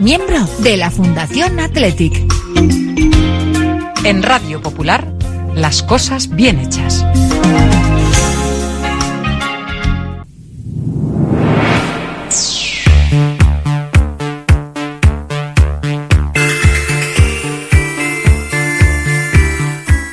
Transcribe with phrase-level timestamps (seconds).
[0.00, 2.24] miembro de la Fundación Athletic.
[4.04, 5.12] En Radio Popular,
[5.54, 7.04] las cosas bien hechas.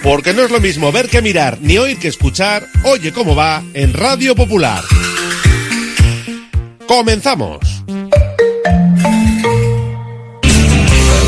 [0.04, 3.64] Porque no es lo mismo ver que mirar, ni oír que escuchar, oye cómo va
[3.74, 4.84] en Radio Popular.
[6.88, 7.75] Comenzamos.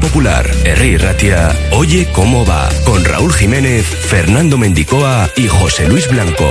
[0.00, 6.48] Popular, Herri Ratia, Oye cómo va, con Raúl Jiménez, Fernando Mendicoa y José Luis Blanco.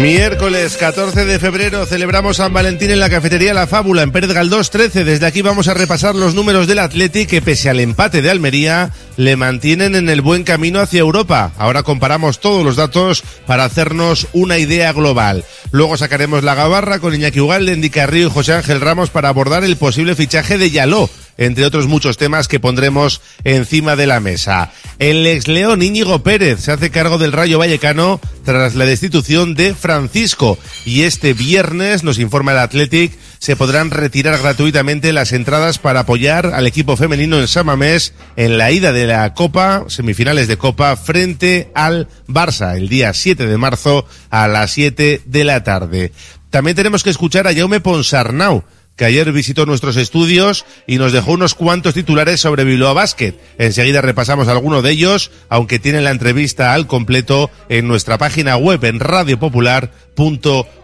[0.00, 4.70] Miércoles 14 de febrero celebramos San Valentín en la cafetería La Fábula en Pérez Galdós
[4.70, 5.02] 13.
[5.02, 8.92] Desde aquí vamos a repasar los números del Atleti que pese al empate de Almería
[9.18, 11.52] le mantienen en el buen camino hacia Europa.
[11.58, 15.44] Ahora comparamos todos los datos para hacernos una idea global.
[15.72, 19.64] Luego sacaremos la gabarra con Iñaki Ugalde, Endy Carrillo y José Ángel Ramos para abordar
[19.64, 24.72] el posible fichaje de Yaló entre otros muchos temas que pondremos encima de la mesa.
[24.98, 29.74] El ex León Íñigo Pérez se hace cargo del Rayo Vallecano tras la destitución de
[29.74, 36.00] Francisco y este viernes, nos informa el Athletic, se podrán retirar gratuitamente las entradas para
[36.00, 40.96] apoyar al equipo femenino en Samamés en la ida de la Copa, semifinales de Copa,
[40.96, 46.12] frente al Barça, el día 7 de marzo a las 7 de la tarde.
[46.50, 48.64] También tenemos que escuchar a Jaume Ponsarnau,
[48.96, 53.34] que ayer visitó nuestros estudios y nos dejó unos cuantos titulares sobre Bilbao Basket.
[53.56, 58.84] Enseguida repasamos alguno de ellos, aunque tienen la entrevista al completo en nuestra página web
[58.84, 60.77] en radiopopular.com.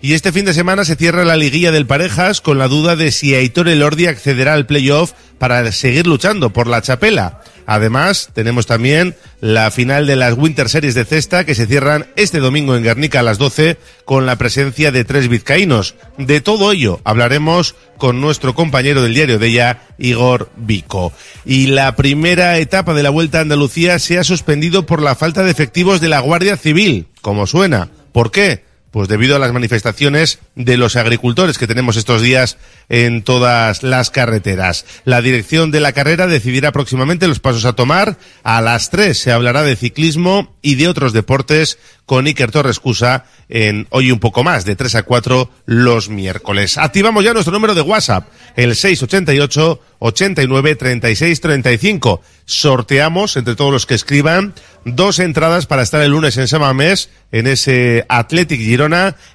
[0.00, 3.10] Y este fin de semana se cierra la liguilla del Parejas con la duda de
[3.10, 7.40] si Aitor Elordi accederá al playoff para seguir luchando por la chapela.
[7.66, 12.38] Además, tenemos también la final de las Winter Series de cesta que se cierran este
[12.38, 15.96] domingo en Guernica a las 12 con la presencia de tres vizcaínos.
[16.18, 21.12] De todo ello hablaremos con nuestro compañero del diario de ella, Igor Vico.
[21.44, 25.42] Y la primera etapa de la Vuelta a Andalucía se ha suspendido por la falta
[25.42, 27.90] de efectivos de la Guardia Civil, como suena.
[28.12, 28.71] ¿Por qué?
[28.92, 32.58] Pues debido a las manifestaciones de los agricultores que tenemos estos días
[32.88, 34.84] en todas las carreteras.
[35.04, 38.18] La dirección de la carrera decidirá próximamente los pasos a tomar.
[38.44, 43.24] A las tres se hablará de ciclismo y de otros deportes con Iker Torres Cusa
[43.48, 46.78] en hoy un poco más, de 3 a 4 los miércoles.
[46.78, 52.22] Activamos ya nuestro número de WhatsApp, el 688 89 36 35.
[52.44, 54.52] Sorteamos entre todos los que escriban
[54.84, 58.60] dos entradas para estar el lunes en Samamés en ese Athletic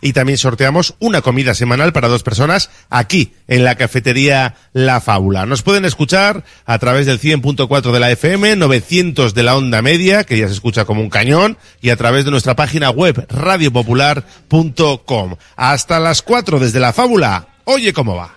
[0.01, 5.45] Y también sorteamos una comida semanal para dos personas aquí en la cafetería La Fábula.
[5.45, 10.23] Nos pueden escuchar a través del 100.4 de la FM, 900 de la onda media,
[10.23, 15.35] que ya se escucha como un cañón, y a través de nuestra página web radiopopular.com.
[15.55, 17.47] Hasta las 4 desde La Fábula.
[17.65, 18.33] Oye cómo va.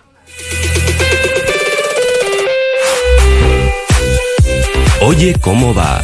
[5.01, 6.03] Oye cómo va.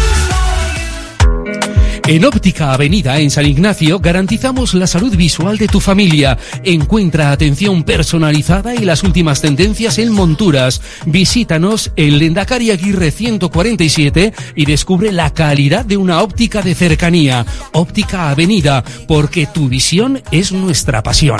[2.11, 6.37] En Óptica Avenida, en San Ignacio, garantizamos la salud visual de tu familia.
[6.61, 10.81] Encuentra atención personalizada y las últimas tendencias en monturas.
[11.05, 17.45] Visítanos en Lendakari Aguirre 147 y descubre la calidad de una óptica de cercanía.
[17.71, 21.39] Óptica Avenida, porque tu visión es nuestra pasión.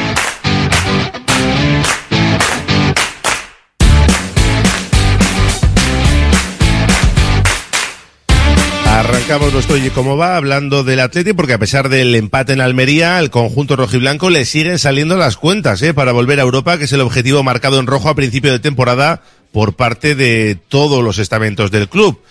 [9.01, 13.17] Arrancamos nuestro Oye Cómo Va hablando del Atleti porque a pesar del empate en Almería,
[13.17, 15.95] el conjunto rojiblanco le siguen saliendo las cuentas ¿eh?
[15.95, 19.23] para volver a Europa, que es el objetivo marcado en rojo a principio de temporada
[19.51, 22.21] por parte de todos los estamentos del club.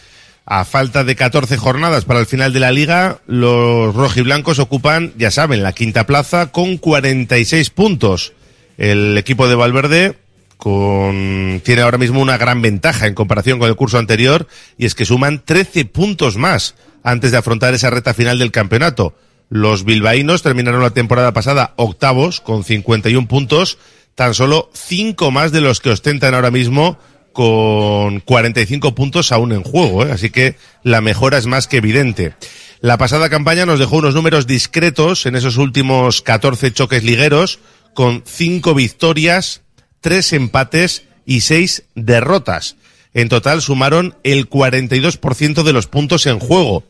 [0.47, 5.33] A falta de 14 jornadas para el final de la liga, los rojiblancos ocupan, ya
[5.33, 8.33] saben, la quinta plaza con 46 puntos.
[8.79, 10.19] El equipo de Valverde
[10.61, 14.47] con, tiene ahora mismo una gran ventaja en comparación con el curso anterior
[14.77, 19.17] y es que suman 13 puntos más antes de afrontar esa reta final del campeonato.
[19.49, 23.79] Los bilbaínos terminaron la temporada pasada octavos con 51 puntos,
[24.15, 26.99] tan solo 5 más de los que ostentan ahora mismo
[27.33, 30.13] con 45 puntos aún en juego, ¿eh?
[30.13, 32.35] así que la mejora es más que evidente.
[32.83, 37.61] La pasada campaña nos dejó unos números discretos en esos últimos 14 choques ligueros,
[37.95, 39.63] con 5 victorias,
[40.01, 42.77] tres empates y seis derrotas.
[43.13, 46.85] En total sumaron el 42% de los puntos en juego.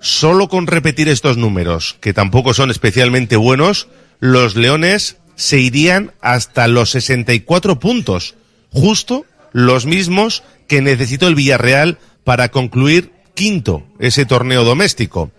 [0.00, 3.88] Solo con repetir estos números, que tampoco son especialmente buenos,
[4.20, 8.34] los Leones se irían hasta los 64 puntos,
[8.70, 15.32] justo los mismos que necesitó el Villarreal para concluir quinto ese torneo doméstico.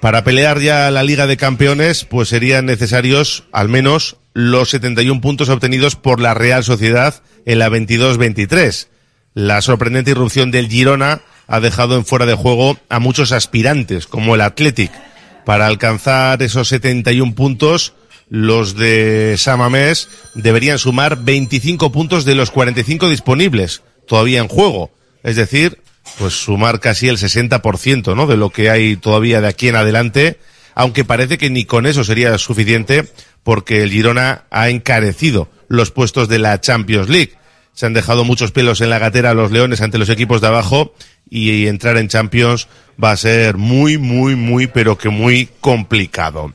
[0.00, 5.48] Para pelear ya la Liga de Campeones, pues serían necesarios al menos los 71 puntos
[5.48, 8.88] obtenidos por la Real Sociedad en la 22-23.
[9.34, 14.34] La sorprendente irrupción del Girona ha dejado en fuera de juego a muchos aspirantes, como
[14.34, 14.92] el Athletic.
[15.44, 17.94] Para alcanzar esos 71 puntos,
[18.28, 24.90] los de Samamés deberían sumar 25 puntos de los 45 disponibles, todavía en juego.
[25.22, 25.80] Es decir,
[26.18, 28.26] pues sumar casi el 60%, ¿no?
[28.26, 30.38] De lo que hay todavía de aquí en adelante,
[30.74, 33.10] aunque parece que ni con eso sería suficiente
[33.48, 37.32] porque el Girona ha encarecido los puestos de la Champions League.
[37.72, 40.92] Se han dejado muchos pelos en la gatera los Leones ante los equipos de abajo
[41.30, 42.68] y entrar en Champions
[43.02, 46.52] va a ser muy, muy, muy, pero que muy complicado.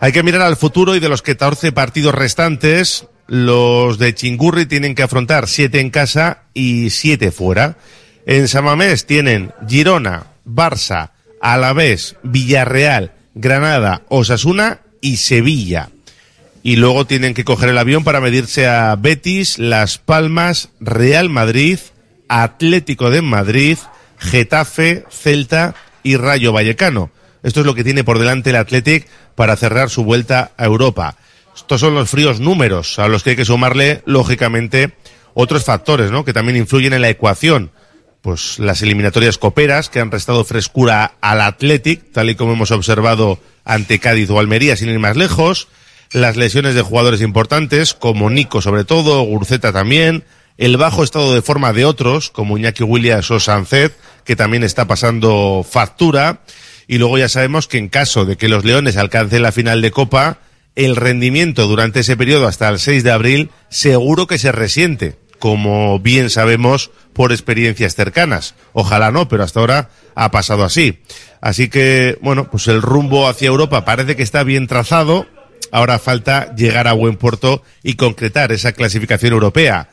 [0.00, 4.96] Hay que mirar al futuro y de los 14 partidos restantes, los de Chingurri tienen
[4.96, 7.76] que afrontar 7 en casa y 7 fuera.
[8.26, 15.90] En Samamés tienen Girona, Barça, Alavés, Villarreal, Granada, Osasuna y Sevilla
[16.64, 21.78] y luego tienen que coger el avión para medirse a Betis, Las Palmas, Real Madrid,
[22.26, 23.76] Atlético de Madrid,
[24.18, 27.10] Getafe, Celta y Rayo Vallecano.
[27.42, 31.18] Esto es lo que tiene por delante el Athletic para cerrar su vuelta a Europa.
[31.54, 34.94] Estos son los fríos números a los que hay que sumarle, lógicamente,
[35.34, 36.24] otros factores, ¿no?
[36.24, 37.72] Que también influyen en la ecuación.
[38.22, 43.38] Pues las eliminatorias coperas que han restado frescura al Athletic, tal y como hemos observado
[43.66, 45.68] ante Cádiz o Almería, sin ir más lejos
[46.12, 50.24] las lesiones de jugadores importantes, como Nico sobre todo, Gurceta también,
[50.56, 54.86] el bajo estado de forma de otros, como Iñaki Williams o Sancet, que también está
[54.86, 56.40] pasando factura,
[56.86, 59.90] y luego ya sabemos que en caso de que los Leones alcancen la final de
[59.90, 60.38] Copa,
[60.76, 65.98] el rendimiento durante ese periodo hasta el 6 de abril seguro que se resiente, como
[65.98, 68.54] bien sabemos por experiencias cercanas.
[68.72, 71.00] Ojalá no, pero hasta ahora ha pasado así.
[71.40, 75.26] Así que, bueno, pues el rumbo hacia Europa parece que está bien trazado.
[75.70, 79.88] Ahora falta llegar a buen puerto y concretar esa clasificación europea.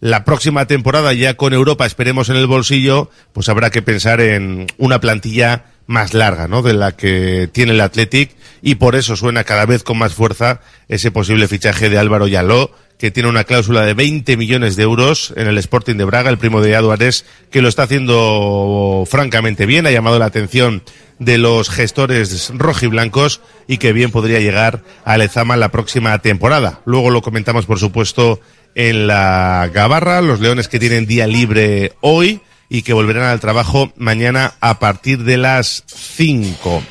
[0.00, 4.66] La próxima temporada ya con Europa esperemos en el bolsillo, pues habrá que pensar en
[4.76, 6.62] una plantilla más larga, ¿no?
[6.62, 8.30] De la que tiene el Athletic
[8.60, 12.72] y por eso suena cada vez con más fuerza ese posible fichaje de Álvaro Yaló,
[12.98, 16.38] que tiene una cláusula de 20 millones de euros en el Sporting de Braga, el
[16.38, 20.82] primo de Aduares, que lo está haciendo francamente bien, ha llamado la atención
[21.18, 26.80] de los gestores rojiblancos y que bien podría llegar a Lezama la próxima temporada.
[26.84, 28.40] Luego lo comentamos, por supuesto,
[28.74, 33.92] en la Gabarra, los Leones que tienen día libre hoy y que volverán al trabajo
[33.96, 36.82] mañana a partir de las 5.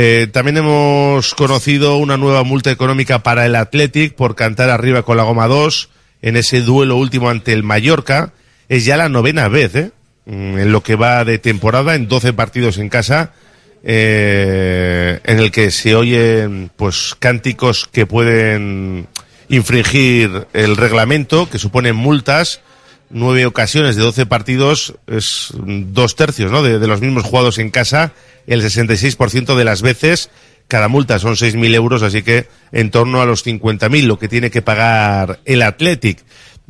[0.00, 5.16] Eh, también hemos conocido una nueva multa económica para el Athletic por cantar arriba con
[5.16, 5.88] la goma 2
[6.22, 8.32] en ese duelo último ante el Mallorca.
[8.68, 9.90] Es ya la novena vez, ¿eh?
[10.26, 13.32] Mm, En lo que va de temporada, en 12 partidos en casa,
[13.82, 19.08] eh, en el que se oyen, pues, cánticos que pueden
[19.48, 22.60] infringir el reglamento, que suponen multas,
[23.10, 26.62] nueve ocasiones de 12 partidos, es dos tercios, ¿no?
[26.62, 28.12] De, los mismos jugados en casa,
[28.46, 30.30] el 66% de las veces,
[30.68, 34.50] cada multa son 6.000 euros, así que en torno a los 50.000, lo que tiene
[34.50, 36.24] que pagar el Athletic.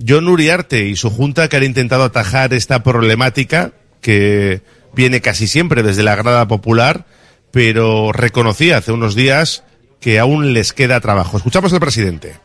[0.06, 4.62] John Uriarte y su junta que han intentado atajar esta problemática, que
[4.94, 7.06] viene casi siempre desde la grada popular,
[7.50, 9.64] pero reconocía hace unos días
[10.00, 11.36] que aún les queda trabajo.
[11.36, 12.36] Escuchamos al presidente.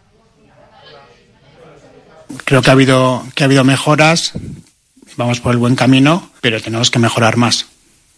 [2.46, 4.34] Creo que ha habido que ha habido mejoras
[5.18, 7.68] vamos por el buen camino pero tenemos que mejorar más.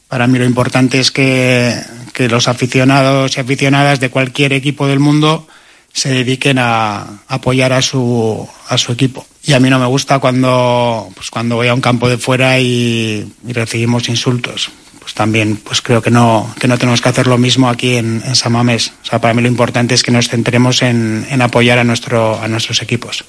[0.08, 1.80] Para mí lo importante es que,
[2.14, 5.48] que los aficionados y aficionadas de cualquier equipo del mundo
[5.94, 9.28] se dediquen a apoyar a su a su equipo.
[9.44, 12.60] Y a mí no me gusta cuando pues cuando voy a un campo de fuera
[12.60, 14.72] y, recibimos insultos.
[15.00, 18.24] Pues también pues creo que no que no tenemos que hacer lo mismo aquí en,
[18.26, 21.78] en Samamés o sea para mí lo importante es que nos centremos en, en apoyar
[21.78, 23.24] a nuestro a nuestros equipos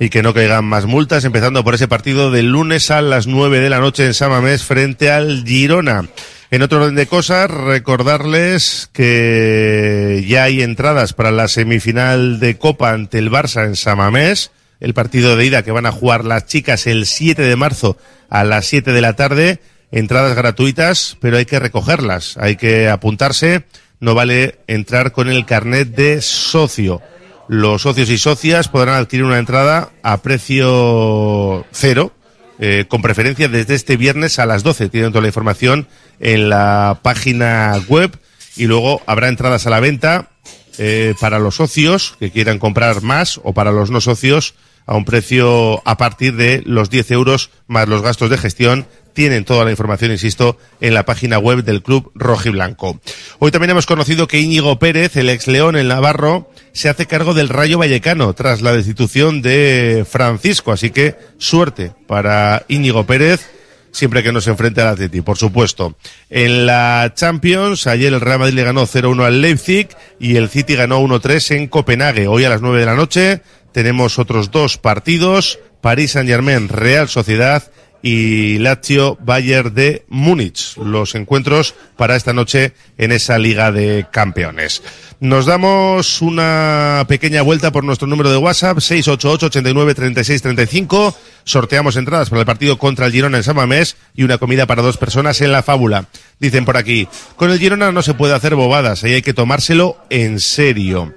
[0.00, 3.60] y que no caigan más multas, empezando por ese partido del lunes a las 9
[3.60, 6.08] de la noche en Samamés frente al Girona.
[6.50, 12.92] En otro orden de cosas, recordarles que ya hay entradas para la semifinal de Copa
[12.92, 16.86] ante el Barça en Samamés, el partido de ida que van a jugar las chicas
[16.86, 17.98] el 7 de marzo
[18.30, 19.60] a las 7 de la tarde,
[19.92, 23.64] entradas gratuitas, pero hay que recogerlas, hay que apuntarse,
[24.00, 27.02] no vale entrar con el carnet de socio
[27.50, 32.12] los socios y socias podrán adquirir una entrada a precio cero,
[32.60, 34.88] eh, con preferencia desde este viernes a las 12.
[34.88, 35.88] Tienen toda la información
[36.20, 38.16] en la página web
[38.54, 40.30] y luego habrá entradas a la venta
[40.78, 44.54] eh, para los socios que quieran comprar más o para los no socios
[44.86, 49.44] a un precio a partir de los 10 euros más los gastos de gestión tienen
[49.44, 53.00] toda la información, insisto, en la página web del Club Rojiblanco.
[53.38, 57.34] Hoy también hemos conocido que Íñigo Pérez, el ex León en Navarro, se hace cargo
[57.34, 60.72] del Rayo Vallecano tras la destitución de Francisco.
[60.72, 63.50] Así que suerte para Íñigo Pérez
[63.92, 65.96] siempre que no se enfrente al Atleti, por supuesto.
[66.28, 69.88] En la Champions, ayer el Real Madrid le ganó 0-1 al Leipzig
[70.18, 72.28] y el City ganó 1-3 en Copenhague.
[72.28, 77.70] Hoy a las 9 de la noche tenemos otros dos partidos, París Saint-Germain, Real Sociedad
[78.02, 84.82] y Lazio Bayern de Múnich, los encuentros para esta noche en esa Liga de Campeones.
[85.20, 91.16] Nos damos una pequeña vuelta por nuestro número de WhatsApp 688 89 36 35.
[91.44, 94.82] Sorteamos entradas para el partido contra el Girona en San Mamés y una comida para
[94.82, 96.06] dos personas en la fábula.
[96.38, 99.98] Dicen por aquí, con el Girona no se puede hacer bobadas, ahí hay que tomárselo
[100.08, 101.14] en serio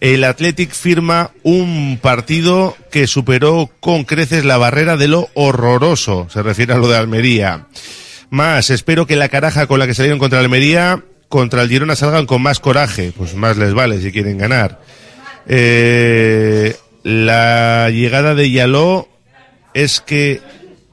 [0.00, 6.42] el Athletic firma un partido que superó con creces la barrera de lo horroroso, se
[6.42, 7.66] refiere a lo de Almería.
[8.30, 12.26] Más, espero que la caraja con la que salieron contra Almería, contra el Girona salgan
[12.26, 14.80] con más coraje, pues más les vale si quieren ganar.
[15.46, 19.08] Eh, la llegada de Yaló
[19.74, 20.40] es que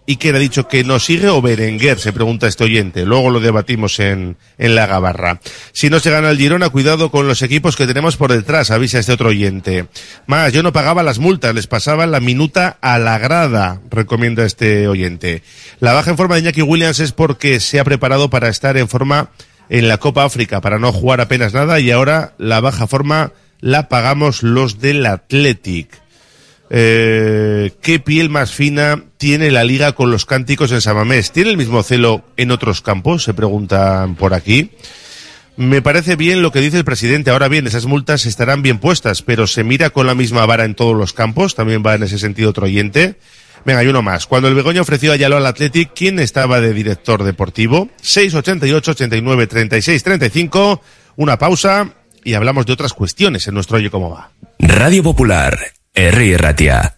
[0.10, 3.06] y que ha dicho que nos sigue o Berenguer, se pregunta este oyente.
[3.06, 5.42] Luego lo debatimos en, en la gabarra.
[5.74, 9.00] Si no se gana el Girona, cuidado con los equipos que tenemos por detrás, avisa
[9.00, 9.88] este otro oyente.
[10.26, 14.88] Más, yo no pagaba las multas, les pasaba la minuta a la grada, recomienda este
[14.88, 15.44] oyente.
[15.82, 18.88] La baja en forma de Iñaki Williams es porque se ha preparado para estar en
[18.88, 19.32] forma
[19.68, 23.90] en la Copa África, para no jugar apenas nada y ahora la baja forma la
[23.90, 25.90] pagamos los del Athletic.
[26.70, 31.32] Eh, ¿Qué piel más fina tiene la liga con los cánticos en Samamés?
[31.32, 33.24] ¿Tiene el mismo celo en otros campos?
[33.24, 34.72] Se preguntan por aquí.
[35.58, 37.32] Me parece bien lo que dice el presidente.
[37.32, 40.76] Ahora bien, esas multas estarán bien puestas, pero se mira con la misma vara en
[40.76, 41.56] todos los campos.
[41.56, 43.16] También va en ese sentido otro oyente.
[43.66, 44.28] Venga, hay uno más.
[44.28, 47.90] Cuando el Begoña ofreció a Yalo al Athletic, ¿quién estaba de director deportivo?
[48.02, 50.82] 688 89 36 35.
[51.16, 51.90] Una pausa
[52.24, 54.32] y hablamos de otras cuestiones en nuestro Oye Cómo Va.
[54.60, 55.58] Radio Popular,
[55.94, 56.38] R.
[56.38, 56.98] Ratia.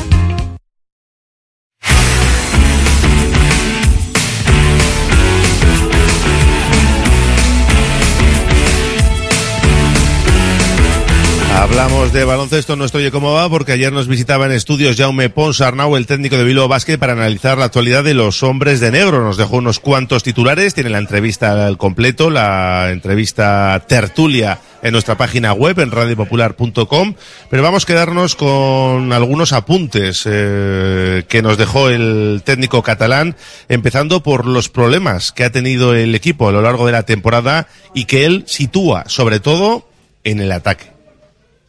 [11.61, 15.61] Hablamos de baloncesto, no estoy cómo va, porque ayer nos visitaba en estudios Jaume Pons
[15.61, 19.23] Arnau, el técnico de Bilbao Basket, para analizar la actualidad de los hombres de negro.
[19.23, 25.17] Nos dejó unos cuantos titulares, tiene la entrevista al completo, la entrevista tertulia en nuestra
[25.17, 27.13] página web, en radiopopular.com,
[27.51, 33.35] pero vamos a quedarnos con algunos apuntes eh, que nos dejó el técnico catalán,
[33.69, 37.67] empezando por los problemas que ha tenido el equipo a lo largo de la temporada
[37.93, 39.87] y que él sitúa, sobre todo,
[40.23, 40.90] en el ataque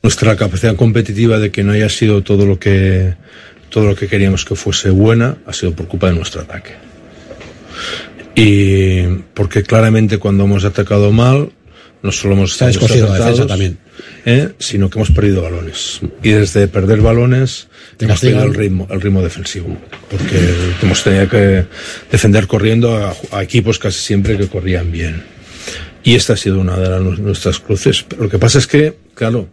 [0.02, 3.14] nuestra capacidad competitiva de que no haya sido todo lo que
[3.70, 6.72] todo lo que queríamos que fuese buena ha sido por culpa de nuestro ataque.
[8.34, 11.52] Y porque claramente cuando hemos atacado mal,
[12.02, 13.78] no solo hemos estado descogido también.
[14.26, 14.50] ¿eh?
[14.58, 16.00] sino que hemos perdido balones.
[16.22, 19.76] Y desde perder balones hemos perdido el ritmo, el ritmo defensivo.
[20.10, 21.64] Porque hemos tenido que
[22.10, 25.22] defender corriendo a, a equipos casi siempre que corrían bien.
[26.04, 28.04] Y esta ha sido una de las, nuestras cruces.
[28.18, 29.48] Lo que pasa es que, claro,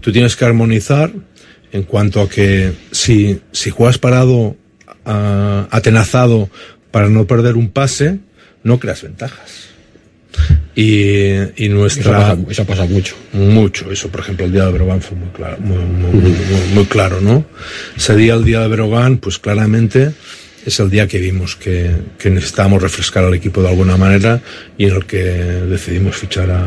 [0.00, 1.12] tú tienes que armonizar
[1.72, 4.56] en cuanto a que si, si juegas parado,
[5.06, 6.50] uh, atenazado
[6.90, 8.18] para no perder un pase,
[8.62, 9.68] no creas ventajas.
[10.74, 12.02] Y, y nuestra.
[12.02, 13.16] Eso pasa, eso pasa, mucho.
[13.32, 13.90] Mucho.
[13.90, 16.34] Eso, por ejemplo, el día de Brogan fue muy claro, muy, muy, muy,
[16.74, 17.44] muy, claro, ¿no?
[17.96, 20.12] Ese día, el día de Brogan, pues claramente
[20.64, 24.40] es el día que vimos que, que necesitábamos refrescar al equipo de alguna manera
[24.78, 26.64] y en el que decidimos fichar a,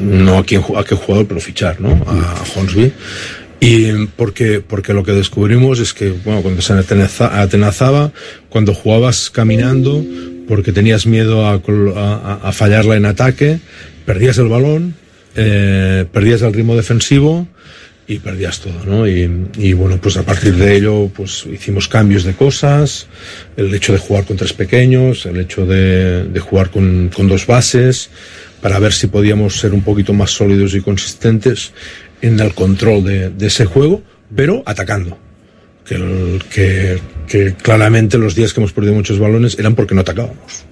[0.00, 1.90] no a, quién, a qué jugador, pero fichar, ¿no?
[2.06, 2.92] A Hornsby.
[3.60, 8.12] Y porque, porque lo que descubrimos es que, bueno, cuando se atenazaba,
[8.48, 10.04] cuando jugabas caminando,
[10.46, 11.60] porque tenías miedo a,
[12.42, 13.58] a, fallarla en ataque,
[14.06, 14.94] perdías el balón,
[15.34, 17.48] eh, perdías el ritmo defensivo
[18.06, 19.06] y perdías todo, ¿no?
[19.06, 23.06] Y, y, bueno, pues a partir de ello, pues hicimos cambios de cosas,
[23.56, 27.46] el hecho de jugar con tres pequeños, el hecho de, de jugar con, con, dos
[27.46, 28.08] bases,
[28.60, 31.72] para ver si podíamos ser un poquito más sólidos y consistentes
[32.20, 34.02] en el control de, ese juego,
[34.34, 35.18] pero atacando.
[35.84, 37.00] Que,
[37.62, 40.66] claramente los días que hemos perdido muchos balones eran porque no atacábamos.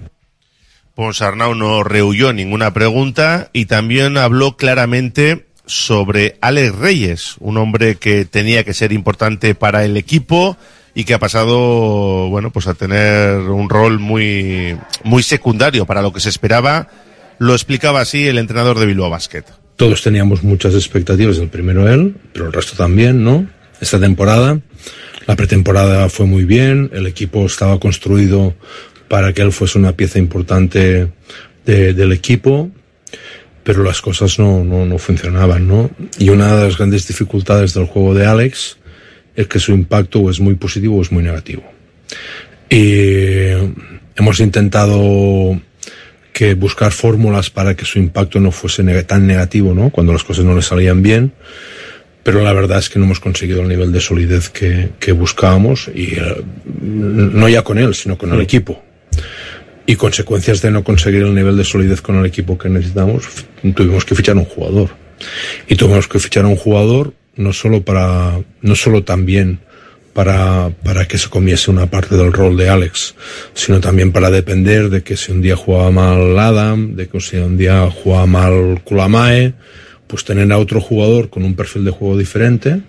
[0.94, 8.24] Ponsarnau no rehuyó ninguna pregunta y también habló claramente sobre Alex Reyes, un hombre que
[8.24, 10.56] tenía que ser importante para el equipo
[10.94, 16.12] y que ha pasado, bueno, pues a tener un rol muy, muy secundario para lo
[16.12, 16.88] que se esperaba.
[17.38, 19.44] Lo explicaba así el entrenador de Bilbao Basket.
[19.76, 23.46] Todos teníamos muchas expectativas del primero él, pero el resto también, ¿no?
[23.80, 24.58] Esta temporada,
[25.26, 28.54] la pretemporada fue muy bien, el equipo estaba construido
[29.08, 31.12] para que él fuese una pieza importante
[31.66, 32.70] de, del equipo,
[33.64, 35.90] pero las cosas no, no, no, funcionaban, ¿no?
[36.18, 38.78] Y una de las grandes dificultades del juego de Alex
[39.34, 41.62] es que su impacto es muy positivo o es muy negativo.
[42.70, 43.50] Y
[44.16, 45.60] hemos intentado
[46.36, 49.88] que buscar fórmulas para que su impacto no fuese neg tan negativo, ¿no?
[49.88, 51.32] Cuando las cosas no le salían bien,
[52.22, 55.88] pero la verdad es que no hemos conseguido el nivel de solidez que, que buscábamos
[55.94, 56.44] y uh,
[56.82, 58.84] no ya con él, sino con el equipo
[59.86, 63.24] y consecuencias de no conseguir el nivel de solidez con el equipo que necesitamos,
[63.74, 64.90] tuvimos que fichar un jugador.
[65.68, 69.60] Y tuvimos que fichar un jugador no solo para, no solo también
[70.16, 73.14] para, para que se comiese una parte del rol de Alex,
[73.52, 77.36] sino también para depender de que si un día jugaba mal Adam, de que si
[77.36, 79.52] un día jugaba mal Kulamae,
[80.06, 82.80] pues tener a otro jugador con un perfil de juego diferente,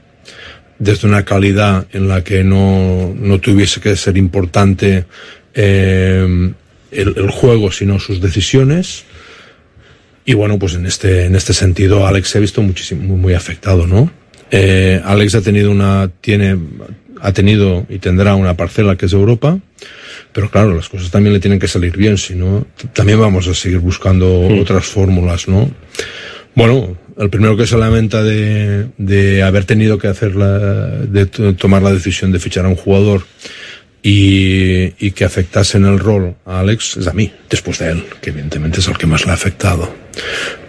[0.80, 5.04] desde una calidad en la que no, no tuviese que ser importante
[5.54, 6.54] eh,
[6.92, 9.04] el, el, juego, sino sus decisiones.
[10.24, 13.34] Y bueno, pues en este, en este sentido, Alex se ha visto muchísimo, muy, muy
[13.34, 14.10] afectado, ¿no?
[14.50, 16.58] Eh, Alex ha tenido una, tiene,
[17.22, 19.60] ha tenido y tendrá una parcela que es Europa,
[20.32, 23.54] pero claro, las cosas también le tienen que salir bien, si no, también vamos a
[23.54, 24.60] seguir buscando mm.
[24.60, 25.70] otras fórmulas, ¿no?
[26.56, 31.84] Bueno, el primero que se lamenta de, de haber tenido que hacer la, de tomar
[31.84, 33.24] la decisión de fichar a un jugador
[34.02, 38.06] y, y, que afectase en el rol a Alex es a mí, después de él,
[38.22, 39.94] que evidentemente es el que más le ha afectado.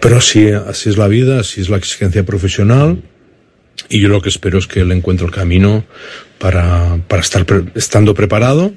[0.00, 3.02] Pero así, así es la vida, así es la exigencia profesional
[3.88, 5.84] y yo lo que espero es que él encuentre el camino
[6.38, 8.72] para, para estar estando preparado,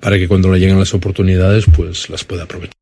[0.00, 2.74] para que cuando le lleguen las oportunidades pues las pueda aprovechar.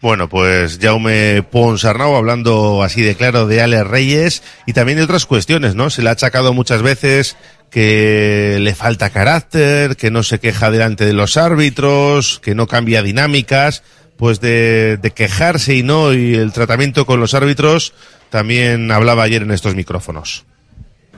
[0.00, 5.26] Bueno, pues Jaume Ponsarnau hablando así de claro de Alex Reyes y también de otras
[5.26, 5.90] cuestiones, ¿no?
[5.90, 7.36] Se le ha achacado muchas veces
[7.70, 13.02] que le falta carácter, que no se queja delante de los árbitros, que no cambia
[13.02, 13.84] dinámicas,
[14.16, 17.94] pues de quejarse y no, y el tratamiento con los árbitros
[18.32, 20.46] también hablaba ayer en estos micrófonos.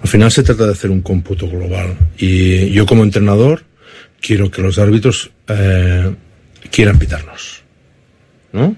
[0.03, 3.63] Al final se trata de hacer un cómputo global y yo como entrenador
[4.21, 6.13] quiero que los árbitros eh,
[6.73, 7.63] quieran pitarnos.
[8.53, 8.75] ¿no?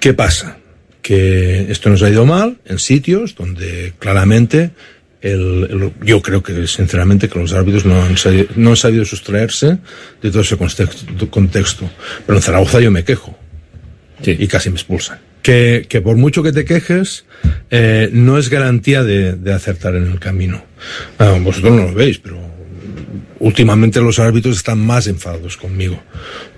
[0.00, 0.56] ¿Qué pasa?
[1.02, 4.70] Que esto nos ha ido mal en sitios donde claramente
[5.20, 9.04] el, el, yo creo que sinceramente que los árbitros no han, sabido, no han sabido
[9.04, 9.76] sustraerse
[10.22, 11.90] de todo ese contexto, contexto.
[12.24, 13.38] Pero en Zaragoza yo me quejo
[14.22, 14.36] sí.
[14.38, 15.27] y casi me expulsan.
[15.48, 17.24] Que, por mucho que te quejes,
[17.70, 20.62] eh, no es garantía de, de, acertar en el camino.
[21.18, 22.38] Ah, vosotros no lo veis, pero
[23.38, 26.02] últimamente los árbitros están más enfadados conmigo.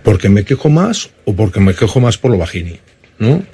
[0.02, 2.80] Porque me quejo más o porque me quejo más por lo bajini,
[3.20, 3.44] ¿no?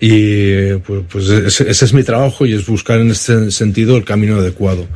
[0.00, 4.04] Y pues, pues ese, ese, es mi trabajo y es buscar en este sentido el
[4.04, 4.86] camino adecuado.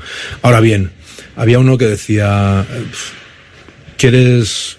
[0.43, 0.93] Ahora bien,
[1.35, 2.65] había uno que decía,
[3.97, 4.79] ¿quieres,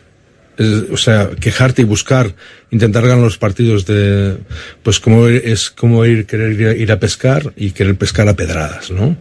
[0.92, 2.36] o sea, quejarte y buscar,
[2.72, 4.38] intentar ganar los partidos de,
[4.84, 9.16] pues como es como ir, querer ir a, pescar y querer pescar a pedradas, ¿no?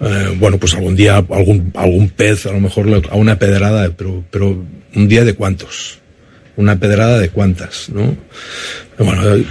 [0.00, 4.24] Eh, bueno, pues algún día algún, algún pez, a lo mejor a una pedrada, pero,
[4.30, 4.64] pero
[4.94, 6.00] un día de cuántos
[6.56, 8.16] una pedrada de cuántas, ¿no?
[8.98, 9.46] Bueno, el,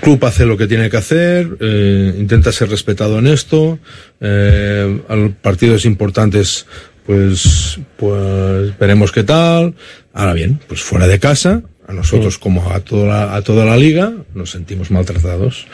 [0.00, 3.78] club hace lo que tiene que hacer, eh, intenta ser respetado en esto,
[4.20, 5.00] eh,
[5.40, 6.66] partidos importantes,
[7.06, 9.74] pues, pues veremos qué tal.
[10.16, 13.76] Ahora bien, pues fuera de casa, a nosotros como a toda la, a toda la
[13.76, 15.66] liga, nos sentimos maltratados,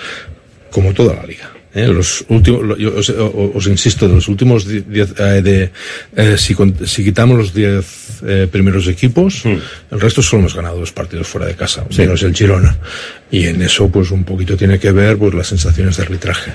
[0.73, 1.53] como toda la liga.
[1.73, 5.71] Eh, los últimos, yo os, os, insisto, de los últimos diez, eh, de,
[6.17, 10.91] eh, si, si, quitamos los diez eh, primeros equipos, el resto solo hemos ganado dos
[10.91, 12.01] partidos fuera de casa, sí.
[12.01, 12.77] menos el Girona.
[13.31, 16.51] Y en eso, pues un poquito tiene que ver, pues las sensaciones de arbitraje.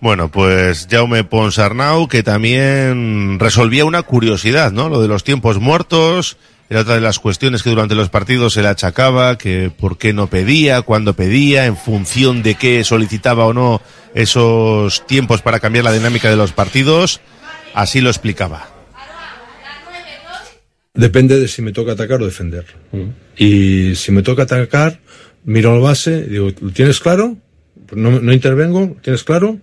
[0.00, 4.88] Bueno, pues Jaume Ponsarnau, que también resolvía una curiosidad, ¿no?
[4.88, 6.36] Lo de los tiempos muertos,
[6.68, 10.12] Era otra de las cuestiones que durante los partidos se le achacaba, que por qué
[10.12, 13.80] no pedía, cuándo pedía, en función de qué solicitaba o no
[14.14, 17.20] esos tiempos para cambiar la dinámica de los partidos.
[17.72, 18.68] Así lo explicaba.
[20.92, 22.64] Depende de si me toca atacar o defender.
[23.36, 24.98] Y si me toca atacar,
[25.44, 27.36] miro al base digo, ¿lo tienes claro?
[27.92, 29.58] No, no intervengo, ¿tienes claro?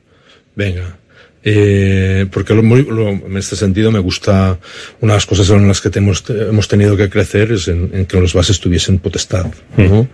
[0.55, 0.97] Venga.
[1.45, 4.59] Eh, porque lo, lo, en este sentido me gusta,
[5.01, 8.05] una de las cosas en las que hemos, hemos tenido que crecer es en, en,
[8.05, 10.07] que los bases tuviesen potestad, ¿no?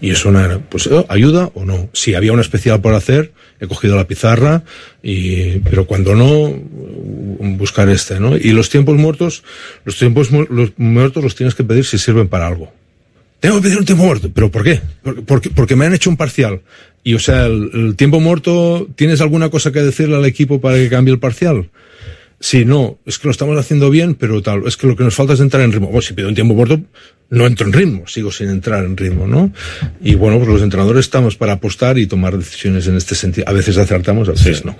[0.00, 1.88] Y eso era, pues, ¿ayuda o no?
[1.92, 4.62] Si había una especial por hacer, he cogido la pizarra,
[5.02, 6.54] y, pero cuando no,
[7.56, 8.36] buscar este, ¿no?
[8.36, 9.42] Y los tiempos muertos,
[9.84, 12.72] los tiempos los muertos los tienes que pedir si sirven para algo.
[13.40, 14.30] Tengo que pedir un tiempo muerto.
[14.32, 14.80] ¿Pero por qué?
[15.26, 16.62] Porque, porque me han hecho un parcial.
[17.04, 20.76] Y, o sea, el, el, tiempo muerto, ¿tienes alguna cosa que decirle al equipo para
[20.76, 21.70] que cambie el parcial?
[22.38, 25.14] Sí, no, es que lo estamos haciendo bien, pero tal, es que lo que nos
[25.14, 25.86] falta es entrar en ritmo.
[25.86, 26.80] Bueno, si pido un tiempo muerto,
[27.30, 29.52] no entro en ritmo, sigo sin entrar en ritmo, ¿no?
[30.02, 33.48] Y bueno, pues los entrenadores estamos para apostar y tomar decisiones en este sentido.
[33.48, 34.64] A veces acertamos, a veces sí.
[34.66, 34.76] no.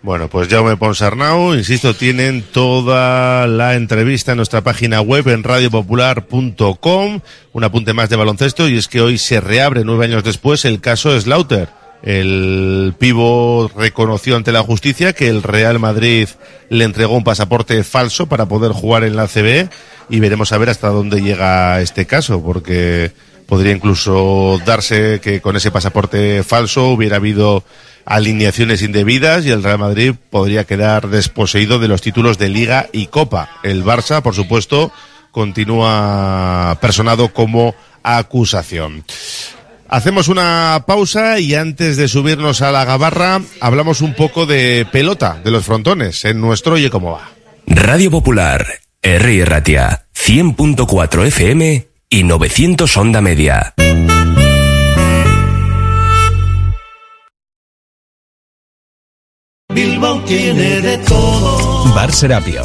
[0.00, 7.20] Bueno, pues Jaume Ponsarnau, insisto, tienen toda la entrevista en nuestra página web en radiopopular.com.
[7.52, 10.80] Un apunte más de baloncesto y es que hoy se reabre nueve años después el
[10.80, 11.68] caso Slaughter.
[12.02, 16.28] El pivo reconoció ante la justicia que el Real Madrid
[16.68, 19.68] le entregó un pasaporte falso para poder jugar en la CB
[20.10, 23.10] y veremos a ver hasta dónde llega este caso, porque
[23.48, 27.64] podría incluso darse que con ese pasaporte falso hubiera habido
[28.04, 33.06] alineaciones indebidas y el Real Madrid podría quedar desposeído de los títulos de Liga y
[33.06, 33.48] Copa.
[33.62, 34.92] El Barça, por supuesto,
[35.30, 39.04] continúa personado como acusación.
[39.88, 45.40] Hacemos una pausa y antes de subirnos a la gabarra hablamos un poco de pelota,
[45.42, 47.30] de los frontones, en nuestro Oye Cómo Va.
[47.66, 48.66] Radio Popular,
[49.00, 49.44] R.
[49.46, 53.74] Ratia, 100.4 FM y 900 Onda Media.
[59.74, 61.94] Bilbao tiene de todo.
[61.94, 62.64] Bar Serapio.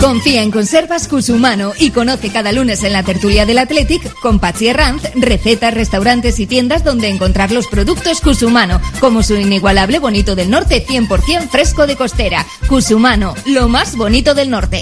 [0.00, 4.68] Confía en Conservas Cusumano y conoce cada lunes en la tertulia del Athletic con Patsy
[4.68, 10.50] Herranz recetas, restaurantes y tiendas donde encontrar los productos Cusumano, como su inigualable bonito del
[10.50, 12.46] norte 100% fresco de costera.
[12.66, 14.80] Cusumano, lo más bonito del norte.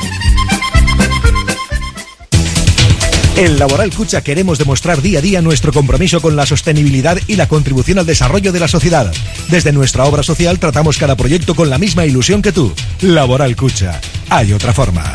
[3.37, 7.49] En Laboral Cucha queremos demostrar día a día nuestro compromiso con la sostenibilidad y la
[7.49, 9.13] contribución al desarrollo de la sociedad.
[9.49, 12.73] Desde nuestra obra social tratamos cada proyecto con la misma ilusión que tú.
[13.01, 14.01] Laboral Cucha.
[14.31, 15.15] Hay otra forma.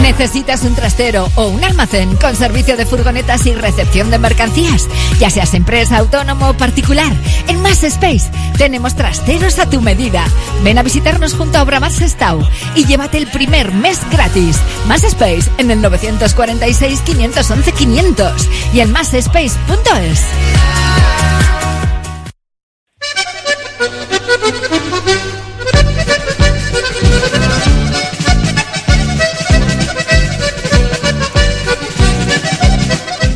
[0.00, 4.88] ¿Necesitas un trastero o un almacén con servicio de furgonetas y recepción de mercancías?
[5.18, 7.12] Ya seas empresa, autónomo o particular,
[7.48, 10.24] en Más Space tenemos trasteros a tu medida.
[10.62, 12.40] Ven a visitarnos junto a Obramar Sestao
[12.74, 14.58] y llévate el primer mes gratis.
[14.86, 20.20] Más Space en el 946 511 500 y en másspace.es.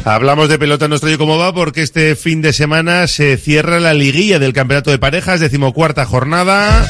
[0.09, 3.93] Hablamos de pelota nuestro y cómo va porque este fin de semana se cierra la
[3.93, 6.89] liguilla del campeonato de parejas, decimocuarta jornada.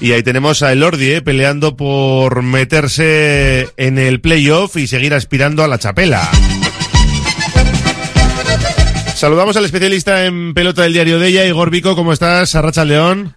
[0.00, 5.62] Y ahí tenemos a Elordi eh, peleando por meterse en el playoff y seguir aspirando
[5.62, 6.26] a la chapela.
[9.14, 12.54] Saludamos al especialista en pelota del diario de ella, Igor Vico, ¿cómo estás?
[12.54, 13.36] Arracha León.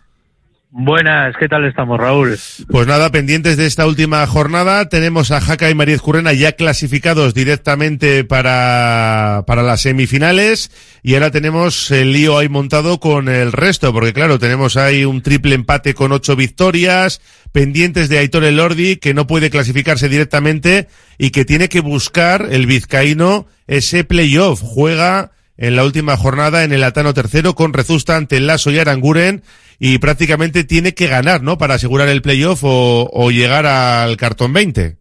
[0.71, 2.37] Buenas, ¿qué tal estamos, Raúl?
[2.67, 7.33] Pues nada, pendientes de esta última jornada, tenemos a Jaca y María Currena ya clasificados
[7.33, 10.69] directamente para, para las semifinales
[11.01, 15.23] y ahora tenemos el lío ahí montado con el resto, porque claro, tenemos ahí un
[15.23, 17.19] triple empate con ocho victorias,
[17.51, 22.67] pendientes de Aitor Elordi, que no puede clasificarse directamente y que tiene que buscar el
[22.67, 24.61] vizcaíno ese playoff.
[24.61, 29.43] Juega en la última jornada en el Atano tercero con Rezusta ante Lasso y Aranguren
[29.77, 31.57] y prácticamente tiene que ganar, ¿no?
[31.57, 34.97] Para asegurar el playoff o, o llegar al cartón 20.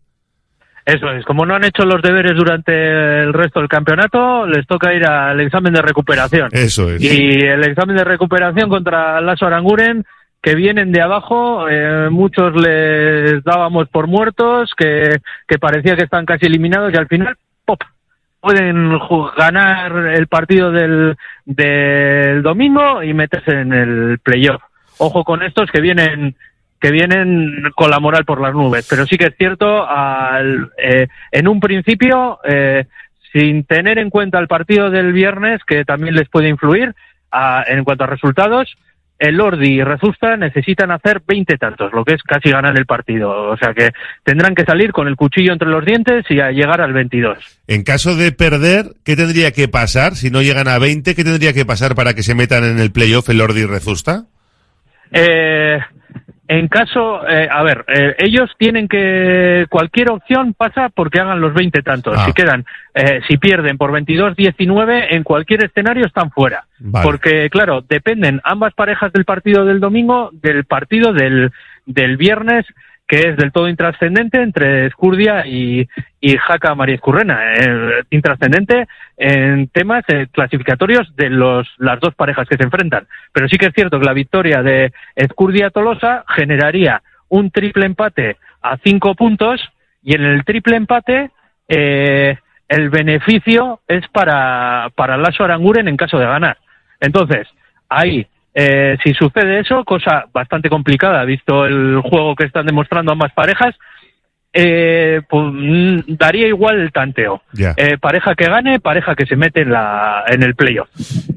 [0.84, 4.92] Eso es, como no han hecho los deberes durante el resto del campeonato, les toca
[4.94, 6.48] ir al examen de recuperación.
[6.50, 7.02] Eso es.
[7.02, 10.04] Y el examen de recuperación contra Lasso Aranguren,
[10.42, 16.24] que vienen de abajo, eh, muchos les dábamos por muertos, que, que parecía que están
[16.24, 17.80] casi eliminados y al final, ¡pop!
[18.48, 18.98] Pueden
[19.36, 24.62] ganar el partido del, del domingo y meterse en el playoff.
[24.98, 26.34] Ojo con estos que vienen
[26.80, 31.08] que vienen con la moral por las nubes, pero sí que es cierto, al, eh,
[31.32, 32.84] en un principio, eh,
[33.32, 36.94] sin tener en cuenta el partido del viernes, que también les puede influir
[37.32, 38.76] a- en cuanto a resultados,
[39.18, 43.50] el Ordi y Rezusta necesitan hacer 20 tantos, lo que es casi ganar el partido.
[43.50, 43.90] O sea que
[44.24, 47.38] tendrán que salir con el cuchillo entre los dientes y a llegar al 22.
[47.66, 50.14] En caso de perder, ¿qué tendría que pasar?
[50.14, 52.92] Si no llegan a 20, ¿qué tendría que pasar para que se metan en el
[52.92, 54.26] playoff el Ordi y Rezusta?
[55.10, 55.78] Eh,
[56.48, 61.52] en caso, eh, a ver, eh, ellos tienen que cualquier opción pasa porque hagan los
[61.52, 62.14] 20 tantos.
[62.16, 62.24] Ah.
[62.24, 66.64] Si quedan, eh, si pierden por 22-19, en cualquier escenario están fuera.
[66.78, 67.04] Vale.
[67.04, 71.52] Porque, claro, dependen ambas parejas del partido del domingo del partido del,
[71.84, 72.64] del viernes,
[73.08, 75.88] que es del todo intrascendente entre Escurdia y,
[76.20, 77.54] y Jaca María Escurrena.
[77.54, 83.08] Eh, intrascendente en temas eh, clasificatorios de los, las dos parejas que se enfrentan.
[83.32, 88.36] Pero sí que es cierto que la victoria de Escurdia Tolosa generaría un triple empate
[88.60, 89.60] a cinco puntos
[90.02, 91.30] y en el triple empate
[91.66, 92.36] eh,
[92.68, 96.58] el beneficio es para, para Lasso Aranguren en caso de ganar.
[97.00, 97.48] Entonces,
[97.88, 98.26] ahí,
[98.60, 103.76] eh, si sucede eso, cosa bastante complicada, visto el juego que están demostrando ambas parejas,
[104.52, 107.42] eh, pues, mm, daría igual el tanteo.
[107.52, 107.74] Ya.
[107.76, 110.88] Eh, pareja que gane, pareja que se mete en, la, en el playoff.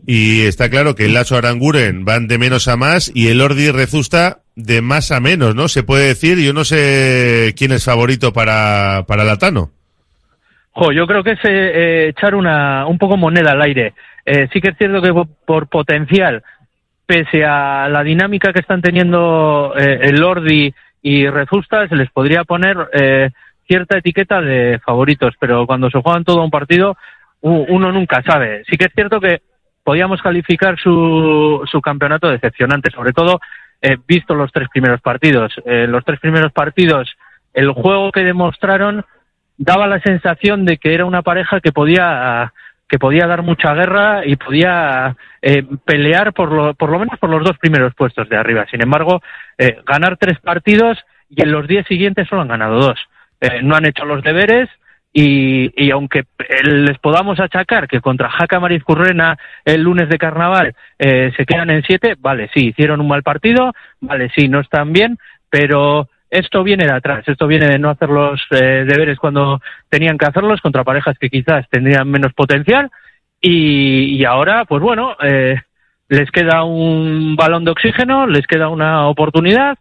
[0.07, 3.69] Y está claro que el Lazo Aranguren van de menos a más y el Ordi
[3.69, 5.67] Rezusta de más a menos, ¿no?
[5.67, 9.69] Se puede decir, yo no sé quién es favorito para, para Latano.
[10.71, 13.93] Jo, yo creo que es eh, eh, echar una, un poco moneda al aire.
[14.25, 16.43] Eh, sí que es cierto que po- por potencial,
[17.11, 22.45] pese a la dinámica que están teniendo eh, el Lordi y Rezusta, se les podría
[22.45, 23.31] poner eh,
[23.67, 26.95] cierta etiqueta de favoritos, pero cuando se juegan todo un partido,
[27.41, 28.63] uno nunca sabe.
[28.63, 29.41] Sí que es cierto que
[29.83, 33.41] podíamos calificar su, su campeonato decepcionante, sobre todo
[33.81, 35.51] eh, visto los tres primeros partidos.
[35.65, 37.13] Eh, los tres primeros partidos,
[37.53, 39.03] el juego que demostraron
[39.57, 42.53] daba la sensación de que era una pareja que podía
[42.91, 47.29] que podía dar mucha guerra y podía eh, pelear por lo, por lo menos por
[47.29, 48.65] los dos primeros puestos de arriba.
[48.69, 49.21] Sin embargo,
[49.57, 50.97] eh, ganar tres partidos
[51.29, 52.99] y en los diez siguientes solo han ganado dos.
[53.39, 54.67] Eh, no han hecho los deberes
[55.13, 60.17] y, y aunque eh, les podamos achacar que contra Jaca Mariz Currena el lunes de
[60.17, 64.91] carnaval se quedan en siete, vale, sí, hicieron un mal partido, vale, sí, no están
[64.91, 65.17] bien,
[65.49, 70.17] pero esto viene de atrás, esto viene de no hacer los eh, deberes cuando tenían
[70.17, 72.89] que hacerlos contra parejas que quizás tendrían menos potencial.
[73.43, 75.55] Y, ahora, pues bueno, eh,
[76.07, 79.77] les queda un balón de oxígeno, les queda una oportunidad,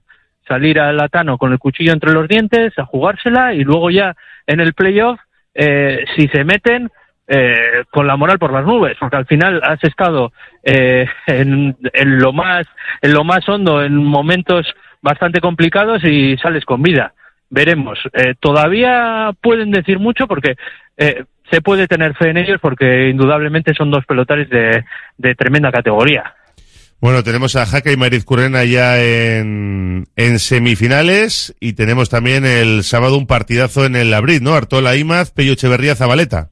[0.49, 4.17] salir al Latano con el cuchillo entre los dientes, a jugársela y luego ya
[4.47, 5.21] en el playoff,
[5.55, 6.91] eh, si se meten,
[7.29, 10.33] eh, con la moral por las nubes, porque al final has estado
[10.65, 12.67] eh, en, en lo más
[13.03, 14.67] en lo más hondo, en momentos
[15.03, 17.15] bastante complicados y sales con vida.
[17.51, 17.99] veremos.
[18.13, 20.55] Eh, todavía pueden decir mucho porque
[20.97, 24.85] eh, se puede tener fe en ellos porque indudablemente son dos pelotaris de,
[25.19, 26.35] de tremenda categoría.
[27.01, 32.85] Bueno, tenemos a Jaca y Mariz Currena ya en, en semifinales y tenemos también el
[32.85, 34.55] sábado un partidazo en el Abril, ¿no?
[34.55, 36.51] Artola Imaz, Pello Echeverría, Zabaleta.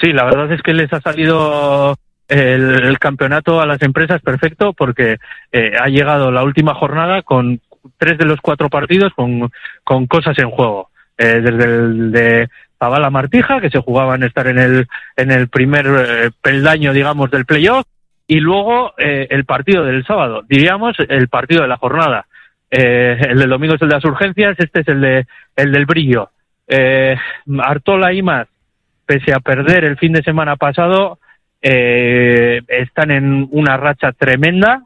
[0.00, 1.96] Sí, la verdad es que les ha salido
[2.28, 5.18] el, el campeonato a las empresas perfecto porque
[5.52, 7.60] eh, ha llegado la última jornada con
[7.98, 9.50] tres de los cuatro partidos con,
[9.84, 10.90] con cosas en juego.
[11.18, 12.48] Eh, desde el de
[12.78, 17.46] Zavala Martija, que se jugaban estar en el, en el primer eh, peldaño, digamos, del
[17.46, 17.86] playoff,
[18.26, 22.26] y luego eh, el partido del sábado, diríamos el partido de la jornada.
[22.70, 25.86] Eh, el del domingo es el de las urgencias, este es el de el del
[25.86, 26.30] brillo.
[26.66, 27.16] Eh,
[27.60, 28.48] Artola y más,
[29.06, 31.18] pese a perder el fin de semana pasado,
[31.62, 34.82] eh, están en una racha tremenda,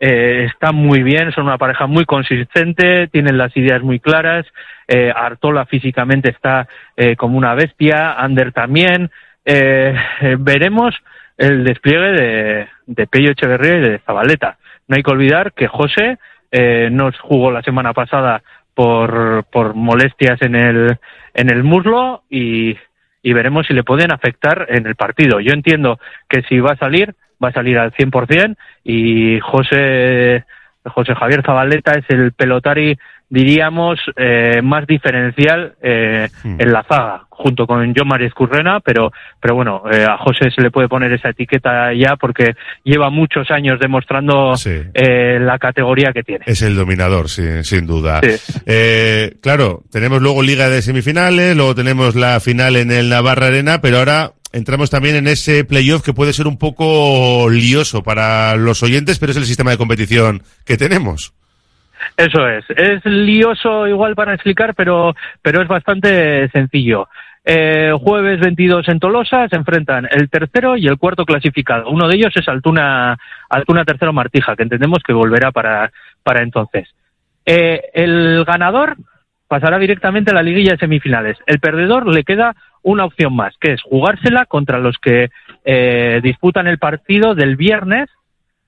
[0.00, 4.46] eh, están muy bien, son una pareja muy consistente, tienen las ideas muy claras,
[4.86, 9.10] eh, Artola físicamente está eh, como una bestia, Ander también,
[9.44, 9.94] eh,
[10.38, 10.94] veremos
[11.36, 14.58] el despliegue de, de Pello Echeverría y de Zabaleta.
[14.88, 16.18] No hay que olvidar que José
[16.50, 18.42] eh, nos jugó la semana pasada
[18.74, 20.98] por, por molestias en el,
[21.34, 22.76] en el muslo y,
[23.28, 25.38] y veremos si le pueden afectar en el partido.
[25.38, 26.00] Yo entiendo
[26.30, 27.14] que si va a salir,
[27.44, 30.46] va a salir al 100% y José,
[30.82, 32.98] José Javier Zabaleta es el pelotari,
[33.30, 39.54] diríamos, eh, más diferencial eh, en la zaga, junto con John María Currena, pero, pero
[39.54, 42.54] bueno, eh, a José se le puede poner esa etiqueta ya porque
[42.84, 46.44] lleva muchos años demostrando eh, la categoría que tiene.
[46.46, 48.20] Es el dominador, sí, sin duda.
[48.66, 53.80] Eh, claro, tenemos luego Liga de Semifinales, luego tenemos la final en el Navarra Arena,
[53.80, 58.82] pero ahora entramos también en ese playoff que puede ser un poco lioso para los
[58.82, 61.34] oyentes, pero es el sistema de competición que tenemos.
[62.18, 62.64] Eso es.
[62.70, 67.06] Es lioso igual para explicar, pero, pero es bastante sencillo.
[67.44, 71.88] Eh, jueves 22 en Tolosa se enfrentan el tercero y el cuarto clasificado.
[71.88, 73.16] Uno de ellos es Altuna,
[73.48, 75.92] Altuna Tercero Martija, que entendemos que volverá para,
[76.24, 76.88] para entonces.
[77.46, 78.96] Eh, el ganador
[79.46, 81.38] pasará directamente a la liguilla de semifinales.
[81.46, 85.30] El perdedor le queda una opción más, que es jugársela contra los que
[85.64, 88.10] eh, disputan el partido del viernes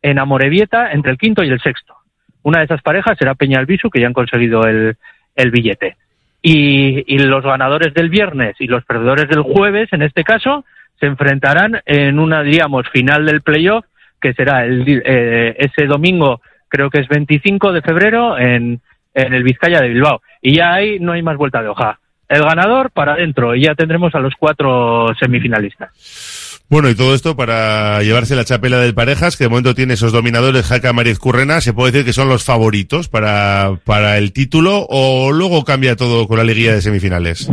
[0.03, 2.00] en Amorebieta entre el quinto y el sexto.
[2.43, 4.97] Una de esas parejas será Peñalbisu, que ya han conseguido el,
[5.37, 5.97] el billete.
[6.43, 10.65] Y, los ganadores del viernes y los perdedores del jueves, en este caso,
[10.99, 13.85] se enfrentarán en una, diríamos, final del playoff,
[14.21, 18.81] que será el, eh, ese domingo, creo que es 25 de febrero, en,
[19.15, 20.23] en el Vizcaya de Bilbao.
[20.41, 21.99] Y ya ahí no hay más vuelta de hoja.
[22.29, 26.50] El ganador para adentro y ya tendremos a los cuatro semifinalistas.
[26.71, 30.13] Bueno, y todo esto para llevarse la chapela del Parejas, que de momento tiene esos
[30.13, 34.87] dominadores, Jaca Mariz Currena, se puede decir que son los favoritos para, para el título,
[34.89, 37.53] o luego cambia todo con la liguilla de semifinales.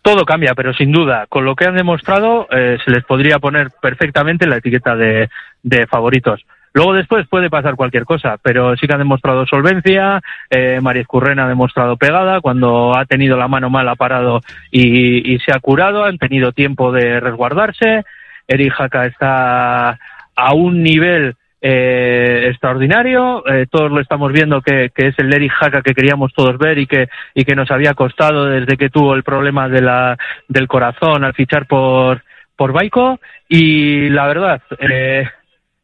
[0.00, 3.68] Todo cambia, pero sin duda, con lo que han demostrado, eh, se les podría poner
[3.82, 5.28] perfectamente la etiqueta de,
[5.62, 6.40] de favoritos.
[6.72, 11.44] Luego después puede pasar cualquier cosa, pero sí que han demostrado solvencia, eh, Mariz Currena
[11.44, 14.40] ha demostrado pegada, cuando ha tenido la mano mal ha parado
[14.70, 18.04] y, y se ha curado, han tenido tiempo de resguardarse,
[18.48, 19.98] Eri Jaca está
[20.34, 25.82] a un nivel eh, extraordinario, eh, todos lo estamos viendo que, es el Eri Jaca
[25.82, 29.22] que queríamos todos ver y que, y que nos había costado desde que tuvo el
[29.22, 30.16] problema de la,
[30.48, 32.22] del corazón al fichar por,
[32.56, 35.28] por Baico y la verdad, eh,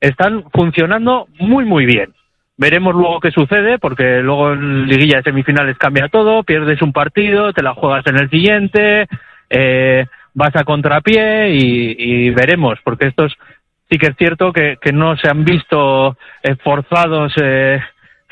[0.00, 2.12] están funcionando muy muy bien.
[2.56, 7.52] Veremos luego qué sucede, porque luego en liguilla de semifinales cambia todo, pierdes un partido,
[7.52, 9.08] te la juegas en el siguiente,
[9.50, 13.32] eh, vas a contrapié y, y veremos, porque estos
[13.90, 17.80] sí que es cierto que, que no se han visto eh, forzados eh,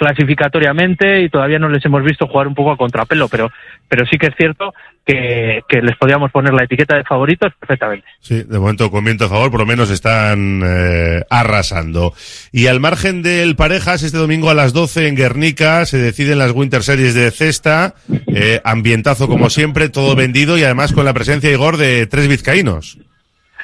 [0.02, 3.52] clasificatoriamente y todavía no les hemos visto jugar un poco a contrapelo, pero,
[3.88, 4.74] pero sí que es cierto
[5.06, 8.04] que, que les podíamos poner la etiqueta de favoritos perfectamente.
[8.18, 12.14] Sí, de momento con viento a favor, por lo menos están eh, arrasando.
[12.50, 16.50] Y al margen del parejas, este domingo a las 12 en Guernica se deciden las
[16.50, 17.94] Winter Series de cesta,
[18.34, 22.98] eh, ambientazo como siempre, todo vendido y además con la presencia Igor de tres vizcaínos.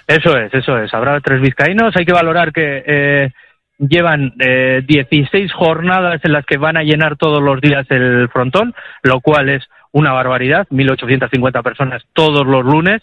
[0.06, 0.94] Eso es, eso es.
[0.94, 1.96] Habrá tres vizcaínos.
[1.96, 3.30] Hay que valorar que eh,
[3.78, 8.74] llevan eh, 16 jornadas en las que van a llenar todos los días el frontón,
[9.02, 10.66] lo cual es una barbaridad.
[10.70, 13.02] 1.850 personas todos los lunes.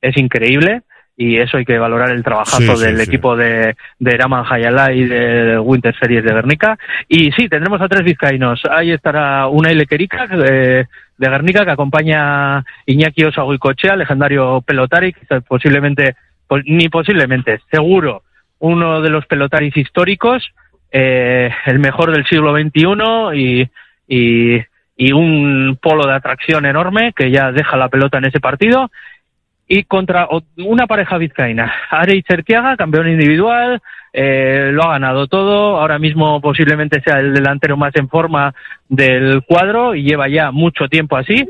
[0.00, 0.82] Es increíble.
[1.20, 3.02] Y eso hay que valorar el trabajazo Sí, sí, del sí.
[3.02, 6.78] equipo de, de Raman Hayala y de Winter Series de Guernica.
[7.08, 8.62] Y sí, tendremos a tres vizcaínos.
[8.70, 10.86] Ahí estará una Ilequerica de,
[11.18, 16.14] de Guernica que acompaña Iñaki Osagoicochea, legendario pelotari, que posiblemente,
[16.46, 18.22] pues, ni posiblemente, seguro,
[18.60, 20.52] uno de los pelotaris históricos,
[20.90, 23.70] eh, el mejor del siglo XXI y,
[24.08, 24.62] y,
[24.96, 28.90] y un polo de atracción enorme que ya deja la pelota en ese partido.
[29.70, 33.82] Y contra una pareja vizcaína, Arey Chertiaga, campeón individual,
[34.12, 38.54] eh, lo ha ganado todo, ahora mismo posiblemente sea el delantero más en forma
[38.88, 41.48] del cuadro y lleva ya mucho tiempo así,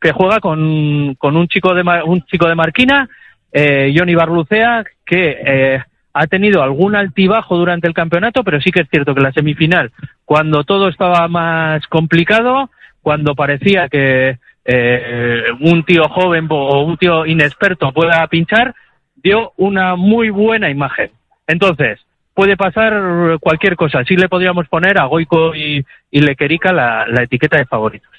[0.00, 3.08] que juega con, con un chico de un chico de Marquina,
[3.52, 5.82] eh, Johnny Barlucea, que eh,
[6.14, 9.90] ha tenido algún altibajo durante el campeonato, pero sí que es cierto que la semifinal,
[10.24, 12.70] cuando todo estaba más complicado,
[13.02, 18.74] cuando parecía que eh, un tío joven o un tío inexperto pueda pinchar,
[19.16, 21.10] dio una muy buena imagen.
[21.48, 21.98] Entonces,
[22.32, 24.04] puede pasar cualquier cosa.
[24.04, 28.10] Sí le podríamos poner a Goico y, y Lequerica la, etiqueta de favoritos.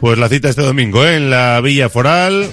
[0.00, 1.16] Pues la cita este domingo ¿eh?
[1.16, 2.50] en la Villa Foral,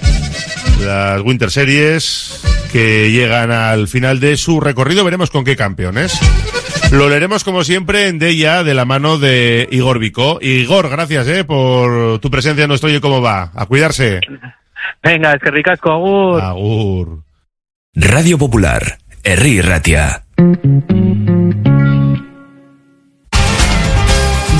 [0.84, 5.04] las Winter Series que llegan al final de su recorrido.
[5.04, 6.18] Veremos con qué campeones.
[6.90, 10.40] Lo leeremos como siempre en Deya de la mano de Igor Vico.
[10.42, 11.44] Igor, gracias ¿eh?
[11.44, 13.52] por tu presencia en nuestro Oye Cómo Va.
[13.54, 14.18] A cuidarse.
[15.04, 16.42] Venga, es que ricasco, agur.
[16.42, 17.22] Agur.
[17.94, 20.24] Radio Popular, Herri Ratia.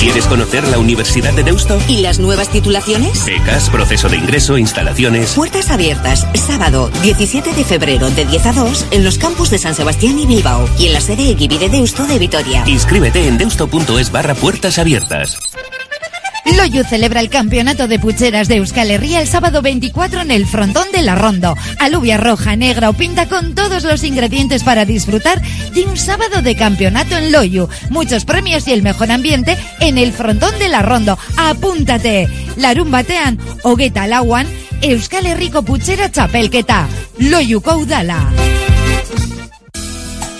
[0.00, 1.78] ¿Quieres conocer la Universidad de Deusto?
[1.86, 3.26] ¿Y las nuevas titulaciones?
[3.26, 5.34] Becas, proceso de ingreso, instalaciones.
[5.34, 9.74] Puertas abiertas, sábado 17 de febrero de 10 a 2 en los campus de San
[9.74, 12.64] Sebastián y Bilbao y en la sede Eguibi de Deusto de Vitoria.
[12.66, 15.38] Inscríbete en deusto.es barra puertas abiertas.
[16.56, 20.90] Loyu celebra el campeonato de pucheras de Euskal Herria el sábado 24 en el frontón
[20.92, 21.56] de la Rondo.
[21.78, 25.40] Alubia roja, negra o pinta con todos los ingredientes para disfrutar
[25.72, 27.68] de un sábado de campeonato en Loyu.
[27.90, 31.18] Muchos premios y el mejor ambiente en el frontón de la Rondo.
[31.36, 32.28] ¡Apúntate!
[32.56, 34.46] Larun batean, hogueta lauan,
[34.82, 36.88] Euskal Herriko putxera txapelketa.
[37.18, 38.32] Loyuko udala.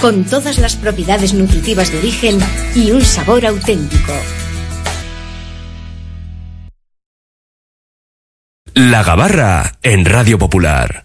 [0.00, 2.38] con todas las propiedades nutritivas de origen
[2.74, 4.12] y un sabor auténtico.
[8.74, 11.02] La Gabarra en Radio Popular.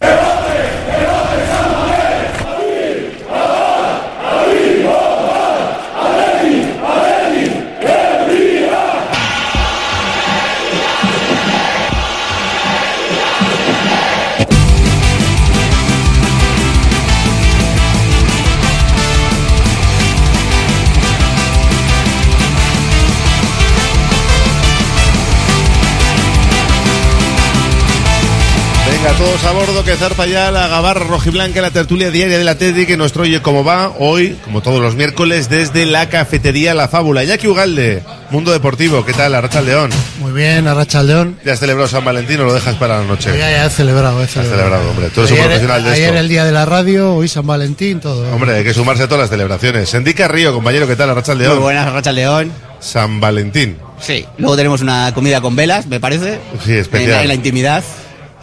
[29.34, 32.98] Todos a bordo que zarpa ya la gabarra rojiblanca, la tertulia diaria del Atlético que
[32.98, 37.24] nuestro Oye Cómo Va, hoy, como todos los miércoles, desde la cafetería La Fábula.
[37.24, 39.34] Jackie Ugalde, Mundo Deportivo, ¿qué tal?
[39.34, 39.90] Arracha León.
[40.20, 41.38] Muy bien, Arracha León.
[41.44, 43.32] ¿Ya has celebrado San Valentín o lo dejas para la noche?
[43.38, 44.58] Ya, ya he celebrado, he Has celebrado.
[44.62, 45.10] celebrado, hombre.
[45.10, 46.20] Tú eres un Ayer- profesional de Ayer esto.
[46.20, 48.32] el día de la radio, hoy San Valentín, todo.
[48.34, 49.90] Hombre, hay que sumarse a todas las celebraciones.
[49.90, 51.10] Sendica Río, compañero, ¿qué tal?
[51.10, 51.54] Arracha León.
[51.56, 52.52] Muy buenas, Racha León.
[52.80, 53.78] San Valentín.
[54.00, 54.26] Sí.
[54.38, 56.40] Luego tenemos una comida con velas, me parece.
[56.64, 57.10] Sí, especial.
[57.10, 57.84] En la, en la intimidad.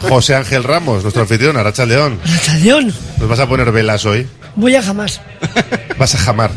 [0.00, 2.18] José Ángel Ramos, nuestro anfitrión, Arracha León.
[2.24, 4.26] Rachaldeón, ¿Nos vas a poner velas hoy?
[4.56, 5.20] voy a jamás.
[5.98, 6.50] Vas a jamar.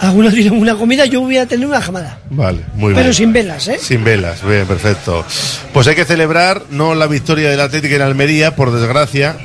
[0.00, 2.18] Algunos tienen una comida, yo voy a tener una jamada.
[2.28, 3.14] Vale, muy Pero bien.
[3.14, 3.78] sin velas, ¿eh?
[3.80, 5.24] Sin velas, bien, perfecto.
[5.72, 9.36] Pues hay que celebrar no la victoria del Atlético en Almería, por desgracia.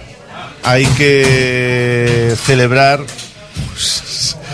[0.64, 3.00] Hay que celebrar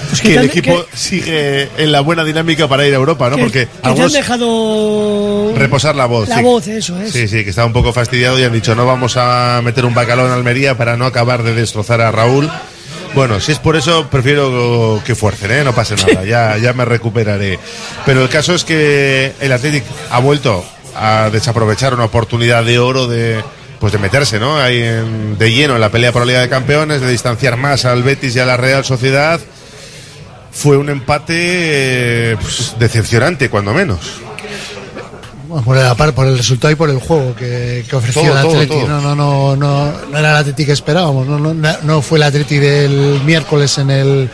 [0.07, 3.35] pues, que que el equipo sigue en la buena dinámica para ir a Europa, ¿no?
[3.37, 6.27] Que- Porque que te han algunos dejado reposar la voz.
[6.29, 6.41] la sí.
[6.43, 7.11] voz, eso es.
[7.11, 9.93] Sí, sí, que estaba un poco fastidiado y han dicho no vamos a meter un
[9.93, 12.49] bacalao en Almería para no acabar de destrozar a Raúl.
[13.13, 15.63] Bueno, si es por eso, prefiero que fuercen, ¿eh?
[15.63, 17.59] no pase nada, ya, ya me recuperaré.
[18.05, 20.65] Pero el caso es que el Athletic ha vuelto
[20.97, 23.41] a desaprovechar una oportunidad de oro de
[23.79, 24.57] pues de meterse ¿no?
[24.57, 27.85] Ahí en- de lleno en la pelea por la Liga de Campeones, de distanciar más
[27.85, 29.39] al Betis y a la Real Sociedad.
[30.55, 31.33] Fue un empate
[32.31, 33.99] eh, pues, decepcionante, cuando menos.
[35.47, 38.31] Bueno, por, el, aparte, por el resultado y por el juego que, que ofreció Todo,
[38.31, 38.67] el Atleti.
[38.67, 38.87] todo.
[38.87, 41.27] No, no, no, no, no era el Atleti que esperábamos.
[41.27, 44.29] No, no, no fue el Atleti del miércoles en el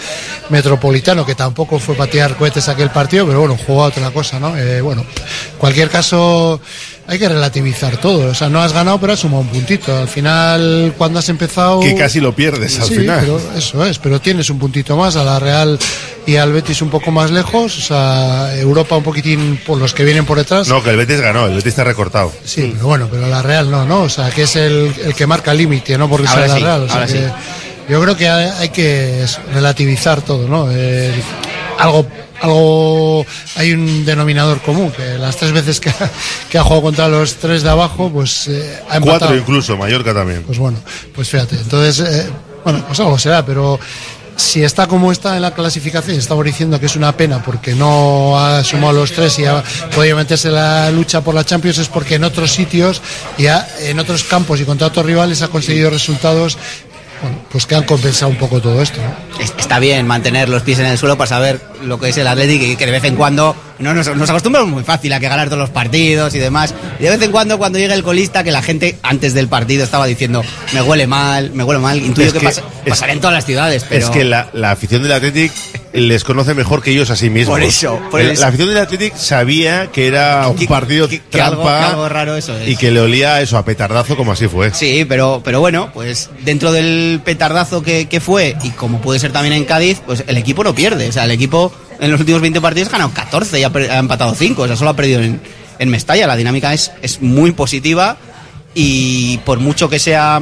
[0.49, 4.55] Metropolitano, que tampoco fue patear cohetes aquel partido, pero bueno, jugó a otra cosa, ¿no?
[4.57, 6.61] Eh, bueno, en cualquier caso,
[7.07, 8.29] hay que relativizar todo.
[8.31, 9.95] O sea, no has ganado, pero has sumado un puntito.
[9.97, 11.79] Al final, cuando has empezado.
[11.81, 13.19] Que casi lo pierdes al Sí, final.
[13.21, 15.77] pero eso es, pero tienes un puntito más, a la Real
[16.25, 20.03] y al Betis un poco más lejos, o sea, Europa un poquitín por los que
[20.05, 20.67] vienen por detrás.
[20.67, 22.31] No, que el Betis ganó, el Betis está recortado.
[22.45, 24.01] Sí, pero bueno, pero la Real no, ¿no?
[24.01, 26.07] O sea, que es el, el que marca el límite, ¿no?
[26.09, 26.81] Porque Ahora sea la sí, Real.
[26.83, 27.23] O sea ahora que sí.
[27.89, 30.67] Yo creo que hay, hay que relativizar todo, ¿no?
[30.71, 31.11] Eh,
[31.79, 32.05] algo,
[32.41, 33.25] algo,
[33.55, 36.09] hay un denominador común, que las tres veces que, ha-
[36.49, 39.19] que ha jugado contra los tres de abajo, pues eh, ha empatado.
[39.19, 40.43] Cuatro incluso, Mallorca también.
[40.43, 40.77] Pues bueno,
[41.13, 41.55] pues fíjate.
[41.55, 42.29] Entonces, eh,
[42.63, 43.79] bueno, pues algo será, pero
[44.35, 48.39] si está como está en la clasificación, estamos diciendo que es una pena porque no
[48.39, 49.61] ha sumado los tres y ha
[49.93, 53.01] podido meterse en la lucha por la Champions, es porque en otros sitios
[53.37, 56.57] y ha- en otros campos y contra otros rivales ha conseguido resultados
[57.21, 58.99] bueno, pues que han compensado un poco todo esto.
[59.01, 59.43] ¿no?
[59.43, 62.27] Es- Está bien mantener los pies en el suelo para saber lo que es el
[62.27, 65.27] Atlético y que de vez en cuando no nos, nos acostumbramos muy fácil a que
[65.27, 66.73] ganar todos los partidos y demás.
[66.99, 69.83] Y de vez en cuando cuando llega el colista que la gente antes del partido
[69.83, 71.97] estaba diciendo me huele mal, me huele mal.
[71.97, 74.49] Intuyo Es que, que- pasa- es- pasará en todas las ciudades, pero Es que la,
[74.53, 75.51] la afición del Athletic
[75.93, 77.53] les conoce mejor que ellos a sí mismos.
[77.59, 78.39] Por eso, por eso.
[78.41, 82.57] La afición del Athletic sabía que era un partido que trampa que algo raro eso
[82.57, 82.69] es.
[82.69, 84.73] y que le olía eso, a petardazo como así fue.
[84.73, 89.31] Sí, pero, pero bueno, pues dentro del petardazo que, que fue y como puede ser
[89.33, 91.09] también en Cádiz, pues el equipo no pierde.
[91.09, 93.99] O sea, el equipo en los últimos 20 partidos ha ganado 14 y ha, ha
[93.99, 94.61] empatado 5.
[94.61, 95.39] O sea, solo ha perdido en,
[95.79, 96.27] en Mestalla.
[96.27, 98.17] La dinámica es, es muy positiva
[98.73, 100.41] y por mucho que sea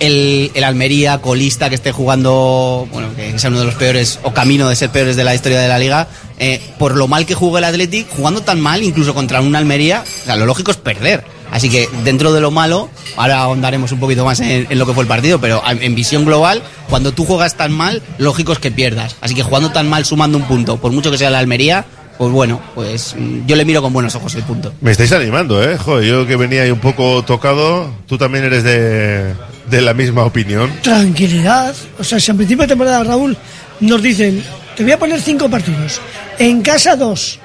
[0.00, 4.34] el, el Almería colista que esté jugando, bueno, que sea uno de los peores o
[4.34, 6.08] camino de ser peores de la historia de la liga,
[6.38, 10.02] eh, por lo mal que jugó el Athletic, jugando tan mal incluso contra un Almería,
[10.02, 11.24] o sea, lo lógico es perder.
[11.52, 14.94] Así que dentro de lo malo, ahora ahondaremos un poquito más en, en lo que
[14.94, 18.58] fue el partido, pero en, en visión global, cuando tú juegas tan mal, lógico es
[18.58, 19.16] que pierdas.
[19.20, 21.84] Así que jugando tan mal, sumando un punto, por mucho que sea la Almería,
[22.16, 24.72] pues bueno, pues mm, yo le miro con buenos ojos el punto.
[24.80, 25.76] Me estáis animando, ¿eh?
[25.76, 29.34] Joder, yo que venía ahí un poco tocado, tú también eres de,
[29.68, 30.72] de la misma opinión.
[30.82, 31.74] Tranquilidad.
[31.98, 33.36] O sea, si al principio de temporada, Raúl,
[33.80, 34.42] nos dicen,
[34.76, 36.00] te voy a poner cinco partidos.
[36.38, 37.38] En casa, dos.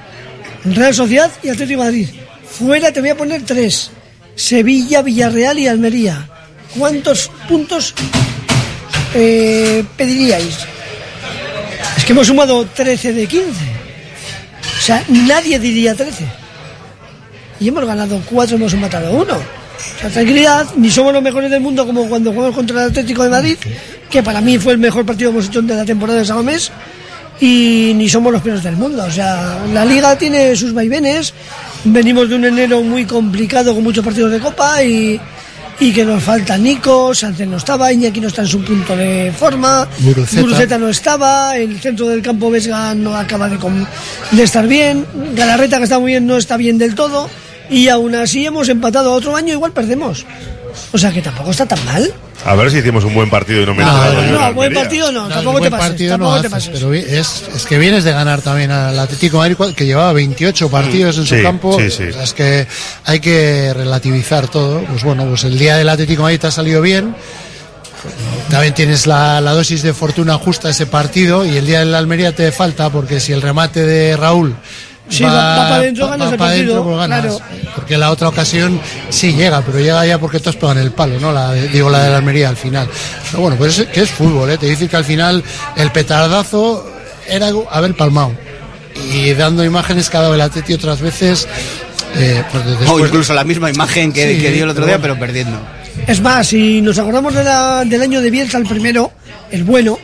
[0.64, 2.08] Real Sociedad y Atlético de Madrid.
[2.58, 3.90] Fuera te voy a poner tres.
[4.38, 6.28] Sevilla, Villarreal y Almería.
[6.78, 7.92] ¿Cuántos puntos
[9.14, 10.58] eh, pediríais?
[11.96, 13.50] Es que hemos sumado 13 de 15.
[14.78, 16.24] O sea, nadie diría 13.
[17.58, 19.34] Y hemos ganado 4, hemos empatado uno.
[19.34, 23.24] O sea, tranquilidad, ni somos los mejores del mundo como cuando jugamos contra el Atlético
[23.24, 23.58] de Madrid,
[24.08, 26.70] que para mí fue el mejor partido que de la temporada de Samamés,
[27.40, 29.04] y ni somos los peores del mundo.
[29.04, 31.34] O sea, la liga tiene sus vaivenes,
[31.84, 35.20] venimos de un enero muy complicado con muchos partidos de copa y,
[35.80, 39.32] y que nos falta Nico, Sánchez no estaba, Iñaki no está en su punto de
[39.36, 40.40] forma, Guruceta.
[40.42, 43.58] Guruceta no estaba, el centro del campo Vesga no acaba de,
[44.32, 47.28] de estar bien, Galarreta que está muy bien no está bien del todo
[47.70, 50.24] y aún así hemos empatado otro año igual perdemos.
[50.92, 52.12] O sea que tampoco está tan mal.
[52.44, 54.72] A ver si hicimos un buen partido y no me No, he no, no, buen
[54.72, 55.88] partido no, tampoco buen te pases.
[55.88, 56.70] partido tampoco no te haces, pases.
[56.80, 60.70] pero es, es que vienes de ganar también al Atlético de Madrid, que llevaba 28
[60.70, 61.76] partidos en su Sí, campo.
[61.78, 62.04] sí, sí.
[62.04, 62.66] O sea, es que
[63.04, 64.80] hay que relativizar todo.
[64.82, 67.14] Pues bueno, pues el día del Atlético de Madrid te ha salido bien.
[68.50, 72.32] También tienes la, la dosis de fortuna justa ese partido y el día del Almería
[72.34, 74.54] te falta porque si el remate de Raúl
[75.08, 77.20] Sí, va- va para adentro, va- ganas va el partido, adentro, pues ganas.
[77.22, 77.38] claro.
[77.74, 81.32] Porque la otra ocasión sí llega, pero llega ya porque todos pegan el palo, ¿no?
[81.32, 82.88] La, digo, la de la Almería al final.
[83.30, 84.58] Pero bueno, pues es, que es fútbol, ¿eh?
[84.58, 85.42] Te dice que al final
[85.76, 86.90] el petardazo
[87.28, 88.32] era haber palmado.
[89.14, 91.46] Y dando imágenes que ha dado el Atleti otras veces.
[92.16, 94.98] eh, pues O incluso la misma imagen que, Sí, que dio el otro pero día,
[94.98, 95.14] bueno.
[95.14, 95.58] pero perdiendo.
[96.06, 99.12] Es más, si nos acordamos de la- del año de Bielsa, el primero,
[99.50, 99.98] el bueno,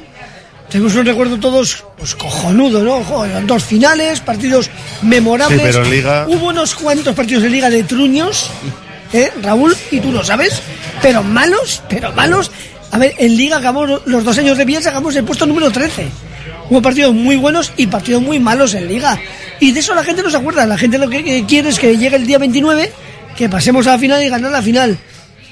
[0.75, 3.05] tenemos un recuerdo todos pues cojonudo, ¿no?
[3.05, 4.69] Joder, dos finales, partidos
[5.03, 5.61] memorables.
[5.61, 8.51] Sí, pero en Liga- Hubo unos cuantos partidos de liga de truños,
[9.13, 9.31] ¿eh?
[9.41, 10.61] Raúl, y tú lo sabes,
[11.01, 12.51] pero malos, pero malos.
[12.91, 16.09] A ver, en liga acabamos los dos años de Bielsa, acabamos el puesto número 13.
[16.69, 19.17] Hubo partidos muy buenos y partidos muy malos en liga.
[19.61, 20.67] Y de eso la gente no se acuerda.
[20.67, 22.91] La gente lo que que quiere es que llegue el día 29,
[23.37, 24.99] que pasemos a la final y ganar la final.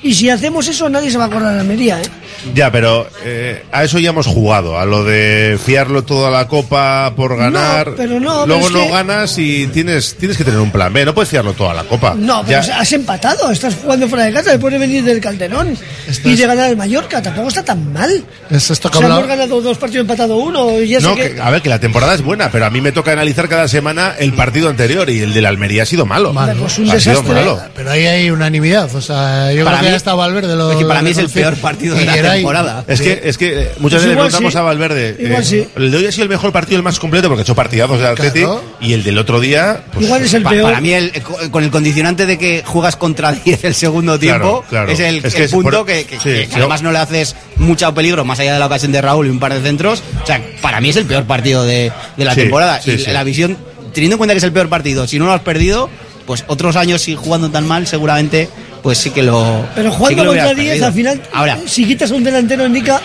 [0.03, 2.07] Y si hacemos eso, nadie se va a acordar de Almería, ¿eh?
[2.55, 6.49] Ya, pero eh, a eso ya hemos jugado, a lo de fiarlo todo a la
[6.49, 7.89] copa por ganar.
[7.91, 10.93] No, pero no, Luego pero no que- ganas y tienes, tienes que tener un plan
[10.93, 12.15] B, no puedes fiarlo todo a la copa.
[12.17, 15.77] No, pero Ya- has empatado, estás jugando fuera de casa después de venir del Calderón
[16.25, 18.25] y de ganar el Mallorca, tampoco está tan mal.
[18.51, 21.07] Es esto O que sea, hablaba- hemos ganado dos partidos, empatado uno, y ya sé
[21.07, 21.35] No, que...
[21.35, 23.69] que- a ver, que la temporada es buena, pero a mí me toca analizar cada
[23.69, 26.33] semana el partido anterior y el de la Almería ha sido malo.
[26.33, 26.55] Malo.
[26.61, 27.61] Pues ha sido malo.
[27.75, 28.93] Pero ahí hay unanimidad.
[28.95, 30.57] O sea, yo Para creo que mí- ya está Valverde.
[30.57, 32.85] Lo, es que para lo mí es el peor partido de la temporada.
[32.89, 34.59] Es que, es que eh, muchas Pues veces le preguntamos sí.
[34.59, 35.17] a Valverde.
[35.19, 35.67] Igual sí.
[35.77, 37.99] El de hoy ha sido el mejor partido, el más completo, porque ha hecho partidazos
[38.01, 38.39] de Atleti.
[38.41, 38.63] Claro.
[38.81, 39.85] Y el del otro día.
[39.93, 40.65] pues, Igual es el Pa- peor.
[40.65, 41.13] Para mí, el-
[41.51, 44.91] con el condicionante de que juegas contra 10 el segundo tiempo, claro.
[44.91, 46.53] es el, Es que el es punto por- que, que- sí, que sí.
[46.57, 49.39] además no le haces mucho peligro, más allá de la ocasión de Raúl y un
[49.41, 50.03] par de centros.
[50.23, 52.81] O sea, para mí es el peor partido de, de la temporada.
[52.85, 53.57] y la visión,
[53.93, 55.91] teniendo en cuenta que es el peor partido, si no lo has perdido,
[56.27, 58.49] pues otros años si jugando tan mal, seguramente,
[58.83, 59.65] pues sí que lo.
[59.75, 60.87] Pero jugando contra hubieras 10, perdido.
[60.87, 63.01] al final, Ahora, si quitas un delantero en Nica,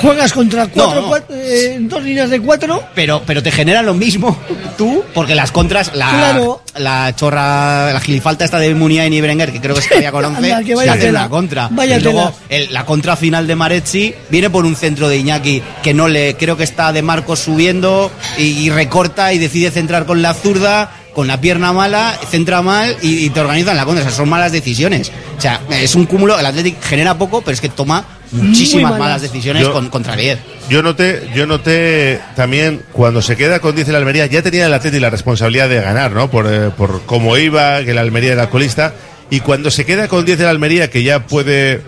[0.00, 1.08] juegas contra cuatro, no.
[1.08, 2.84] cuatro- eh, dos líneas de cuatro.
[2.94, 4.38] pero, pero te genera lo mismo
[4.76, 6.62] tú, porque las contras, la, Claro.
[6.76, 10.24] la chorra, la gilifalta esta de Munia y Berenguer, que creo que es todavía con
[10.26, 11.68] 11, Anda, que se vaya hace una contra.
[11.72, 15.62] Vaya y luego el- la contra final de Marechi viene por un centro de Iñaki
[15.82, 20.04] que no le, creo que está de Marcos subiendo y, y recorta y decide centrar
[20.06, 20.90] con la zurda.
[21.18, 24.04] Con la pierna mala, centra mal y, y te organizan la contra.
[24.04, 25.10] O sea, son malas decisiones.
[25.36, 26.38] O sea, es un cúmulo.
[26.38, 28.98] El Athletic genera poco, pero es que toma muchísimas malas.
[29.00, 30.38] malas decisiones Yo- con, contra 10.
[30.70, 34.72] Yo noté, yo noté también cuando se queda con 10 el Almería, ya tenía el
[34.72, 36.30] Atleti la responsabilidad de ganar, ¿no?
[36.30, 38.94] Por, eh, por cómo iba, que el Almería era colista.
[39.28, 41.82] Y cuando se queda con 10 el Almería, que ya puede,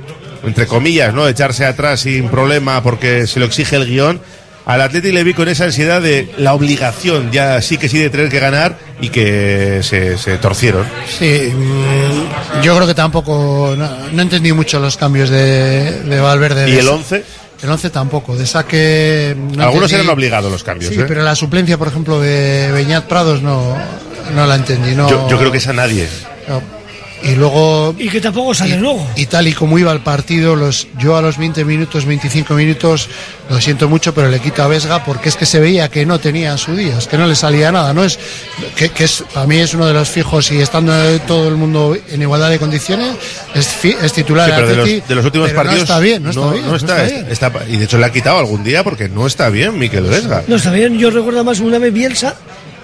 [0.45, 1.29] entre comillas, ¿no?
[1.29, 4.21] Echarse atrás sin problema porque se lo exige el guion,
[4.67, 8.11] al Atleti le vi con esa ansiedad de la obligación, ya sí que sí, de
[8.11, 10.87] tener que ganar y que se, se torcieron.
[11.19, 13.75] Sí, mm, yo creo que tampoco.
[13.77, 16.69] No, no entendí mucho los cambios de, de Valverde.
[16.69, 17.25] ¿Y De el sa- 11?
[17.63, 18.37] El 11 tampoco.
[18.37, 19.37] De saque.
[19.37, 21.05] no Algunos entendí- eran obligados los cambios, Sí, ¿eh?
[21.07, 23.77] pero la suplencia, por ejemplo, de Beñat Prados no,
[24.35, 24.95] no la entendí.
[24.95, 26.09] No, yo, yo creo que es a nadie.
[26.49, 26.80] no.
[27.23, 27.95] Y luego.
[27.99, 29.07] Y que tampoco sale luego.
[29.17, 33.09] Y tal y como iba el partido, los, yo a los 20 minutos, 25 minutos,
[33.51, 36.19] lo siento mucho, pero le quito a Vesga porque es que se veía que no
[36.19, 37.93] tenía su día, es que no le salía nada.
[37.93, 38.19] No es
[38.77, 40.93] que, que es para mí es uno de los fijos y estando
[41.27, 43.15] todo el mundo en igualdad de condiciones,
[43.55, 44.47] es, fi- es titular.
[44.49, 45.79] Sí, pero de Atleti, los, de los últimos pero partidos.
[45.81, 46.67] No está bien, no está bien.
[46.67, 47.27] no está, bien.
[47.31, 50.43] está- y de hecho le ha quitado algún día porque no está bien Miquel Vesga.
[50.47, 52.35] No está bien, yo recuerdo más una vez Bielsa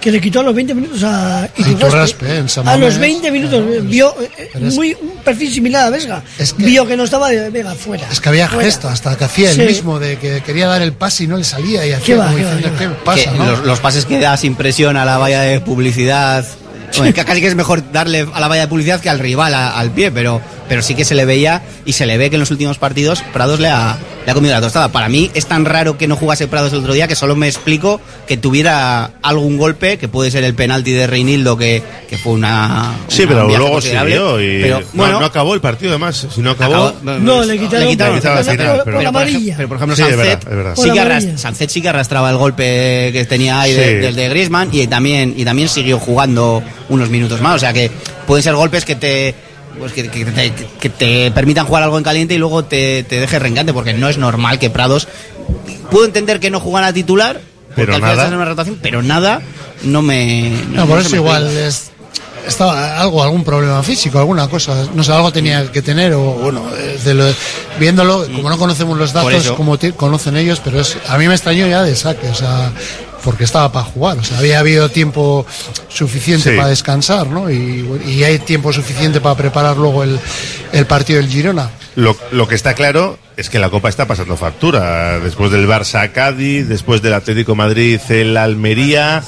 [0.07, 2.99] que le quitó a los 20 minutos a Iturraspe, San A los Mamés.
[2.99, 6.23] 20 minutos vio eh, muy un perfil similar a Vesga.
[6.57, 8.07] vio que no estaba de Vega fuera.
[8.09, 8.63] Es que había fuera.
[8.63, 9.59] gesto hasta que hacía Sí.
[9.61, 12.25] el mismo de que quería dar el pase y no le salía y hacía va,
[12.27, 13.03] como qué va, diciendo qué qué va?
[13.03, 13.45] pasa, que ¿no?
[13.51, 16.45] los, los pases que da sin presión a la valla de publicidad.
[16.97, 19.53] Bueno, que casi que es mejor darle a la valla de publicidad que al rival
[19.53, 22.35] a- al pie, pero, pero sí que se le veía y se le ve que
[22.35, 24.89] en los últimos partidos Prados le ha, le ha comido la tostada.
[24.91, 27.47] Para mí es tan raro que no jugase Prados el otro día que solo me
[27.47, 32.33] explico que tuviera algún golpe, que puede ser el penalti de Reinildo, que, que fue
[32.33, 32.93] una.
[33.07, 36.27] Sí, una- pero luego siguió y Pero, no- bueno, no, acabó el partido además.
[36.33, 36.87] Si no acabó.
[36.87, 39.77] Acabó- No, le quitaron, le quitaron, le quitaron final, por- pero- por ej- pero por
[39.77, 40.75] ejemplo, Sí, es Sancet, verdad, es verdad.
[40.75, 45.33] Sí, que sí arrastraba el golpe que tenía ahí de- del de Griezmann y también,
[45.37, 47.55] y también siguió jugando unos minutos más.
[47.55, 47.89] O sea que
[48.25, 49.35] pueden ser golpes que te.
[49.79, 53.19] Pues que, que te, que te permitan jugar algo en caliente y luego te, te
[53.19, 55.07] deje reencante, porque no es normal que Prados.
[55.91, 57.39] Puedo entender que no jugara titular,
[57.75, 58.13] porque Pero al final nada.
[58.13, 59.41] estás en una rotación, pero nada
[59.83, 60.49] no me.
[60.71, 61.91] No, por no eso igual es,
[62.47, 66.63] estaba algo, algún problema físico, alguna cosa, no sé, algo tenía que tener, o bueno,
[66.77, 67.33] eh, de lo-
[67.79, 71.67] viéndolo, como no conocemos los datos, como conocen ellos, pero es, a mí me extrañó
[71.67, 72.71] ya de saque, o sea,
[73.23, 75.45] porque estaba para jugar, o sea, había habido tiempo
[75.89, 76.55] suficiente Sí.
[76.55, 77.49] para descansar, ¿no?
[77.51, 80.19] Y, y hay tiempo suficiente para preparar luego el,
[80.71, 81.69] el partido del Girona.
[81.95, 85.19] Lo, lo que está claro es que la Copa está pasando factura.
[85.19, 89.23] Después del Barça Cádiz, después del Atlético Madrid el Almería,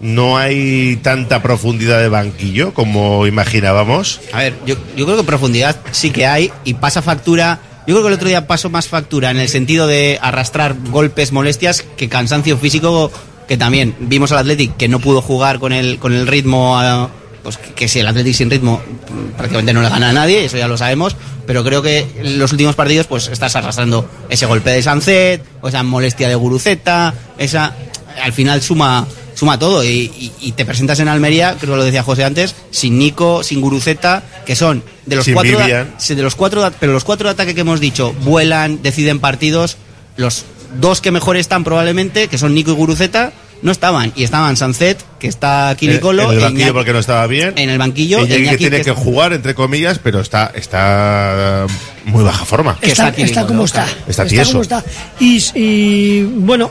[0.00, 4.20] no hay tanta profundidad de banquillo como imaginábamos.
[4.32, 7.58] A ver, yo, yo creo que profundidad sí que hay y pasa factura.
[7.86, 11.32] Yo creo que el otro día pasó más factura en el sentido de arrastrar golpes,
[11.32, 13.12] molestias, que cansancio físico,
[13.46, 13.94] que también.
[14.00, 17.10] Vimos al Athletic que no pudo jugar con el, con el ritmo, ah,
[17.42, 20.56] pues que, si el Athletic sin ritmo mm, prácticamente no le gana a nadie, eso
[20.56, 21.14] ya lo sabemos,
[21.46, 25.82] pero creo que los últimos partidos pues estás arrastrando ese golpe de Sancet, o esa
[25.82, 27.74] molestia de Guruceta, esa
[28.22, 31.84] al final suma suma todo y, y- y te presentas en Almería, creo que lo
[31.84, 35.58] decía José antes, sin Nico, sin Guruceta, que son de los Sin cuatro
[35.98, 39.18] sí, de los cuatro da- pero los cuatro de ataque que hemos dicho vuelan, deciden
[39.20, 39.76] partidos,
[40.16, 40.44] los
[40.80, 43.32] dos que mejor están probablemente, que son Nico y Guruceta,
[43.62, 46.92] no estaban y estaban Sancet, que está aquí En, Nicolo, en el banquillo Iñaki- porque
[46.92, 47.54] no estaba bien.
[47.56, 50.52] en el banquillo, Iñaki Iñaki que tiene que que está- jugar, entre comillas, pero está,
[50.54, 51.66] está
[52.04, 52.76] muy baja forma.
[52.82, 53.86] Está, está como está.
[54.06, 54.50] Está tieso.
[54.52, 54.84] como está.
[55.20, 56.70] Y, y, bueno,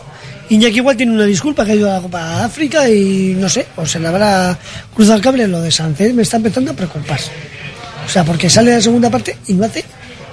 [0.49, 3.47] Iñaki igual tiene una disculpa que ha ido a la Copa de África y no
[3.49, 4.57] sé, o se le habrá
[4.93, 6.13] cruzado el cable lo de Sánchez.
[6.13, 7.19] Me está empezando a preocupar.
[8.05, 9.83] O sea, porque sale la segunda parte y no hace,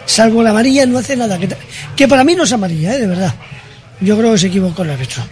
[0.04, 1.38] salvo la amarilla, no hace nada.
[1.38, 1.48] Que,
[1.96, 3.00] que para mí no es amarilla, ¿eh?
[3.00, 3.32] de verdad.
[4.00, 5.22] Yo creo que se equivocó el árbitro.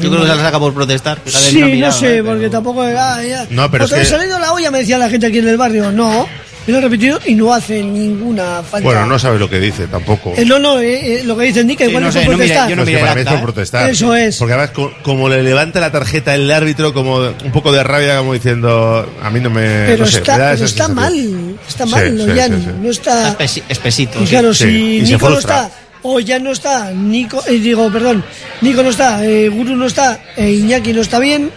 [0.00, 1.20] Yo creo que se la saca por protestar.
[1.26, 2.22] Sí, no sé, ¿eh?
[2.24, 2.80] porque tampoco.
[2.82, 3.46] ah, ya.
[3.50, 5.26] No, pero Otra es que- se le ha ido la olla, me decía la gente
[5.26, 5.92] aquí en el barrio.
[5.92, 6.26] No,
[6.66, 8.84] lo he repetido y no hace ninguna falta.
[8.86, 10.32] Bueno, no sabes lo que dice tampoco.
[10.36, 12.44] Eh, no, no, eh, eh, lo que dice indica igual no es sé, por no
[12.44, 13.90] yo no Pues que para mí protestar.
[13.90, 14.36] Eso es.
[14.36, 18.18] Porque además, co- como le levanta la tarjeta el árbitro, como un poco de rabia,
[18.18, 19.62] como diciendo, a mí no me.
[19.86, 22.70] Pero no sé, está, me pero está mal, está Sí, mal, sí, Ollán, sí, sí.
[22.80, 23.38] no está...
[23.38, 24.18] Espesi- espesito.
[24.22, 24.30] Y sí.
[24.30, 25.70] claro, sí, si Nico no está,
[26.02, 28.24] o ya no está, Nico, eh, digo, perdón,
[28.60, 31.50] Nico no está, eh, Guru no está, e Iñaki no está bien,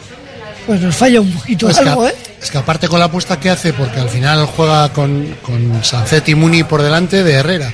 [0.66, 2.16] pues nos falla un poquito Es que, algo, ¿eh?
[2.42, 6.30] Es que aparte con la apuesta que hace, porque al final juega con, con Sancet
[6.30, 7.72] y Muni por delante de Herrera.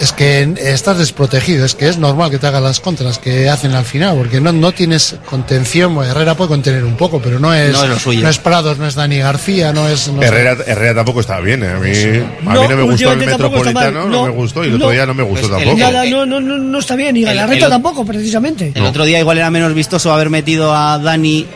[0.00, 3.72] Es que estás desprotegido, es que es normal que te hagan las contras que hacen
[3.76, 5.94] al final, porque no, no tienes contención.
[5.94, 8.20] bueno, Herrera puede contener un poco, pero no es, No es lo suyo.
[8.20, 10.08] no es Prados, no es Dani García, no es.
[10.08, 10.20] no.
[10.20, 11.68] Herrera, Herrera tampoco estaba bien, ¿eh?
[11.68, 14.64] A mí, a No, mí no me gustó el está Metropolitano, no, no, me gustó,
[14.64, 15.92] y el otro día no me gustó Pues el- tampoco.
[15.92, 18.72] Nada, no, no, no, no está bien, y El- Galarreta el- tampoco, precisamente.
[18.74, 21.46] El otro día igual era menos vistoso haber metido a Dani,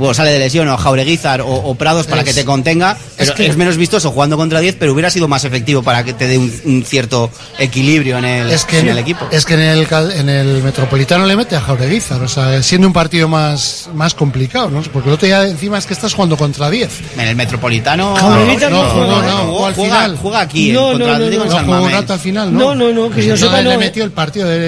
[0.00, 2.96] o sale de lesión, o a Jaureguizar o, o Prados para Es- que te contenga,
[3.16, 6.12] pero es, que- menos vistoso jugando contra 10, pero hubiera sido más efectivo para que
[6.12, 9.26] te dé un, un cierto equilibrio en el, Es que, en el equipo.
[9.30, 12.86] es que en el, cal- en el Metropolitano le mete a Jaureguizar, o sea, siendo
[12.86, 14.82] un partido más, más complicado, ¿no?
[14.92, 16.90] Porque el otro día encima es que estás jugando contra 10.
[17.18, 20.16] En el Metropolitano Jaureguizar no no, juega, no, no, jugó al juega, final.
[20.16, 21.92] juega aquí, No, en contra no, no, No San jugó un Mamés.
[22.00, 22.60] rato al final, ¿no?
[22.60, 23.78] No, no, no, que yo Pues sepa, le no.
[23.78, 24.58] metió el partido de,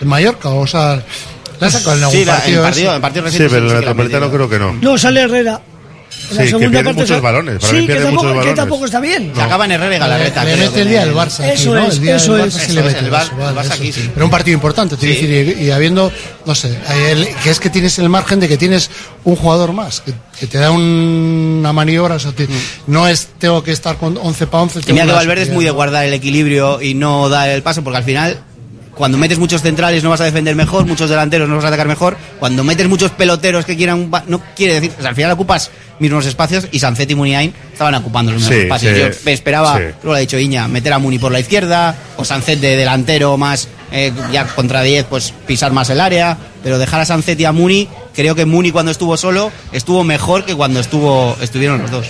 [0.00, 1.02] de Mallorca, o sea,
[1.66, 2.56] en algún Sí, la- partido.
[2.58, 2.94] el partido, ese.
[2.96, 4.48] el partido Sí, reciente pero el sí que la ha Metropolitano metido.
[4.48, 4.90] creo que no.
[4.92, 5.60] No, sale Herrera.
[6.12, 8.12] En la Sí, que segunda pierde parte muchos sa- balones, para Sí, que pierde tampoco,
[8.22, 8.54] muchos que balones.
[8.56, 9.32] tampoco está bien.
[9.34, 10.44] Se acaban Herrera y Galarreta.
[10.44, 11.86] Le creo, mete el día del Barça aquí, Eso ¿no?
[11.86, 12.54] es, el día eso del es.
[12.56, 13.72] Eso mete el eso, vale, Barça eso.
[13.74, 14.10] aquí, sí.
[14.12, 15.18] Pero un partido importante, te Sí.
[15.18, 16.12] quiero decir, y, y habiendo,
[16.44, 16.78] no sé,
[17.10, 18.90] el- que es que tienes el margen de que tienes
[19.24, 22.48] un jugador más, que, que te da un- una maniobra, o sea, te-
[22.86, 24.80] no es tengo que estar con 11 para 11.
[24.80, 27.48] Y tengo mira que una Valverde es muy de guardar el equilibrio y no dar
[27.48, 28.38] el paso, porque al final,
[29.02, 31.88] cuando metes muchos centrales no vas a defender mejor, muchos delanteros no vas a atacar
[31.88, 35.72] mejor, cuando metes muchos peloteros que quieran, no quiere decir, o sea, al final ocupas
[35.98, 38.94] mismos espacios y Sancet y Muniain estaban ocupando los mismos Sí, espacios.
[38.94, 39.82] sí, Yo esperaba, sí.
[40.04, 43.66] lo ha dicho Iña, meter a Muni por la izquierda, o Sancet de delantero más,
[43.90, 47.50] eh, ya contra 10, pues pisar más el área, pero dejar a Sancet y a
[47.50, 52.06] Muni, creo que Muni cuando estuvo solo estuvo mejor que cuando estuvo estuvieron los dos.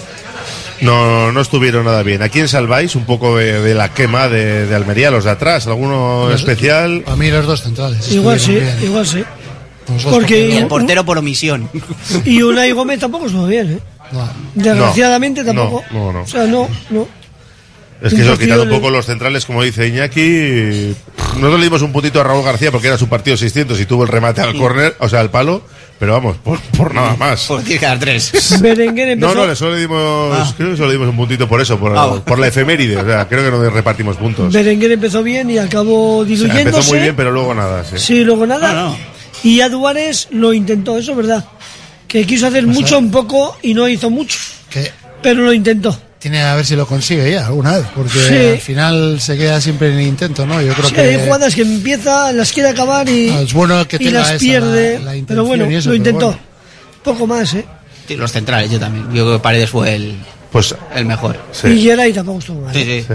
[0.83, 2.23] No, no estuvieron nada bien.
[2.23, 5.67] ¿A quién salváis un poco de, de la quema de, de Almería, los de atrás?
[5.67, 7.05] ¿Alguno Los- especial?
[7.07, 8.11] A mí los dos centrales.
[8.13, 8.79] Igual sí, bien.
[8.83, 9.23] igual sí.
[10.11, 11.69] Porque- Y el portero por omisión.
[12.25, 13.79] Y Unai Gómez tampoco estuvo bien, ¿eh?
[14.13, 14.29] No.
[14.55, 15.85] Desgraciadamente No, tampoco.
[15.93, 16.23] no, no.
[16.23, 17.09] O sea, no, no.
[18.03, 20.95] Es que eso, quitando un poco los centrales, como dice Iñaki,
[21.37, 24.03] nosotros le dimos un puntito a Raúl García porque era su partido 600 y tuvo
[24.03, 25.63] el remate al córner, o sea, al palo,
[25.99, 27.45] pero vamos, por, por nada más.
[27.49, 28.61] Pues tiene que dar tres.
[28.61, 29.35] Berenguer empezó.
[29.35, 29.99] No, no, solo le dimos,
[30.39, 30.53] Ah.
[30.57, 32.23] creo que solo le dimos un puntito por eso, por, Ah.
[32.25, 34.53] por la efeméride, o sea, creo que no repartimos puntos.
[34.53, 36.69] Berenguer empezó bien y acabó O sea, diluyéndose.
[36.69, 37.99] empezó muy bien, pero luego nada, sí.
[37.99, 38.73] Sí, luego nada.
[38.73, 38.97] No, no.
[39.45, 41.45] Y Aduares lo intentó, eso es verdad.
[42.09, 44.39] Que quiso hacer Pues, mucho un poco y no hizo mucho.
[44.71, 44.91] Que
[45.23, 45.97] Pero lo intentó.
[46.23, 48.35] Tiene a ver si lo consigue ya alguna vez, porque Sí.
[48.53, 50.63] al final se queda siempre en el intento, ¿no?
[50.63, 53.87] Yo creo Sí, que hay jugadas que empieza, las quiere acabar y, Ah, es bueno
[53.89, 55.01] que y tenga las esa, pierde.
[55.01, 56.27] la- la pero bueno, y eso, lo intentó.
[56.27, 56.41] bueno.
[57.03, 57.65] Poco más, ¿eh?
[58.07, 59.07] Sí, los centrales, yo también.
[59.13, 60.17] Yo creo que Paredes fue el,
[60.53, 61.37] Pues el mejor.
[61.51, 61.69] Sí.
[61.69, 62.75] Y Geray tampoco estuvo mal.
[62.75, 63.05] Sí, sí.
[63.09, 63.15] Sí.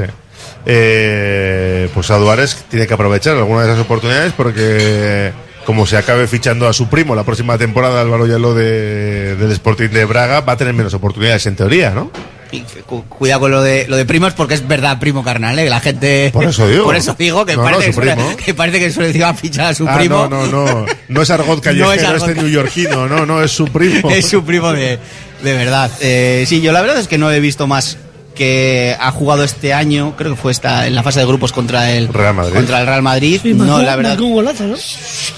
[0.65, 5.31] Eh, pues Aduares tiene que aprovechar alguna de esas oportunidades porque
[5.65, 9.89] como se acabe fichando a su primo la próxima temporada Álvaro Yalo de, del Sporting
[9.89, 12.11] de Braga va a tener menos oportunidades en teoría, ¿no?
[12.51, 15.63] Y cu- cuidado con lo de lo de primos porque es verdad primo carnal, ¿eh?
[15.65, 16.83] que la gente Por eso digo.
[16.85, 18.35] por eso digo que No, no, parece su que, primo.
[18.37, 20.27] que parece que suele a fichar a su Ah, primo.
[20.29, 23.51] no, no, no, no es argot No callejero es argot este neoyorquino, no, no, es
[23.51, 24.09] su primo.
[24.09, 24.97] es su primo de,
[25.43, 25.91] de verdad.
[25.99, 27.97] Eh, sí, yo la verdad es que no he visto más
[28.33, 31.91] que ha jugado este año, creo que fue esta en la fase de grupos contra
[31.91, 32.53] el Real Madrid.
[32.53, 33.39] contra el Real Madrid.
[33.41, 34.11] Sí, no, marcó, la verdad.
[34.11, 34.75] marcó un golazo, ¿no?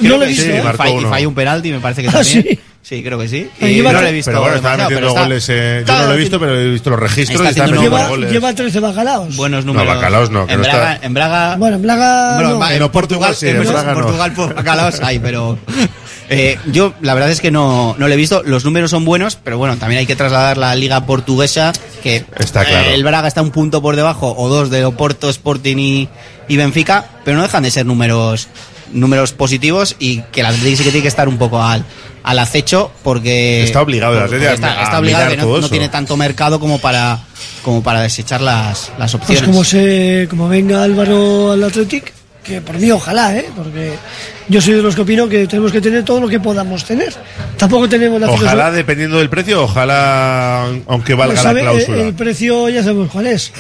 [0.02, 0.44] no lo he visto.
[0.44, 0.62] sí, ¿eh?
[0.62, 2.44] marcó falló- un penalti, me parece que Ah, también.
[2.44, 2.60] sí.
[2.82, 3.48] Sí, creo que sí.
[3.62, 5.50] Ahí Y lleva- no lo he visto pero bueno, está demasiado, metiendo pero está- goles.
[5.50, 8.08] eh, yo no lo he visto, pero he visto los registros está y metiendo Lleva,
[8.08, 8.32] goles.
[8.32, 9.36] lleva 13 bacalaos.
[9.36, 9.96] buenos números.
[9.96, 12.36] bacalaos no, que en no Braga, está- en Braga Bueno, en Braga.
[12.36, 12.60] Bueno, no.
[12.60, 14.02] va- En Portugal sí, en en Braga no.
[14.02, 15.60] Portugal por bacalaos hay, pero
[16.30, 18.42] eh, yo la verdad es que no, no lo he visto.
[18.46, 22.66] Los números son buenos, pero bueno, también hay que trasladar la liga portuguesa, que Está
[22.66, 22.90] claro.
[22.90, 26.10] eh, el Braga está un punto por debajo o dos de Oporto, Sporting y,
[26.48, 28.48] y Benfica, pero no dejan de ser números
[28.94, 31.84] números positivos y que el Atlético sí que tiene que estar un poco al,
[32.24, 35.54] al acecho porque Está obligado el Atlético está, a está obligado mirar que no, todo
[35.54, 35.70] no eso.
[35.70, 37.20] tiene tanto mercado como para
[37.64, 39.44] como para desechar las, las Pues opciones.
[39.44, 42.14] como se, como venga Álvaro al Athletic,
[42.44, 43.50] que por mí ojalá, ¿eh?
[43.56, 43.94] porque
[44.48, 47.14] yo soy de los que opino que tenemos que tener todo lo que podamos tener.
[47.58, 51.98] Tampoco tenemos la Ojalá filosofía- dependiendo del precio, ojalá aunque valga Pues, la cláusula.
[51.98, 53.52] El, el precio ya sabemos cuál es.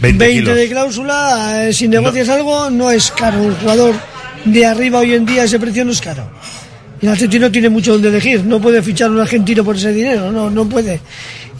[0.00, 0.56] 20 20, kilos.
[0.56, 3.38] de cláusula, eh, si negocias algo, no es caro.
[3.38, 3.94] Un jugador
[4.44, 6.28] de arriba hoy en día ese precio no es caro.
[7.00, 9.92] Y el Atleti no tiene mucho donde elegir, no puede fichar un argentino por ese
[9.92, 11.00] dinero, no, no puede.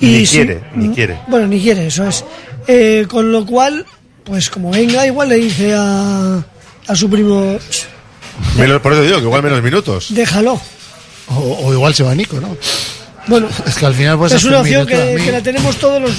[0.01, 1.19] Ni si- quiere, ni quiere.
[1.29, 2.25] Bueno, ni quiere, eso es.
[2.69, 3.85] Eh, con lo cual,
[4.25, 6.45] pues como venga, igual le dice a,
[6.87, 7.57] a su primo,
[8.57, 10.07] Menos- por eso digo que igual menos minutos.
[10.11, 10.61] déjalo.
[11.29, 12.57] O, o igual se va Nico, ¿no?
[13.27, 16.13] Bueno, Es que al final pues es una opción que, que la tenemos todos los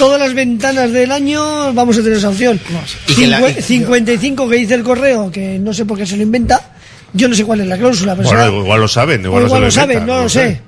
[0.00, 2.58] todas las ventanas del año vamos a tener esa opción.
[3.06, 6.16] Y que la- Cincue- 55 que dice el correo que no sé por qué se
[6.16, 6.72] lo inventa
[7.12, 9.44] yo no sé cuál es la cláusula pero Bueno, será- igual lo saben, o igual,
[9.46, 10.60] igual lo saben no lo sé.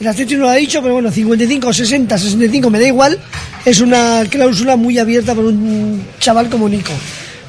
[0.00, 3.18] el Atlético no lo ha dicho pero bueno 55 60 65 me da igual.
[3.64, 6.92] Es una cláusula muy abierta para un chaval como Nico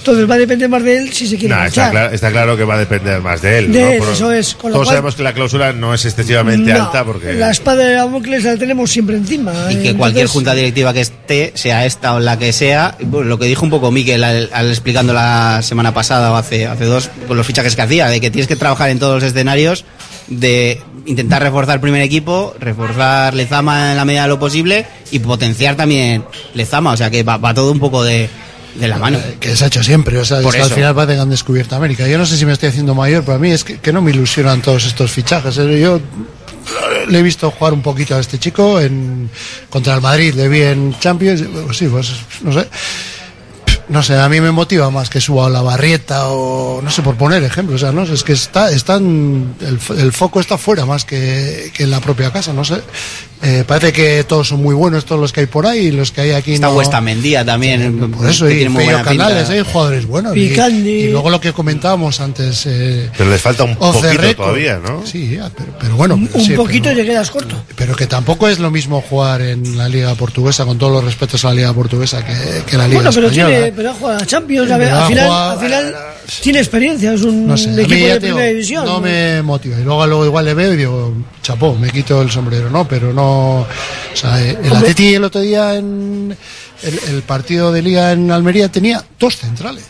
[0.06, 2.56] entonces va a depender más de él si se quiere Nah, está, claro, está claro
[2.56, 3.72] que va a depender más de él.
[3.72, 3.88] De ¿no?
[3.88, 6.86] él, eso es, con lo todos cual- sabemos que la cláusula no es excesivamente No,
[6.86, 7.34] alta porque.
[7.34, 11.51] la espada de Damocles la tenemos siempre encima y que cualquier junta directiva que esté,
[11.56, 14.70] sea esta o la que sea, bueno, lo que dijo un poco Miquel al, al
[14.70, 18.30] explicando la semana pasada o hace, hace dos, con los fichajes que hacía, de que
[18.30, 19.86] tienes que trabajar en todos los escenarios,
[20.28, 25.20] de intentar reforzar el primer equipo, reforzar Lezama en la medida de lo posible y
[25.20, 28.30] potenciar también Lezama, o sea que va, va todo un poco de,
[28.76, 29.19] de la mano.
[29.39, 32.07] que se ha hecho siempre, o sea, Por al final parece que han descubierto América.
[32.07, 34.01] Yo no sé si me estoy haciendo mayor, pero a mí es que, que no
[34.01, 35.57] me ilusionan todos estos fichajes.
[35.57, 35.80] ¿eh?
[35.80, 35.99] Yo
[37.07, 39.30] le he visto jugar un poquito a este chico en
[39.69, 42.11] contra el Madrid, le vi en Champions, pues sí, pues
[42.41, 42.67] no sé.
[43.88, 47.03] No sé, a mí me motiva más que suba a la barrieta o no sé,
[47.03, 50.57] por poner ejemplos, o sea, no sé, es que está, están, el, el foco está
[50.57, 52.82] fuera más que, que en la propia casa, no sé.
[53.43, 56.11] Eh, parece que todos son muy buenos, todos los que hay por ahí, y los
[56.11, 56.73] que hay aquí Está no.
[56.75, 59.03] Huesta Mendía también, Por eso, y pinta.
[59.03, 60.36] Canales, hay jugadores buenos.
[60.36, 60.89] y- Picandi.
[60.89, 62.63] Y, luego lo que comentábamos antes.
[62.65, 64.36] Eh, Pero les falta un poquito record.
[64.47, 65.05] todavía, ¿no?
[65.05, 66.15] Sí, ya, pero, pero bueno.
[66.15, 69.41] un sí, poquito pero, y te quedas corto pero que tampoco es lo mismo jugar
[69.41, 72.33] en la Liga Portuguesa, con todos los respetos a la Liga Portuguesa, que,
[72.65, 73.55] que la Liga bueno pero Española.
[73.55, 75.95] tiene pero ha jugado a Champions a ver, al final, al final
[76.41, 79.79] tiene experiencia es un No sé, equipo de digo, primera división no me motiva.
[79.79, 81.13] Y luego, luego igual le veo y digo,
[81.46, 82.88] chapó, me quito el sombrero, ¿no?
[82.88, 83.60] Pero no.
[83.62, 83.68] O
[84.16, 84.78] sea, eh, el Hombre.
[84.78, 86.36] Atleti el otro día en
[86.84, 89.84] el, el partido de Liga en Almería tenía dos centrales.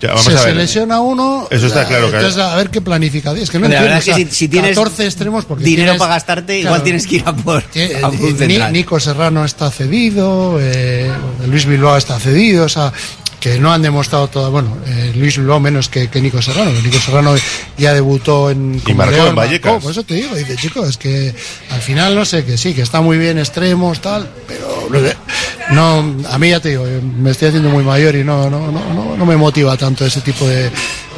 [0.00, 0.56] Ya, vamos se, a se ver.
[0.56, 1.46] lesiona uno.
[1.50, 3.42] Eso está claro que- Entonces, a ver qué planificación.
[3.42, 5.44] Es que no La verdad entiendo, es que o sea, si- si tienes 14 extremos
[5.44, 7.62] porque dinero tienes- para gastarte, igual claro, tienes que ir a por,
[8.02, 8.68] a un eh.
[8.72, 11.12] Nico Serrano está cedido, eh,
[11.46, 12.90] Luis Bilbao está cedido, o sea,
[13.40, 14.50] que no han demostrado todo.
[14.50, 17.34] Bueno, eh, Luis Bilbao menos que, que Nico Serrano, Nico Serrano
[17.78, 18.78] ya debutó en.
[18.80, 19.72] como marcó León, en Vallecas.
[19.72, 21.34] marcó, por eso te digo, dice, chico, es que
[21.70, 24.68] al final no sé, que sí, que está muy bien extremos, tal, pero
[25.70, 26.84] no a mí ya te digo,
[27.18, 30.20] me estoy haciendo muy mayor y no, no, no, no, no me motiva tanto ese
[30.20, 30.64] tipo de,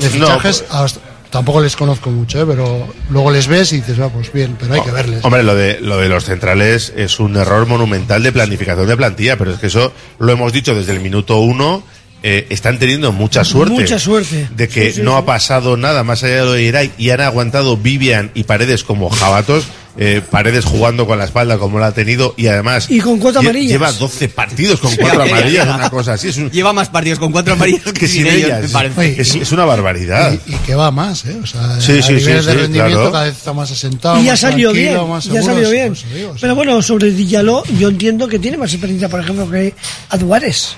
[0.00, 0.64] de fichajes.
[0.70, 1.00] Hasta-
[1.30, 4.74] tampoco les conozco mucho, eh, pero luego les ves y dices, va, pues bien, pero
[4.74, 5.24] hay que verles.
[5.24, 9.38] Hombre, lo de, lo de los centrales es un error monumental de planificación de plantilla,
[9.38, 11.82] pero es que eso lo hemos dicho desde el minuto uno.
[12.22, 13.74] Eh, están teniendo mucha suerte.
[13.74, 14.48] Mucha suerte.
[14.56, 15.16] De que Sí, sí, no sí.
[15.18, 18.84] ha pasado nada más allá de lo de Irai y han aguantado Vivian y Paredes
[18.84, 19.64] como jabatos.
[19.98, 23.42] eh, Paredes jugando con la espalda como la ha tenido y además Y con cuatro
[23.42, 23.72] lle- amarillas.
[23.72, 26.28] lleva 12 partidos con cuatro amarillas, una cosa así.
[26.28, 28.72] Es un- Lleva más partidos con cuatro amarillas que, que sin ellas.
[29.18, 30.32] Es, es una barbaridad.
[30.46, 31.36] Y que va más, ¿eh?
[31.42, 33.12] O sea, Sí, a sí, sí, de sí, rendimiento claro.
[33.12, 34.18] cada vez está más asentado.
[34.18, 35.88] Y ya más salió bien, más ya salió bien.
[35.88, 36.40] por eso digo, o sea.
[36.40, 39.74] Pero bueno, sobre Dillaló, yo entiendo que tiene más experiencia, por ejemplo, que
[40.08, 40.76] Aduares.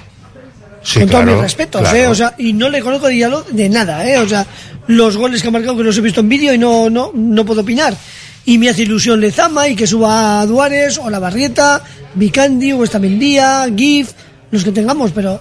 [0.84, 1.96] Sí, con todos mis respetos, claro.
[1.96, 2.06] ¿eh?
[2.08, 4.18] O sea, y no le conozco a Dillaló de nada, ¿eh?
[4.18, 4.46] O sea,
[4.86, 7.44] los goles que ha marcado que los he visto en vídeo y no, no, no
[7.44, 7.96] puedo opinar.
[8.44, 11.82] Y me hace ilusión Lezama y que suba a Duares o la Barrieta,
[12.14, 14.10] Vicandi, o Estamendía, Gif,
[14.50, 15.40] los que tengamos, pero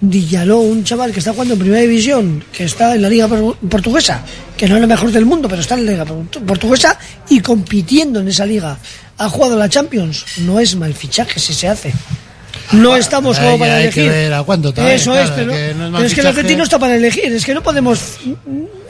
[0.00, 3.56] Dillaló, un chaval que está jugando en primera división, que está en la liga por-
[3.56, 4.20] portuguesa,
[4.54, 6.98] que no es la mejor del mundo, pero está en la liga portu- portuguesa
[7.30, 8.76] y compitiendo en esa liga,
[9.16, 11.94] ha jugado la Champions, no es mal fichaje si se hace.
[12.72, 14.04] No estamos como para elegir.
[14.04, 16.20] que ver a cuánto también, Eso claro, es, pero, que no es pero es que
[16.20, 16.26] el.
[16.28, 18.00] Atleti no está para elegir, es que no podemos.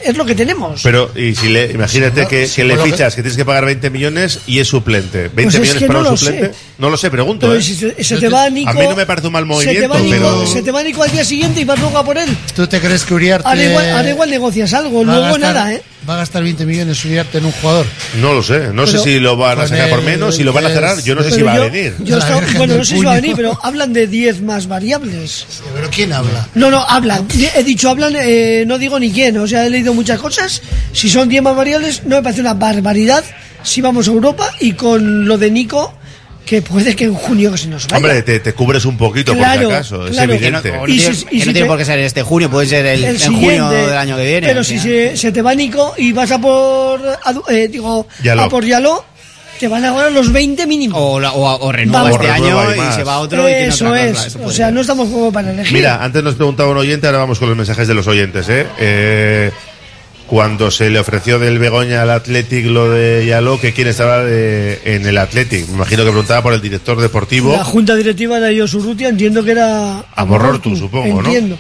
[0.05, 0.81] Es lo que tenemos.
[0.83, 3.65] Pero, y si le, imagínate Sí, que, sí, que le fichas, que tienes que pagar
[3.65, 5.29] 20 millones y es suplente.
[5.29, 6.47] 20 Pues es millones para no un lo suplente.
[6.49, 6.55] sé.
[6.79, 7.47] No lo sé, pregunto.
[7.47, 7.63] Pero ¿eh?
[7.63, 8.71] si se, se te va Nico.
[8.71, 10.47] A mí no me parece un mal se te movimiento, va Nico, pero.
[10.47, 12.29] se te va Nico al día siguiente y vas luego a por él.
[12.55, 15.83] ¿Tú te crees que Uriarte Ahora igual, ahora igual negocias algo, luego gastar- nada, ¿eh?
[16.09, 17.87] Va a gastar 20 millones Uriarte en un jugador?
[18.21, 18.73] No lo sé.
[18.73, 21.03] No sé si lo van a sacar por menos, si lo van a cerrar.
[21.03, 21.95] Yo no sé si va yo- a venir.
[22.01, 22.19] yo
[22.57, 25.47] bueno, no sé si va a venir, pero hablan de 10 más variables.
[25.75, 26.49] ¿Pero quién habla?
[26.55, 27.27] No, no, hablan.
[27.57, 29.37] He dicho hablan, eh, no digo ni quién.
[29.39, 30.63] O sea, he leído muchas cosas.
[30.93, 33.25] Si son 10 más variables, no me parece una barbaridad
[33.63, 35.95] si vamos a Europa y con lo de Nico,
[36.45, 37.97] que puede que en junio que se nos vaya.
[37.97, 39.97] Hombre, te, te cubres un poquito Claro, por si acaso.
[40.11, 40.33] claro.
[40.35, 40.73] Es evidente.
[40.73, 42.67] no Y si- y que si no tiene te- por qué ser este junio, puede
[42.67, 43.75] ser el, el en junio siguiente.
[43.75, 44.47] del año que viene.
[44.47, 47.01] Pero si se, se te va Nico y vas a por
[47.49, 48.43] eh, digo, Yaló.
[48.43, 49.05] a por Yaló,
[49.59, 50.99] te van a ganar los 20 mínimo.
[50.99, 52.21] O, la- o, o renueva Vamos.
[52.21, 54.37] este renueva año y se va otro y tiene Eso otra es.
[54.37, 54.73] o sea, ser.
[54.75, 55.73] no estamos como para elegir.
[55.73, 58.67] Mira, antes nos preguntaba un oyente, ahora vamos con los mensajes de los oyentes, ¿eh?
[58.79, 59.51] Eh,
[60.35, 64.81] cuando se le ofreció del Begoña al Athletic lo de Yaló, que quién estaba de-
[64.85, 65.69] en el Athletic.
[65.69, 67.53] Me imagino que preguntaba por el director deportivo.
[67.53, 71.29] La junta directiva de Yosurrutia entiendo que era Amorortu, supongo, ¿no?
[71.29, 71.57] entiendo.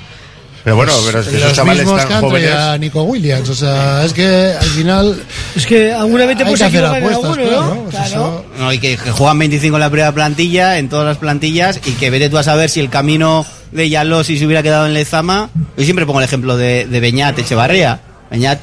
[0.64, 2.50] Pero bueno, pero es que esos Los chavales mismos que tan jóvenes.
[2.52, 3.48] a Nico Williams.
[3.48, 4.26] O sea, es que
[4.58, 5.22] al final.
[5.54, 7.82] Es que alguna vez te puedes hacer apuestas, alguno, claro, ¿no?
[7.82, 8.06] pues Claro.
[8.08, 11.78] eso- No, y que, que juegan 25 en la primera plantilla, en todas las plantillas,
[11.86, 14.86] y que vete tú a saber si el camino de Yaló, si se hubiera quedado
[14.86, 15.48] en Lezama.
[15.76, 18.00] Yo siempre pongo el ejemplo de, de Beñat Echevarría.
[18.34, 18.58] Beñat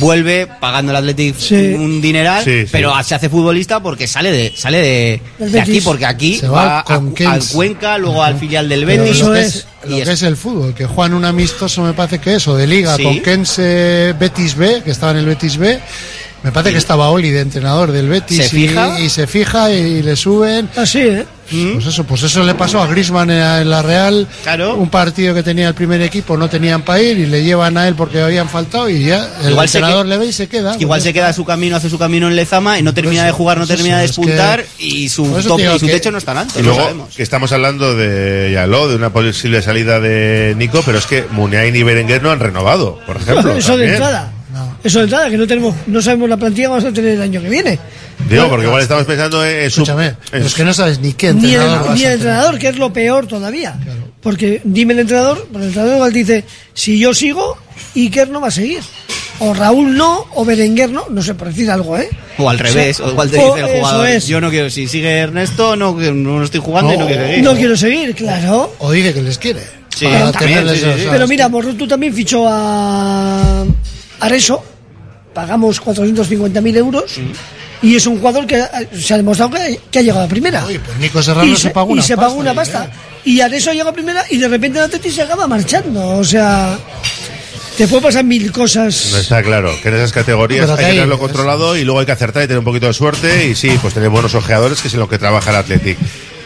[0.00, 1.36] vuelve pagando al Athletic
[1.78, 2.68] un dineral, Sí, sí.
[2.72, 6.78] pero se hace futbolista porque sale de sale de, aquí, porque aquí Se va, va
[6.80, 7.42] a- con al.
[7.52, 9.20] Cuenca, luego al filial del Betis.
[9.20, 12.34] lo que es, lo que es el fútbol, que juegan un amistoso, me parece que
[12.34, 13.02] eso, de liga, Sí.
[13.02, 15.78] con Kense Betis B, que estaba en el Betis B.
[16.42, 19.00] Me parece que estaba Oli de entrenador del Betis ¿Se y- fija?
[19.00, 20.68] Y, se fija y le suben.
[20.76, 21.26] Así, ¿eh?
[21.50, 24.26] Pues eso, pues eso le pasó a Grisman en la Real.
[24.76, 27.86] Un partido que tenía el primer equipo no tenían para ir y le llevan a
[27.88, 30.48] él porque habían faltado y ya el Igual se entrenador que- le ve y se
[30.48, 30.76] queda.
[30.76, 33.26] que igual se queda su camino, hace su camino en Lezama y no termina eso,
[33.26, 35.92] de jugar, no termina eso, de es que- despuntar y su, top- y su que-
[35.92, 37.14] techo no es tan alto, Y luego sabemos.
[37.14, 41.74] que estamos hablando de Yaló, de una posible salida de Nico, pero es que Muniain
[41.76, 43.56] y Berenguer no han renovado, por ejemplo.
[43.56, 44.32] Eso de entrada.
[44.84, 47.22] Eso de entrada, que no tenemos, no sabemos la plantilla que vamos a tener el
[47.22, 47.78] año que viene.
[48.30, 49.82] Digo, porque igual estamos pensando en, en su.
[49.82, 52.18] Escúchame, pero es que no sabes ni qué Ni el, entrenador vas ni a el
[52.18, 52.34] tener.
[52.34, 53.78] entrenador, que es lo peor todavía.
[54.20, 57.56] Porque dime el entrenador, porque el entrenador igual dice, si yo sigo,
[57.94, 58.80] Iker no va a seguir.
[59.38, 62.08] O Raúl no, o Berenguer no, no sé, por decir algo, ¿eh?
[62.38, 64.26] O al revés, o igual te o dice el jugador, es.
[64.26, 67.44] yo no quiero, si sigue Ernesto, no, que no estoy jugando y no quiero seguir.
[67.44, 68.74] No quiero seguir, claro.
[68.78, 69.60] O dice que les quiere.
[69.94, 70.64] Sí, Para también,
[71.10, 73.64] Pero mira, Morrutu también fichó a
[74.20, 74.64] Areso,
[75.34, 77.18] pagamos 450.000 euros,
[77.82, 80.62] y es un jugador que eh, se ha demostrado que, que ha llegado a primera.
[80.62, 82.90] pues Nico Serrano y se pagó una y se pasta, pagó una y pasta.
[83.24, 86.18] Y Areso llega a primera y de repente el Atleti se acaba marchando.
[86.18, 86.78] O sea,
[87.76, 89.08] te puede pasar mil cosas.
[89.12, 92.12] No está claro, que en esas categorías hay que tenerlo controlado y luego hay que
[92.12, 94.94] acertar y tener un poquito de suerte y sí, pues tener buenos ojeadores que es
[94.94, 95.98] en lo que trabaja el Athletic.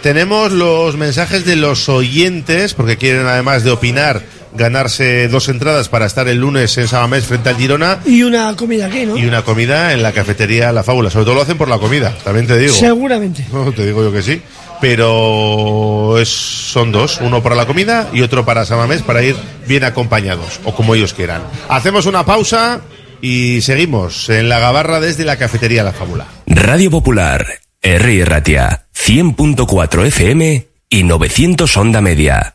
[0.02, 4.22] Tenemos los mensajes de los oyentes porque quieren además de opinar
[4.54, 8.86] ganarse dos entradas para estar el lunes en Samamés frente al Girona Y una comida
[8.86, 9.16] aquí, ¿no?
[9.16, 11.10] y una comida en la cafetería La Fábula.
[11.10, 12.72] Sobre todo lo hacen por la comida, también te digo.
[12.74, 13.44] Seguramente.
[13.52, 14.40] No, te digo yo que sí.
[14.80, 19.36] Pero es, son dos, uno para la comida y otro para Samamés para ir
[19.66, 21.42] bien acompañados o como ellos quieran.
[21.68, 22.80] Hacemos una pausa
[23.20, 26.26] y seguimos en la gabarra desde la cafetería La Fábula.
[26.46, 27.46] Radio Popular,
[27.82, 28.24] R.
[28.24, 32.54] Ratia, 100.4 FM y 900 Onda Media.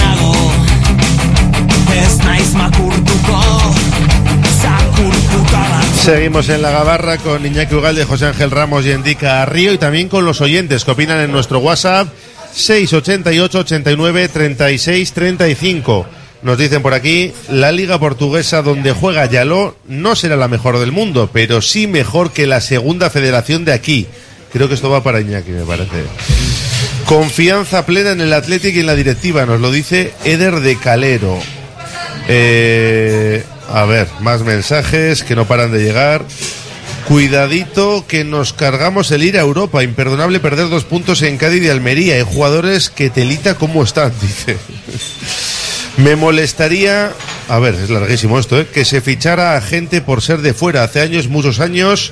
[6.03, 10.09] Seguimos en la gabarra con Iñaki Ugalde, José Ángel Ramos y Endica Río y también
[10.09, 12.07] con los oyentes que opinan en nuestro WhatsApp
[12.53, 16.07] 688 89 36 35.
[16.41, 20.91] Nos dicen por aquí, la liga portuguesa donde juega Yaló no será la mejor del
[20.91, 24.07] mundo, pero sí mejor que la segunda federación de aquí.
[24.51, 26.03] Creo que esto va para Iñaki, me parece.
[27.05, 31.37] Confianza plena en el Atlético y en la directiva, nos lo dice Eder de Calero.
[32.27, 36.25] Eh, a ver, más mensajes que no paran de llegar.
[37.07, 39.83] Cuidadito que nos cargamos el ir a Europa.
[39.83, 42.15] Imperdonable perder dos puntos en Cádiz y Almería.
[42.15, 44.57] Hay jugadores que telita cómo están, dice.
[45.97, 47.11] Me molestaría,
[47.49, 48.67] a ver, es larguísimo esto, ¿eh?
[48.71, 50.83] que se fichara a gente por ser de fuera.
[50.83, 52.11] Hace años, muchos años,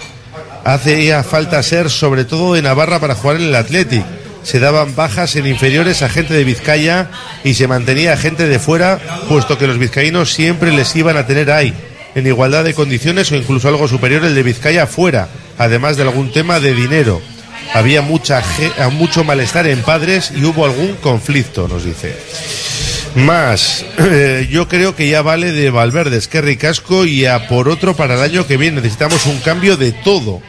[0.65, 4.03] hacía falta ser sobre todo de Navarra para jugar en el Athletic.
[4.43, 7.09] Se daban bajas en inferiores a gente de Vizcaya
[7.43, 11.51] y se mantenía gente de fuera, puesto que los vizcaínos siempre les iban a tener
[11.51, 11.73] ahí,
[12.15, 16.31] en igualdad de condiciones o incluso algo superior el de Vizcaya fuera, además de algún
[16.31, 17.21] tema de dinero.
[17.73, 18.43] Había mucha,
[18.91, 22.15] mucho malestar en padres y hubo algún conflicto, nos dice.
[23.15, 27.69] Más, eh, yo creo que ya vale de Valverde, Esquerra y Casco y a por
[27.69, 28.77] otro para el año que viene.
[28.77, 30.41] Necesitamos un cambio de todo.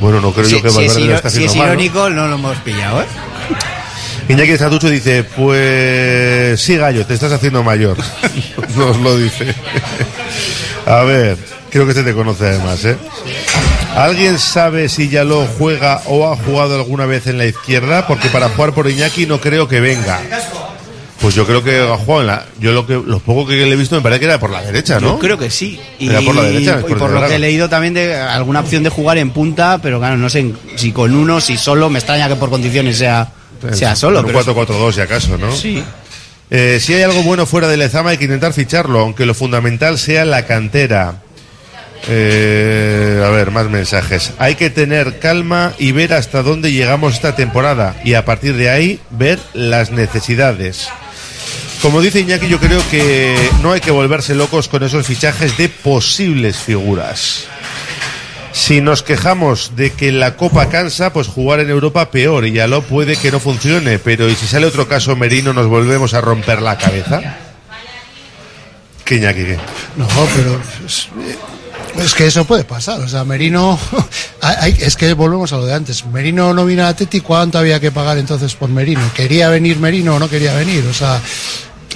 [0.00, 1.66] Bueno, no creo Si, yo que si es, Valverde lo está si haciendo es mal,
[1.68, 1.72] ¿no?
[1.74, 3.06] irónico, no lo hemos pillado, ¿eh?
[4.28, 7.96] Iñaki Satucho dice, pues sí, Gallo, te estás haciendo mayor.
[8.76, 9.54] Nos lo dice.
[10.86, 11.36] A ver,
[11.70, 12.96] creo que este te conoce además, ¿eh?
[13.96, 18.06] ¿Alguien sabe si ya lo juega o ha jugado alguna vez en la izquierda?
[18.06, 20.20] Porque para jugar por Iñaki no creo que venga.
[21.22, 22.46] Pues yo creo que ha jugado en la.
[22.58, 24.60] Yo lo que lo poco que le he visto me parece que era por la
[24.60, 25.12] derecha, ¿no?
[25.12, 25.80] Yo creo que sí.
[26.00, 28.82] Y, Era por la derecha, y por lo que he leído también de alguna opción
[28.82, 32.28] de jugar en punta, pero claro, no sé si con uno, si solo, me extraña
[32.28, 33.30] que por condiciones sea,
[33.70, 34.20] sea solo.
[34.20, 35.54] Un pero es- 4-4-2 si acaso, ¿no?
[35.54, 35.82] Sí.
[36.50, 39.98] Eh, si hay algo bueno fuera de Lezama hay que intentar ficharlo, aunque lo fundamental
[39.98, 41.22] sea la cantera.
[42.08, 44.32] Eh, a ver, más mensajes.
[44.38, 48.70] Hay que tener calma y ver hasta dónde llegamos esta temporada y a partir de
[48.70, 50.88] ahí ver las necesidades.
[51.82, 55.68] Como dice Iñaki, yo creo que no hay que volverse locos con esos fichajes de
[55.68, 57.46] posibles figuras.
[58.52, 62.68] Si nos quejamos de que la Copa cansa, pues jugar en Europa peor y ya
[62.68, 66.20] lo puede que no funcione, pero ¿y si sale otro caso Merino nos volvemos a
[66.20, 67.20] romper la cabeza?
[69.04, 69.58] ¿Qué Iñaki qué?
[69.96, 70.06] No,
[70.36, 71.08] pero es,
[71.98, 73.00] es que eso puede pasar.
[73.00, 73.76] O sea, Merino,
[74.78, 76.06] es que volvemos a lo de antes.
[76.06, 79.02] Merino no vino a Atleti, ¿cuánto había que pagar entonces por Merino?
[79.14, 80.86] ¿Quería venir Merino o no quería venir?
[80.86, 81.20] O sea,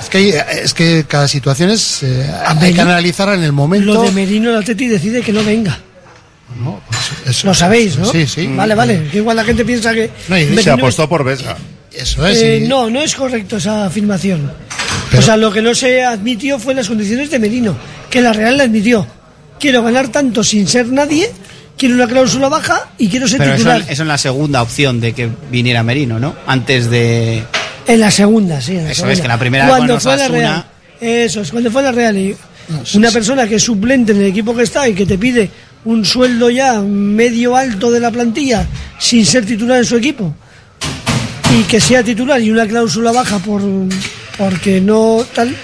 [0.00, 3.92] es que, hay- es que cada situación es, eh, hay que analizarla en el momento.
[3.94, 5.78] Lo de Merino, el Atleti decide que no venga.
[7.26, 8.10] Eso- Lo sabéis, ¿no?
[8.10, 8.46] Sí, sí.
[8.46, 9.08] Vale, vale.
[9.10, 10.10] Que igual la gente piensa que.
[10.28, 11.56] No, y se apostó por Vesga.
[11.92, 12.38] Eso es.
[12.40, 14.50] Eh, y- no, no es correcto esa afirmación.
[15.16, 17.76] O sea, lo que no se admitió fue las condiciones de Merino,
[18.10, 19.06] que la Real la admitió.
[19.58, 21.30] Quiero ganar tanto sin ser nadie,
[21.78, 23.84] quiero una cláusula baja y quiero ser Pero titular.
[23.88, 26.34] eso en la segunda opción de que viniera Merino, ¿no?
[26.46, 27.42] Antes de.
[27.86, 28.72] En la segunda, sí.
[28.72, 29.12] En la Eso segunda.
[29.14, 30.64] es, que la primera Cuando con fue la Real.
[31.00, 32.16] Eso es, cuando fue la Real.
[32.16, 32.36] Y
[32.94, 35.50] una persona que es suplente en el equipo que está y que te pide
[35.84, 38.66] un sueldo ya medio alto de la plantilla
[38.98, 40.34] sin ser titular en su equipo
[41.54, 43.62] y que sea titular y una cláusula baja por
[44.36, 45.54] porque no tal.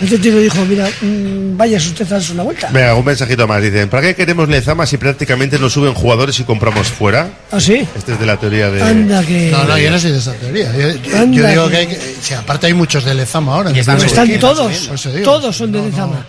[0.00, 2.68] Este tío le dijo, mira, mm, vayas usted a darse una vuelta.
[2.70, 3.62] Venga, un mensajito más.
[3.62, 7.30] Dicen, ¿para qué queremos Lezama si prácticamente nos suben jugadores y compramos fuera?
[7.50, 7.86] ¿Ah, sí?
[7.96, 8.82] Este es de la teoría de...
[8.82, 9.50] Anda que...
[9.50, 10.70] No, no, yo no soy de esa teoría.
[10.72, 13.54] Yo, yo- Anda yo digo que- que, hay que- sí, aparte hay muchos de Lezama
[13.54, 13.70] ahora.
[13.70, 14.38] Pero Entonces, están ¿qué?
[14.38, 14.90] todos,
[15.24, 16.26] todos son de Lezama.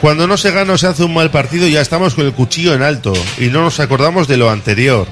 [0.00, 2.74] Cuando no se gana o se hace un mal partido, ya estamos con el cuchillo
[2.74, 5.06] en alto y no nos acordamos de lo anterior.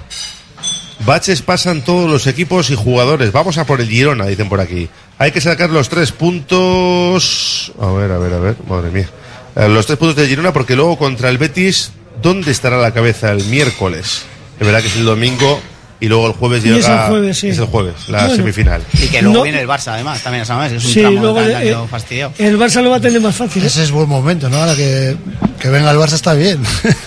[1.07, 3.33] Baches pasan todos los equipos y jugadores.
[3.33, 4.89] Vamos a por el Girona, dicen por aquí.
[5.19, 7.73] Hay que sacar los tres puntos.
[7.81, 9.09] A ver, a ver, a ver, madre mía.
[9.57, 13.33] Eh, Los tres puntos del Girona, porque luego contra el Betis, ¿dónde estará la cabeza
[13.33, 14.23] el miércoles?
[14.59, 15.61] Es verdad que es el domingo
[16.01, 16.79] y luego el jueves Y llega.
[16.79, 17.49] es el jueves, sí.
[17.49, 18.37] es el jueves, la Bueno.
[18.37, 18.83] semifinal.
[18.95, 19.43] Y que luego No.
[19.45, 20.73] viene el Barça, además, también, ¿sabes?
[20.73, 22.33] Es un Sí, tramo luego de eh, fastidiado.
[22.39, 23.63] El Barça lo va a tener más fácil.
[23.63, 23.67] ¿eh?
[23.67, 24.57] Ese es buen momento, ¿no?
[24.57, 25.17] Ahora que,
[25.61, 26.61] que venga el Barça está bien.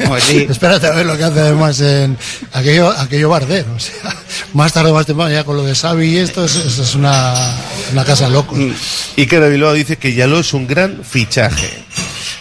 [0.08, 0.46] Pues sí.
[0.50, 2.18] Espérate a ver lo que hace además en
[2.54, 3.66] aquello, aquello Barder.
[3.76, 3.94] O sea,
[4.54, 6.96] más tarde o más temprano ya con lo de Xavi y esto es, es- es
[6.96, 7.34] una,
[7.92, 8.56] una casa loco.
[9.18, 11.70] Iker de Bilbao dice que Yaló es un gran fichaje.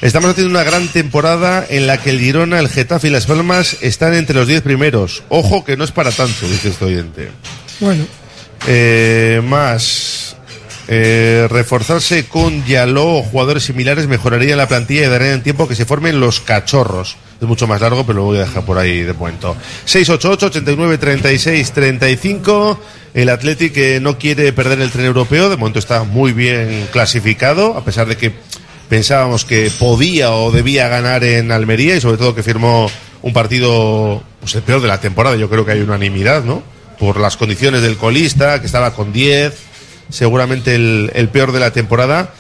[0.03, 3.77] Estamos haciendo una gran temporada en la que el Girona, el Getafe y las Palmas
[3.83, 5.23] están entre los 10 primeros.
[5.29, 7.31] Ojo que no es para tanto, dice este oyente.
[7.81, 8.05] Bueno,
[8.67, 10.37] Eh, más.
[10.89, 15.77] eh, reforzarse con Yaló o jugadores similares mejoraría la plantilla y daría en tiempo que
[15.77, 17.17] se formen los cachorros.
[17.41, 19.57] Es mucho más largo, pero lo voy a dejar por ahí de momento.
[19.85, 22.81] 688 89 36 35.
[23.15, 27.77] El Athletic que no quiere perder el tren europeo, de momento está muy bien clasificado,
[27.77, 28.33] a pesar de que
[28.93, 32.91] pensábamos que podía o debía ganar en Almería y sobre todo que firmó
[33.23, 35.35] un partido, pues el peor de la temporada.
[35.37, 36.63] Yo creo que hay unanimidad, ¿no?
[36.99, 39.55] Por las condiciones del colista, que estaba con 10,
[40.11, 42.35] seguramente el, peor de la temporada.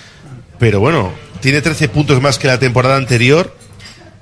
[0.59, 3.57] Pero bueno, tiene 13 puntos más que la temporada anterior.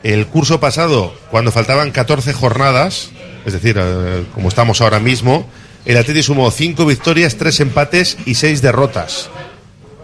[0.04, 3.10] El curso pasado, cuando faltaban 14 jornadas,
[3.44, 5.50] es decir, eh, como estamos ahora mismo,
[5.84, 9.30] el Atleti sumó 5 victorias, 3 empates y 6 derrotas.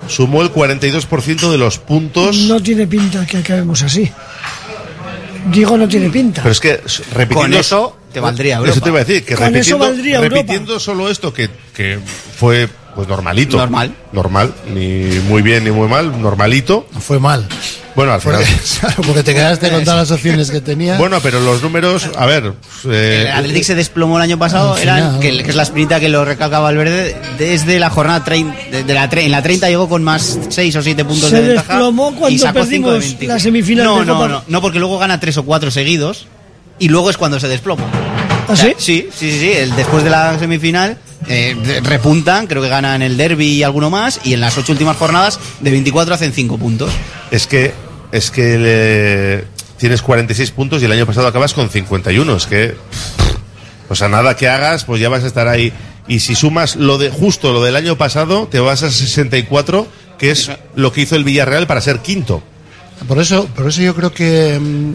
[0.08, 2.36] Sumó el 42% de los puntos.
[2.36, 4.10] no tiene pinta que acabemos así.
[5.52, 6.42] Digo, no tiene pinta.
[6.42, 6.80] Pero es que
[7.12, 7.34] repitiendo.
[7.34, 8.72] Con eso te valdría Europa.
[8.72, 11.98] Eso te iba a decir, que Con eso repitiendo, repitiendo solo esto que, que
[12.38, 13.56] fue pues normalito.
[13.58, 13.94] Normal.
[14.12, 14.52] Normal.
[14.74, 16.88] Ni muy bien ni muy mal, normalito.
[16.98, 17.46] Fue mal.
[17.94, 18.42] Bueno, al final.
[18.82, 20.98] Porque, porque te quedaste con todas las opciones que tenía.
[20.98, 22.52] Bueno, pero los números, a ver.
[22.90, 25.20] eh, El se desplomó el año pasado, Al era, final.
[25.20, 28.94] que, que es la espinita que lo recalca Valverde, desde la jornada 30, de, de
[28.94, 31.68] la, tre- en la 30 llegó con más 6 o 7 puntos Se de ventaja.
[31.74, 33.26] desplomó cuando y sacó cinco de perdimos 20.
[33.28, 34.28] la semifinal no, de no, Copa.
[34.28, 36.26] No, no, porque luego gana 3 o 4 seguidos
[36.78, 37.84] y luego es cuando se desploma.
[38.48, 38.74] ¿Ah, O sea, sí?
[38.76, 43.16] Sí, sí, sí, sí, el- después de la semifinal eh, repuntan, creo que ganan el
[43.16, 46.90] derby y alguno más, y en las 8 últimas jornadas de 24 hacen 5 puntos.
[47.30, 47.72] Es que,
[48.12, 49.44] es que le-
[49.78, 52.36] tienes 46 puntos y el año pasado acabas con 51.
[52.36, 52.74] Es que,
[53.88, 55.72] o sea, nada que hagas, pues ya vas a estar ahí.
[56.08, 59.86] Y si sumas lo de justo lo del año pasado, te vas a 64,
[60.18, 62.42] que es lo que hizo el Villarreal para ser quinto.
[63.08, 64.94] Por eso, por eso yo creo que, mm,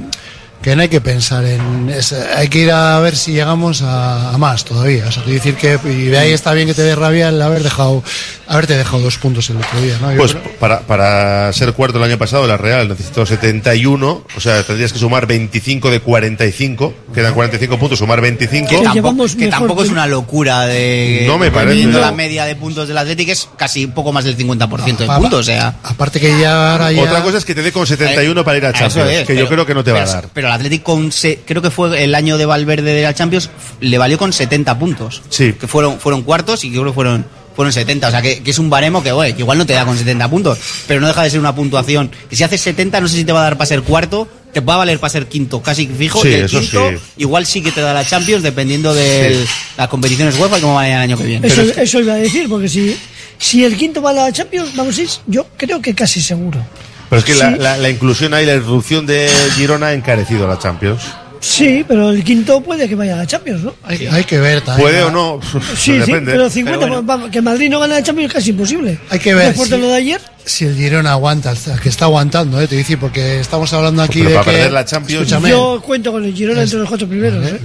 [0.62, 1.90] que no hay que pensar en.
[1.90, 5.06] es- hay que ir a ver si llegamos a, a más todavía.
[5.08, 5.80] O sea, te decir que.
[5.86, 8.04] Y de ahí está bien que te dé rabia el haber dejado,
[8.48, 10.12] haberte dejado dos puntos el otro día, ¿no?
[10.12, 14.40] Yo Pues creo- para, para ser cuarto el año pasado, la Real necesitó 71, o
[14.40, 18.70] sea, tendrías que sumar 25 de 45, quedan 45 puntos, sumar 25.
[18.70, 21.24] Que tampoco, que tampoco es una locura de.
[21.28, 21.86] No me parece.
[21.88, 22.00] No.
[22.00, 25.18] la media de puntos del Atlético es casi un poco más del 50% de Ah,
[25.18, 25.76] puntos, o sea.
[25.84, 27.02] Aparte que ya ahora ya.
[27.04, 29.36] Otra cosa es que te dé con 71 para ir a Eso Champions, es, que
[29.36, 30.28] yo creo que no te va a pero- dar.
[30.34, 33.50] Pero el Atlético con se- creo que fue el año de Valverde de la Champions
[33.80, 35.22] le valió con 70 puntos.
[35.30, 35.54] Sí.
[35.54, 37.26] Que fueron fueron cuartos y creo que fueron
[37.56, 39.74] fueron 70, o sea que, que es un baremo que, oye, que igual no te
[39.74, 40.58] da con 70 puntos,
[40.88, 43.34] pero no deja de ser una puntuación que si haces 70 no sé si te
[43.34, 46.22] va a dar para ser cuarto, te va a valer para ser quinto casi fijo
[46.22, 46.96] Sí, y el eso quinto sí.
[47.18, 49.52] igual sí que te da la Champions dependiendo de Sí.
[49.78, 51.46] las competiciones UEFA y cómo vayan el año que viene.
[51.48, 52.96] Eso, eso iba a decir, porque si,
[53.38, 56.66] si el quinto va a la Champions, vamos a ir, yo creo que casi seguro.
[57.12, 57.60] Pero es que la, Sí.
[57.60, 61.02] la- la inclusión ahí, la irrupción de Girona ha encarecido la Champions.
[61.44, 63.74] Sí, pero el quinto puede que vaya a la Champions, ¿no?
[63.84, 64.88] Hay, hay que ver también.
[64.90, 66.32] Puede o no, Sí, sí, depende.
[66.34, 67.04] pero 50, Pero bueno.
[67.04, 69.00] vamos, que Madrid no gana la Champions es casi imposible.
[69.10, 71.90] Hay que ver Después de si- lo de ayer, Si el Girona aguanta, el que
[71.90, 72.68] está aguantando, ¿eh?
[72.68, 74.52] te decir, porque estamos hablando aquí Pero de para que.
[74.52, 77.44] perder la Champions- Escúchame, yo cuento con el Girona entre los cuatro primeros.
[77.46, 77.60] ¿eh?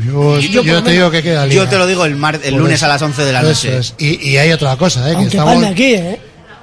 [0.51, 1.63] yo, te digo que queda liga.
[1.63, 3.77] Yo te lo digo el, mar- el Por lunes a las 11 de la noche.
[3.79, 3.95] es.
[3.99, 5.11] Y, y hay otra cosa, ¿eh?
[5.11, 6.21] que Aunque estamos, palme aquí, ¿eh?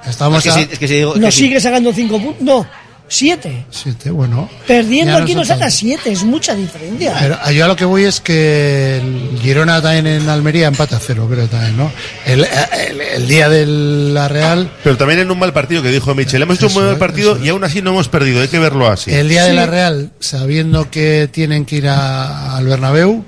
[0.08, 2.20] Estamos Es que a- si- es que si digo- que Nos si- sigue sacando cinco
[2.20, 2.42] puntos.
[2.44, 2.66] No,
[3.06, 3.66] siete.
[3.70, 4.48] Siete, bueno.
[4.66, 7.14] Perdiendo aquí nos saca siete, es mucha diferencia.
[7.20, 11.00] Pero yo a lo que voy es que el Girona también en Almería empata a
[11.00, 11.92] cero, creo también, ¿no?
[12.26, 16.14] El, el- el día de la Real, Pero también en un mal partido que dijo
[16.14, 16.42] Michel.
[16.42, 18.40] Hemos hecho un Eso es, partido y aún así no hemos perdido.
[18.40, 19.12] Hay que verlo así.
[19.12, 23.24] el día de la Real, sabiendo que tienen que ir a- al Bernabéu,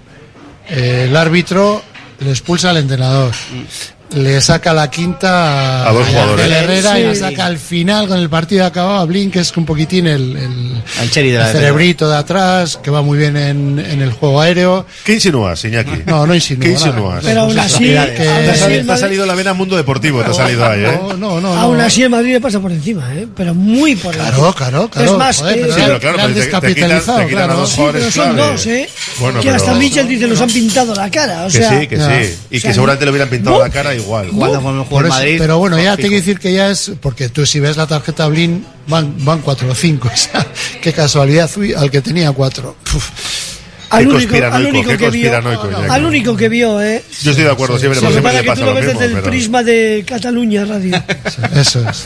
[0.68, 1.82] eh, el árbitro
[2.20, 3.32] le expulsa al entrenador.
[4.14, 6.46] Le saca la quinta A dos jugadores.
[6.50, 7.08] Herrera y Sí.
[7.08, 10.36] la saca al final con el partido acabado a Blin, que es un poquitín el,
[10.36, 14.40] el, Cheri de el cerebrito de atrás, que va muy bien en, en el juego
[14.40, 14.86] aéreo.
[15.04, 16.02] ¿Qué insinúas, Iñaki?
[16.06, 17.24] No, no insinúo ¿Qué insinúas?
[17.24, 19.52] Pero aún así, que- Te ha, así salido, el te ha Madrid- salido la vena
[19.54, 20.98] mundo deportivo, te ha salido ahí, ¿eh?
[21.02, 21.54] No, no, no.
[21.54, 21.84] aún no.
[21.84, 23.26] así el Madrid le pasa por encima, ¿eh?
[23.36, 24.30] pero muy por encima.
[24.36, 25.10] Claro, claro, claro.
[25.12, 27.54] Es más, Joder, que- pero Sí, pero claro, te- te quitan- descapitalizado, te quitan a
[27.54, 28.88] dos Sí, jugadores pero son dos, ¿eh?
[29.18, 31.42] Bueno, que pero- hasta Michel dice, los han pintado la cara.
[31.42, 32.38] O Que sea, sí, que sí.
[32.52, 34.30] Y que seguramente le hubieran pintado la cara igual.
[34.88, 35.36] Por del eso- Madrid.
[35.38, 38.26] pero bueno, ya te quiero decir que ya es, porque tú si ves la tarjeta
[38.28, 40.08] Blin, van, van cuatro o cinco.
[40.12, 40.46] O sea,
[40.80, 42.76] qué casualidad, uy, al que tenía cuatro.
[42.94, 43.10] Uf.
[43.90, 45.90] al Qué único, conspiranoico, al único qué que vio, conspiranoico, Iñaki.
[45.94, 47.02] al único que vio, ¿eh?
[47.22, 48.74] Yo estoy de acuerdo, siempre, que siempre pasa le es que pasa tú lo lo
[48.76, 49.00] ves mismo.
[49.00, 51.02] desde el prisma de Cataluña Radio.
[51.54, 52.04] Eso es.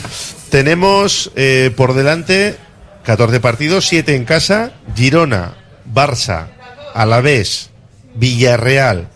[0.49, 2.55] Tenemos eh, por delante
[3.03, 5.55] 14 partidos, 7 en casa, Girona,
[5.91, 6.47] Barça,
[6.93, 7.69] Alavés,
[8.15, 9.07] Villarreal,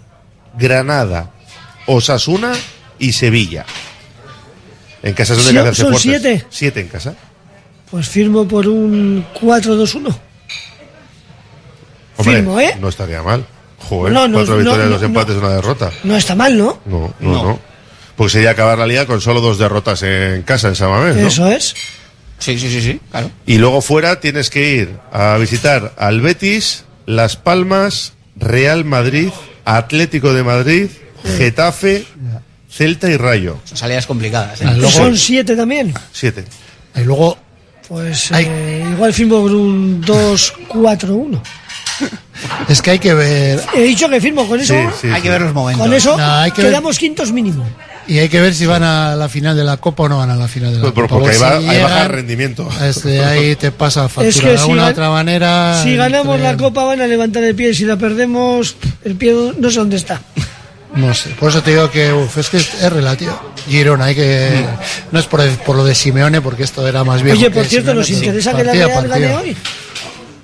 [0.58, 1.32] Granada,
[1.88, 2.54] Osasuna
[3.00, 3.66] y Sevilla.
[5.04, 6.22] En casa es donde hay que Sí, hacerse son fuertes.
[6.22, 6.46] siete.
[6.50, 7.14] Siete en casa.
[7.92, 10.16] Pues firmo por un 4-2-1.
[12.18, 12.76] Hombre, Firmo, ¿eh?
[12.80, 13.46] no estaría mal.
[13.90, 15.08] Joder, No, no, cuatro no, victorias, no, dos no.
[15.08, 15.92] empates, una derrota.
[16.04, 16.80] No está mal, ¿no?
[16.86, 17.60] No, no, no.
[18.16, 21.28] Porque sería acabar la liga con solo dos derrotas en casa en Samamés, ¿no?
[21.28, 21.76] Eso es.
[22.40, 23.30] Sí, sí, sí, sí, claro.
[23.46, 29.30] Y luego fuera tienes que ir a visitar al Betis, Las Palmas, Real Madrid,
[29.66, 30.90] Atlético de Madrid,
[31.38, 32.06] Getafe,
[32.70, 33.58] Celta y Rayo.
[33.66, 34.62] Son salidas complicadas.
[34.62, 34.66] ¿eh?
[34.68, 35.94] Ah, luego- Son siete también.
[36.12, 36.46] Siete.
[36.96, 37.38] Y luego,
[37.88, 41.40] Pues eh, igual firmo por un 2-4-1.
[42.70, 44.74] es que hay que ver, He dicho que firmo con eso.
[44.74, 45.22] Sí, sí, Hay sí.
[45.22, 45.86] que ver los momentos.
[45.86, 47.66] Con eso No, hay que ver- quedamos quintos mínimo.
[48.08, 50.30] y hay que ver si van a la final de la Copa o no van
[50.32, 51.08] a la final de la Pues Copa.
[51.08, 52.70] porque ahí, si va, ahí baja llegan, el rendimiento.
[52.84, 55.82] este, ahí te pasa factura Es que de si alguna gan- otra manera.
[55.84, 57.74] Si ganamos entre- la copa van a levantar el pie.
[57.74, 60.22] Si la perdemos, el pie no sé dónde está.
[60.96, 63.38] No sé, por eso te digo que uf, es que es, relativo.
[63.68, 64.66] Girona, hay que.
[65.12, 67.36] No es por, el- por lo de Simeone, porque esto era más bien.
[67.36, 69.58] Oye, por cierto, ¿nos interesa que la Real gane hoy?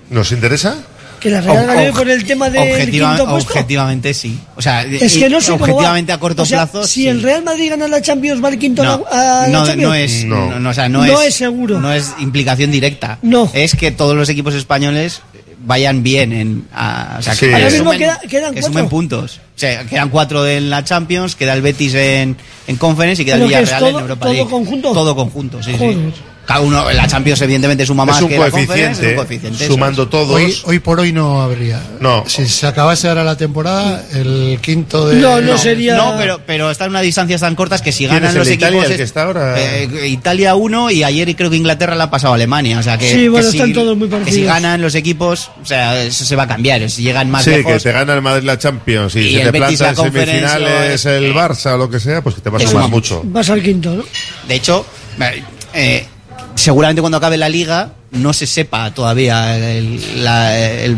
[0.10, 0.76] ¿Nos interesa?
[1.22, 4.38] Que la Real gane hoy por el tema del objetiva- objetivamente sí.
[4.57, 6.86] O sea, Es que no sé objetivamente a corto O sea, plazo.
[6.86, 7.07] Si sí.
[7.07, 9.82] el Real Madrid gana la Champions, va el quinto no, a la no, Champions.
[9.82, 10.49] no es, No.
[10.52, 11.80] no, no, o sea, no, No es, es seguro.
[11.80, 13.19] No es implicación directa.
[13.22, 13.49] No.
[13.53, 15.22] Es que todos los equipos españoles
[15.65, 19.38] vayan bien en, a- o sea, que, sumen, queda- quedan que sumen puntos.
[19.55, 22.35] O sea, quedan cuatro en la Champions, queda el Betis en,
[22.67, 24.49] en Conference y queda el Pero es Villarreal en todo- Europa todo League.
[24.49, 24.91] conjunto.
[24.93, 25.97] Todo conjunto, sí, sí.
[26.52, 29.15] Cada uno, la Champions evidentemente suma más es un que la Conference, es coeficiente, un
[29.15, 30.10] coeficiente, sumando es.
[30.10, 30.36] todos.
[30.36, 31.82] Hoy, hoy por hoy no habría.
[32.02, 32.26] No.
[32.28, 35.15] Si se acabase ahora la temporada, el quinto de.
[35.22, 38.30] No, no sería- No, pero, pero están unas distancias tan cortas que si ¿Quién ganan
[38.30, 38.91] es el los de Italia, equipos.
[38.91, 39.56] el que está ahora?
[39.57, 42.80] eh, Italia 1 y ayer creo que Inglaterra la ha pasado a Alemania.
[42.80, 44.48] O sea que, Sí, bueno, que si, están todos muy que si parecidos.
[44.48, 46.90] ganan los equipos, o sea, eso se va a cambiar.
[46.90, 47.82] Si llegan más Sí, que lejos.
[47.84, 51.06] te gana el Madrid la Champions y, Y si el te planta la en semifinales
[51.06, 53.22] el Barça o lo que sea, pues que te vas a sumar va mucho.
[53.23, 54.03] Vas al quinto, ¿no?
[54.49, 54.86] De hecho,
[55.73, 56.06] eh,
[56.56, 60.98] seguramente cuando acabe la liga no se sepa todavía el, la- el-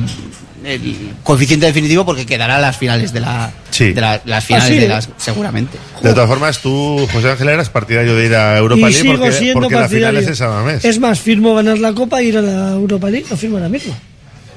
[0.66, 3.92] el coeficiente definitivo porque quedará a las finales de la, Sí.
[3.92, 5.78] de la- las finales Ah, sí, de las seguramente.
[6.02, 9.18] De todas formas, tú, José Ángel, eras partidario de ir a Europa y League sigo
[9.18, 10.86] porque, siendo porque la final es ese mes.
[10.86, 13.68] Es más, firmo ganar la Copa e ir a la Europa League, lo firmo ahora
[13.70, 13.94] mismo.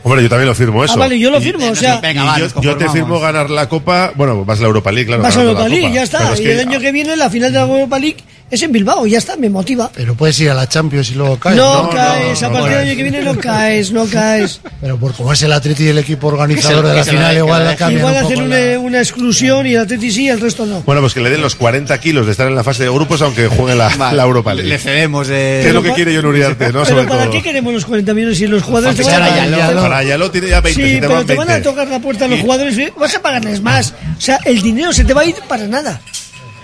[0.05, 0.95] Hombre, yo también lo firmo eso.
[0.95, 2.01] Ah, vale, yo lo Y- firmo, o sea...
[2.39, 5.25] yo, yo te firmo ganar la Copa, bueno, vas a la Europa League, claro.
[5.25, 5.95] Vas a Europa la League, Copa.
[5.97, 6.41] ya está.
[6.41, 8.19] Y el año que viene la final de la Europa League
[8.51, 9.91] es en Bilbao, ya está, me motiva.
[9.95, 11.57] Pero puedes ir a la Champions y luego caes.
[11.57, 14.61] No, caes, a partir del año que viene no caes, no caes.
[14.81, 18.01] Pero por como es el Atleti el equipo organizador de la final, igual la cambian
[18.01, 20.83] Igual un poco hacen la- una, una exclusión y el Atleti sí el resto no.
[20.83, 23.21] Bueno, pues que le den los 40 kilos de estar en la fase de grupos,
[23.23, 24.69] aunque juegue la, Vale, la Europa League.
[24.69, 25.61] Le cedemos de...
[25.63, 26.83] ¿Qué es lo que quiere John Uriarte, no?
[26.83, 27.33] Pero Sobre ¿para todo.
[27.33, 29.83] qué queremos los 40 millones si los jugadores te van a Ayalo.
[29.83, 31.69] Para Ayalo tiene ya 20, Sí, si te pero van te van 20.
[31.69, 32.93] a tocar la puerta a los jugadores, ¿eh?
[32.99, 33.93] vas a pagarles más.
[34.17, 36.01] O sea, el dinero se te va a ir para nada.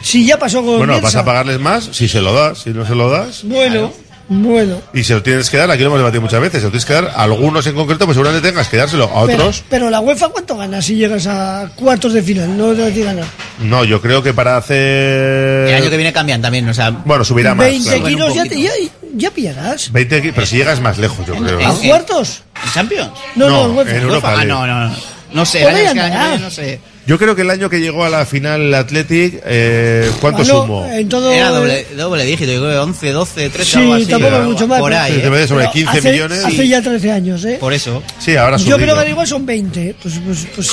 [0.03, 1.21] Si ya pasó con Bueno, vas Bielsa.
[1.21, 3.43] a pagarles más si se lo das, si no se lo das.
[3.45, 3.93] Bueno,
[4.29, 4.81] bueno.
[4.95, 6.85] Y se lo tienes que dar, aquí lo hemos debatido muchas veces, se lo tienes
[6.87, 9.63] que dar a algunos en concreto, pues seguramente tengas que dárselo a Pero, otros.
[9.69, 12.57] pero la UEFA, ¿cuánto gana si llegas a cuartos de final?
[12.57, 13.25] No te decir ganar.
[13.61, 15.69] No, yo creo que para hacer...
[15.69, 16.91] El año que viene cambian también, o sea...
[16.91, 17.67] Bueno, subirá más.
[17.67, 18.05] 20 claro.
[18.07, 18.71] kilos ya, te, ya,
[19.15, 19.93] ya pillarás.
[19.93, 21.61] 20 ki- pero si llegas más lejos, yo creo.
[21.67, 22.43] ¿A cuartos?
[22.65, 23.11] ¿En Champions?
[23.37, 23.91] No, No, no, UEFA.
[23.97, 24.49] en Europa Ah, League.
[24.49, 24.97] no, no, no.
[25.33, 26.29] No sé, el ahí año, es que el año que andará.
[26.31, 26.81] viene no sé.
[27.05, 30.61] Yo creo que el año que llegó a la final el Athletic, eh, ¿cuánto Ganó
[30.63, 30.87] sumo?
[30.87, 34.07] En todo, Era doble, doble dígito, yo creo que 11, 12, 13, Sí, algo así.
[34.07, 34.79] tampoco es mucho más.
[34.81, 35.47] Por ahí, ¿eh?
[35.49, 36.45] sobre Pero 15 hace, millones.
[36.45, 37.57] Hace ya 13 años, ¿eh?
[37.59, 38.03] Por eso.
[38.21, 39.97] Sí, ahora Yo creo que al igual son 20.
[40.01, 40.71] Pues, pues, pues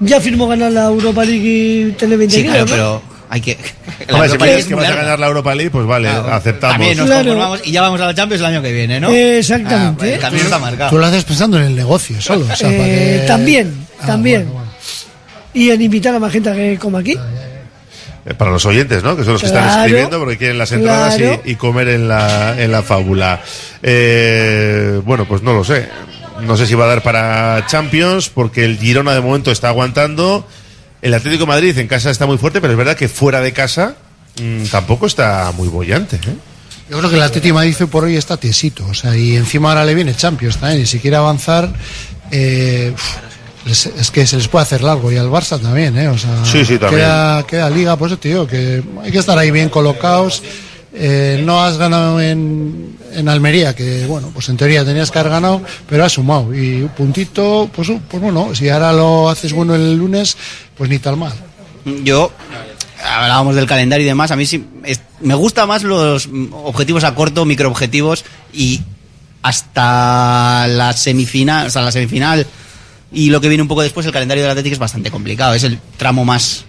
[0.00, 1.40] ya firmó ganar la Europa League
[1.88, 2.66] y tener 20 Sí, claro, ¿no?
[2.70, 3.56] pero hay que...
[4.08, 5.70] la Hombre, si Europa me League dices es que vas a ganar la Europa League,
[5.70, 6.34] pues vale, Claro.
[6.34, 6.74] aceptamos.
[6.76, 7.24] También nos Claro.
[7.24, 9.10] conformamos y ya vamos a la Champions el año que viene, ¿no?
[9.10, 9.86] Eh, exactamente.
[9.86, 10.90] Ah, pues el camino está marcado.
[10.90, 12.42] Tú lo haces pensando en el negocio solo.
[12.44, 14.40] O sea, para Eh, que- También, Ah, también.
[14.42, 14.61] bueno, bueno.
[15.54, 17.12] Y en invitar a más gente a que coma aquí.
[18.24, 19.16] Eh, Para los oyentes, ¿no?
[19.16, 21.42] Que son los que están escribiendo porque quieren las entradas claro.
[21.44, 23.40] y, y comer en la, en la fábula.
[23.82, 25.88] Eh, bueno, pues no lo sé.
[26.42, 30.46] No sé si va a dar para Champions porque el Girona de momento está aguantando.
[31.02, 33.52] El Atlético de Madrid en casa está muy fuerte, pero es verdad que fuera de
[33.52, 33.96] casa
[34.40, 36.16] mm, tampoco está muy bollante.
[36.16, 36.36] ¿eh?
[36.90, 38.86] Yo creo que el Atlético de Madrid hoy por hoy está tiesito.
[38.86, 40.82] O sea, y encima ahora le viene Champions también.
[40.82, 41.72] Y si quiere avanzar,
[42.30, 43.16] eh, uf,
[43.66, 45.10] es que se les puede hacer largo.
[45.12, 46.08] Y al Barça también, ¿eh?
[46.08, 47.02] O sea, Sí, sí, también.
[47.02, 50.42] Queda, queda liga, pues digo que hay que estar ahí bien colocados.
[50.94, 55.32] Eh, no has ganado en, en Almería, que bueno, pues en teoría tenías que haber
[55.32, 56.54] ganado, pero has sumado.
[56.54, 60.36] Y un puntito, pues, uh, pues bueno, si ahora lo haces bueno el lunes,
[60.76, 61.32] pues ni tal mal.
[62.04, 62.30] Yo,
[63.02, 67.14] hablábamos del calendario y demás, a mí sí, es- me gusta más los objetivos a
[67.14, 68.82] corto, microobjetivos y
[69.42, 72.46] hasta la semifinal, hasta la semifinal
[73.12, 75.54] y lo que viene un poco después, el calendario del Atlético es bastante complicado.
[75.54, 76.64] Es el tramo más,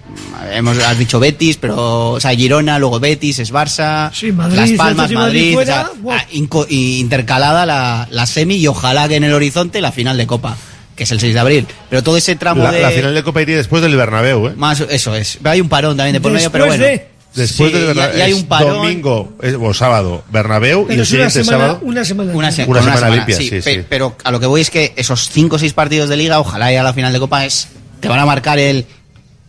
[0.54, 5.12] hemos has dicho Betis, pero, o sea, Girona, luego Betis, es Barça, Madrid, Las Palmas,
[5.12, 9.34] Madrid Madrid, o sea, fuera, ah, intercalada la, la semi y ojalá que en el
[9.34, 10.58] horizonte la final de Copa,
[10.96, 11.68] que es el 6 de abril.
[11.90, 12.82] Pero todo ese tramo La, de...
[12.82, 14.54] la final de Copa iría después del Bernabéu, ¿eh?
[14.56, 15.40] Más, eso es.
[15.44, 16.84] Hay un parón también de por medio, pero bueno.
[16.84, 18.18] de- Después Sí, del Bernabéu.
[18.18, 18.76] y hay un parón.
[18.78, 21.80] Domingo o sábado, Bernabéu y el una siguiente semana, sábado.
[21.84, 22.32] una semana.
[22.34, 22.64] Una, antes.
[22.66, 23.82] se- Una con semana limpia, sí, pe- sí.
[23.90, 26.72] Pero a lo que voy es que esos 5 o 6 partidos de liga, ojalá
[26.72, 27.68] ya a la final de Copa, es
[28.00, 28.86] te van a marcar el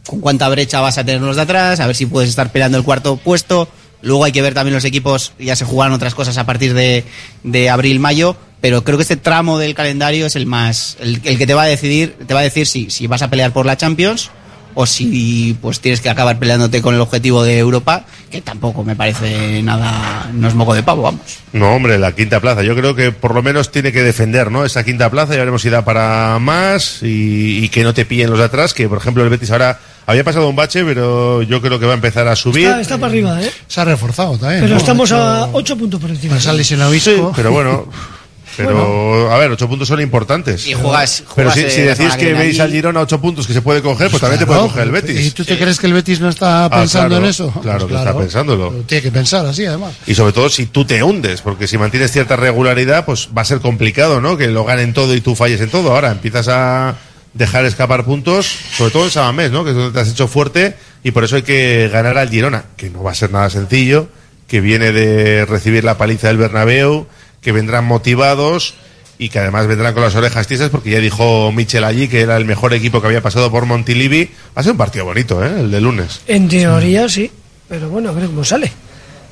[0.06, 2.78] con cuánta brecha vas a tener los de atrás, a ver si puedes estar peleando
[2.78, 3.68] el cuarto puesto.
[4.02, 7.04] Luego hay que ver también los equipos, ya se jugaron otras cosas a partir de,
[7.42, 11.46] de abril-mayo, pero creo que este tramo del calendario es el más, el, el que
[11.46, 13.78] te va a decidir, te va a decir si, si vas a pelear por la
[13.78, 14.30] Champions
[14.74, 18.96] o si pues tienes que acabar peleándote con el objetivo de Europa, que tampoco me
[18.96, 21.20] parece nada, no es moco de pavo, vamos.
[21.52, 22.62] No, hombre, la quinta plaza.
[22.62, 24.64] Yo creo que por lo menos tiene que defender, ¿no?
[24.64, 28.30] Esa quinta plaza, ya veremos si da para más y, y que no te pillen
[28.30, 31.62] los de atrás, que por ejemplo el Betis ahora había pasado un bache, pero yo
[31.62, 32.66] creo que va a empezar a subir.
[32.66, 33.50] Está, está para arriba, ¿eh?
[33.68, 34.60] Se ha reforzado también.
[34.62, 34.80] Pero ¿no?
[34.80, 36.34] estamos a hecho- 8 puntos por encima.
[36.34, 37.86] Pues Sí, pero bueno.
[38.56, 40.66] Pero, a ver, ocho puntos son importantes.
[40.66, 43.82] Y juegas- Pero juegas, si, decís que veis al Girona ocho puntos que se puede
[43.82, 45.26] coger, pues también te puede coger el Betis.
[45.26, 47.52] ¿Y tú te crees que el Betis no está Ah, pensando claro, en eso?
[47.62, 48.70] Claro Pues que está pensándolo.
[48.86, 49.94] Tiene que pensar así, además.
[50.06, 53.44] Y sobre todo si tú te hundes, porque si mantienes cierta regularidad, pues va a
[53.44, 54.36] ser complicado, ¿no?
[54.36, 55.92] Que lo ganen todo y tú falles en todo.
[55.92, 56.96] Ahora empiezas a
[57.32, 59.64] dejar escapar puntos, sobre todo en Sabamés, ¿no?
[59.64, 62.64] Que es donde te has hecho fuerte y por eso hay que ganar al Girona,
[62.76, 64.08] que no va a ser nada sencillo,
[64.46, 67.06] que viene de recibir la paliza del Bernabéu,
[67.44, 68.74] que vendrán motivados
[69.18, 72.36] y que además vendrán con las orejas tiesas porque ya dijo Michel allí que era
[72.36, 74.24] el mejor equipo que había pasado por Montilivi.
[74.56, 75.60] Va a ser un partido bonito, ¿eh?
[75.60, 76.20] El de lunes.
[76.26, 77.30] En teoría sí,
[77.68, 78.72] pero bueno, a ver cómo sale.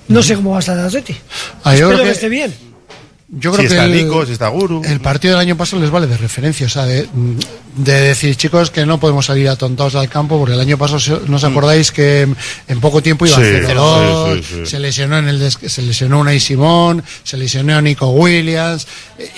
[0.09, 1.17] No sé cómo va a estar el Atleti.
[1.65, 2.55] Ah, Espero que- esté bien.
[3.35, 4.83] Yo creo si que está el- Nico, si está Guru.
[4.85, 7.09] El partido del año pasado les vale de referencia, o sea, de,
[7.77, 11.37] de decir, chicos, que no podemos salir atontados al campo, porque el año pasado, ¿no
[11.37, 12.29] os acordáis que
[12.69, 14.67] en poco tiempo iba Sí, 0-2, sí, sí, sí.
[14.67, 18.87] se lesionó en el des- se lesionó Unai Simón, se lesionó Nico Williams,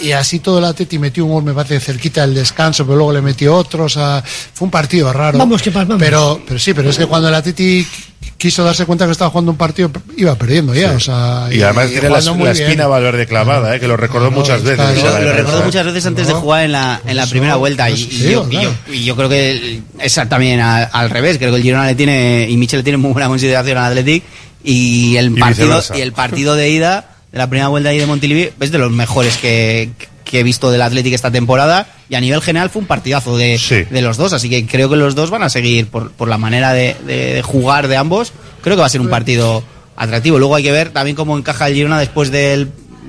[0.03, 3.13] y así todo el Atleti metió un gol, me parece, cerquita del descanso, pero luego
[3.13, 5.39] le metió otro, o sea, fue un partido raro.
[5.39, 6.03] Vamos, que palmamos.
[6.03, 7.87] Pero, pero sí, pero es que cuando el Atleti
[8.37, 11.89] quiso darse cuenta que estaba jugando un partido, iba perdiendo ya, o sea, Y además
[11.91, 14.99] tiene la, la espina Valverde clavada, eh, que lo recordó muchas veces.
[14.99, 17.95] esa Lo, recordó muchas veces antes de jugar en la, en la primera vuelta y,
[17.95, 21.51] y yo, y, yo, y yo creo que el- es también al, al revés, creo
[21.51, 24.23] que el Girona le tiene y Michel le tiene muy buena consideración al Athletic
[24.63, 28.07] y el Y partido y el partido de ida de la primera vuelta ahí de
[28.07, 29.91] Montilivi es de los mejores que,
[30.35, 33.87] que he visto del Athletic esta temporada y a nivel general fue un partidazo de,
[33.89, 36.39] de los dos, así que creo que los dos van a seguir por, por la
[36.39, 39.63] manera de, jugar de ambos, creo que va a ser un partido
[39.97, 40.41] atractivo.
[40.41, 42.69] Luego hay que ver también cómo encaja el Girona después del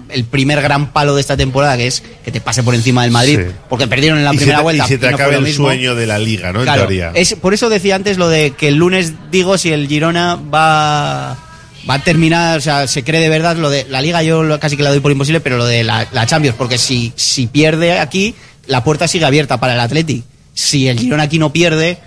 [0.09, 3.11] el primer gran palo de esta temporada, que es que te pase por encima del
[3.11, 3.51] Madrid, Sí.
[3.67, 4.85] porque perdieron en la y primera se te, vuelta.
[4.85, 5.65] y se te y no el mismo.
[5.65, 6.61] sueño de la liga, ¿no?
[6.61, 7.11] Claro, en teoría.
[7.15, 11.35] es, por eso decía antes lo de que el lunes digo si el Girona va
[11.89, 14.59] va a terminar, o sea, se cree de verdad lo de la liga yo lo-
[14.59, 17.47] casi que la doy por imposible, pero lo de la, la Champions, porque si, si
[17.47, 18.35] pierde aquí,
[18.67, 20.23] la puerta sigue abierta para el Athletic.
[20.53, 21.97] Si el Girona aquí no pierde,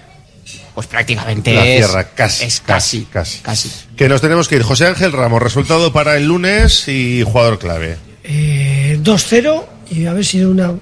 [0.74, 3.70] pues prácticamente La es, cierra casi, es casi, casi, casi.
[3.96, 4.62] Que nos tenemos que ir.
[4.62, 7.96] José Ángel Ramos, resultado para el lunes y jugador clave.
[8.24, 10.74] Eh, 2-0 y a ver si de una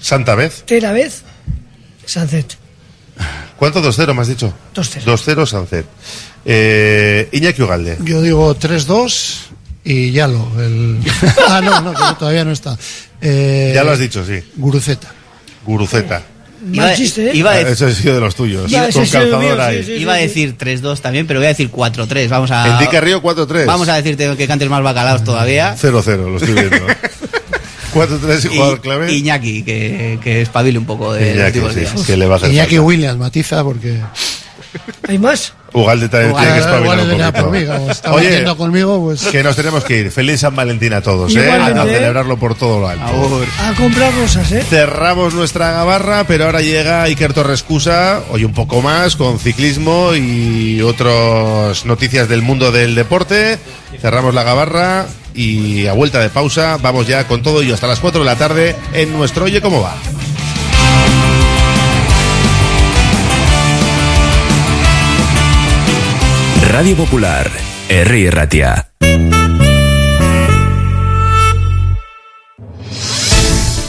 [0.00, 0.62] Santa Vez.
[0.66, 1.22] tercera vez
[2.04, 2.56] Sancet.
[3.56, 4.52] ¿Cuánto 2-0 me has dicho?
[4.74, 5.04] 2-0.
[5.04, 5.86] 2-0 Sancet.
[6.48, 7.98] Eh, Iñaki Ugalde.
[8.04, 9.34] Yo digo 3-2
[9.84, 10.48] y Yalo.
[10.58, 10.98] El...
[11.48, 12.78] ah, no, no, que todavía no está.
[13.20, 14.40] Eh, Ya lo has dicho, sí.
[14.56, 15.08] Guruceta.
[15.64, 16.22] Guruceta.
[16.72, 17.32] Iba, chiste, ¿eh?
[17.34, 18.70] iba a Ah, Eso ha sido de los tuyos.
[18.70, 19.78] Iba- Con ese ha sido calzador mío, ahí.
[19.84, 22.28] sí, sí, Iba a decir 3-2 también, pero voy a decir 4-3.
[22.28, 22.66] Vamos a.
[22.74, 23.66] Enrique Río 4-3.
[23.66, 25.76] Vamos a decirte que cantes más bacalaos todavía.
[25.76, 26.76] 0-0, lo estoy viendo.
[27.94, 29.12] 4-3 y jugador clave.
[29.12, 32.06] Iñaki, que, que espabile un poco de los Iñaki, últimos sí, días.
[32.06, 32.82] que le va a hacer Iñaki falta.
[32.86, 34.00] Williams, matiza porque.
[35.08, 35.52] ¿Hay más?
[35.72, 37.90] Ugalde también Ugalde, tiene que espabilar un poquito.
[37.90, 39.22] está Oye, conmigo, pues.
[39.26, 40.10] que nos tenemos que ir.
[40.10, 41.42] Feliz San Valentín a todos, ¿eh?
[41.42, 43.44] Igualmente, A celebrarlo por todo lo alto.
[43.60, 44.64] A comprar rosas, ¿eh?
[44.68, 50.80] Cerramos nuestra gabarra, pero ahora llega Iker Torrescusa, hoy un poco más, con ciclismo y
[50.82, 53.58] otras noticias del mundo del deporte.
[54.00, 58.00] Cerramos la gabarra y a vuelta de pausa vamos ya con todo ello hasta las
[58.00, 59.94] 4 de la tarde en nuestro Oye Cómo Va.
[66.76, 67.50] Radio Popular,
[67.88, 68.90] Herri Ratia.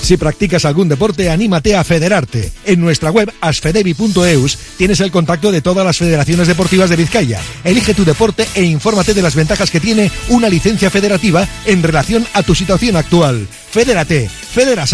[0.01, 2.49] Si practicas algún deporte, anímate a federarte.
[2.63, 7.41] En nuestra web asfedevi.eus tienes el contacto de todas las federaciones deportivas de Vizcaya.
[7.65, 12.25] Elige tu deporte e infórmate de las ventajas que tiene una licencia federativa en relación
[12.31, 13.49] a tu situación actual.
[13.69, 14.93] Fedérate, Federas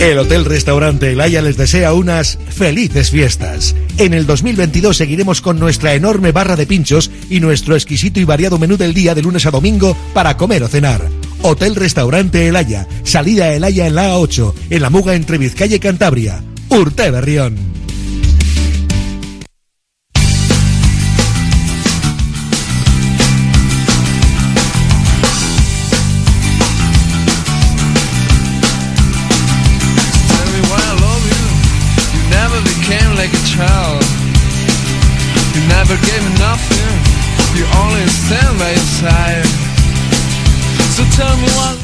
[0.00, 3.74] El Hotel Restaurante El Haya les desea unas felices fiestas.
[3.96, 8.58] En el 2022 seguiremos con nuestra enorme barra de pinchos y nuestro exquisito y variado
[8.58, 11.02] menú del día de lunes a domingo para comer o cenar.
[11.42, 15.74] Hotel Restaurante El Haya, salida El Haya en la A8, en la Muga entre Vizcaya
[15.74, 16.44] y Cantabria.
[16.68, 17.56] Urte Berrión.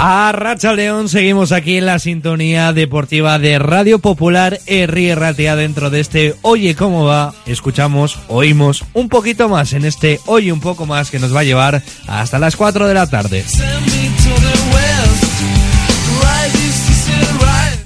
[0.06, 5.88] A Racha León seguimos aquí en la sintonía deportiva de Radio Popular R Ratia dentro
[5.88, 7.32] de este Oye cómo va.
[7.46, 11.44] Escuchamos, oímos un poquito más en este Oye un poco más que nos va a
[11.44, 13.46] llevar hasta las 4 de la tarde.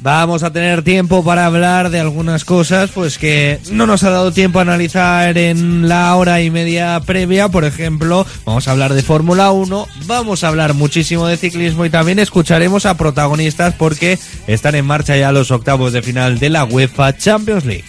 [0.00, 4.32] Vamos a tener tiempo para hablar de algunas cosas pues que no nos ha dado
[4.32, 9.02] tiempo a analizar en la hora y media previa, por ejemplo, vamos a hablar de
[9.02, 14.74] Fórmula 1, vamos a hablar muchísimo de ciclismo y también escucharemos a protagonistas porque están
[14.74, 17.84] en marcha ya los octavos de final de la UEFA Champions League.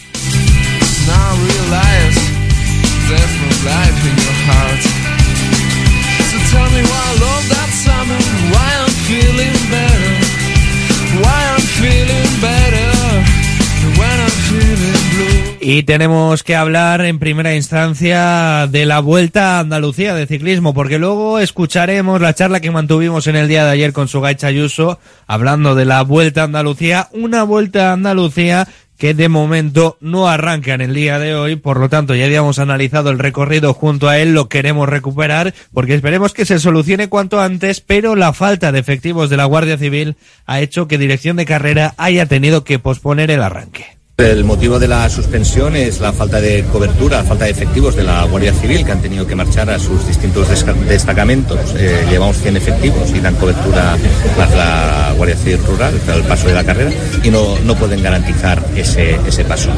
[15.61, 20.99] Y tenemos que hablar en primera instancia de la Vuelta a Andalucía de ciclismo, porque
[20.99, 25.76] luego escucharemos la charla que mantuvimos en el día de ayer con Sugay Chayuso, hablando
[25.76, 30.81] de la Vuelta a Andalucía, una Vuelta a Andalucía que de momento no arranca en
[30.81, 34.34] el día de hoy, por lo tanto ya habíamos analizado el recorrido junto a él,
[34.34, 39.30] lo queremos recuperar porque esperemos que se solucione cuanto antes, pero la falta de efectivos
[39.30, 40.15] de la Guardia Civil
[40.45, 43.99] ha hecho que Dirección de Carrera haya tenido que posponer el arranque.
[44.20, 48.04] El motivo de la suspensión es la falta de cobertura, la falta de efectivos de
[48.04, 50.50] la Guardia Civil que han tenido que marchar a sus distintos
[50.90, 51.58] destacamentos.
[51.78, 53.96] Eh, llevamos 100 efectivos y dan cobertura
[54.38, 56.91] más la Guardia Civil Rural al paso de la carrera
[57.24, 59.70] y no, no pueden garantizar ese, ese paso.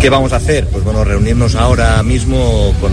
[0.00, 0.66] ¿Qué vamos a hacer?
[0.68, 2.92] Pues bueno, reunirnos ahora mismo con,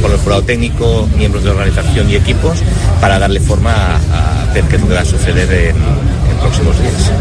[0.00, 2.56] con el jurado técnico, miembros de organización y equipos
[3.02, 6.38] para darle forma a, a ver qué es lo que va a suceder en, en
[6.40, 7.12] próximos días.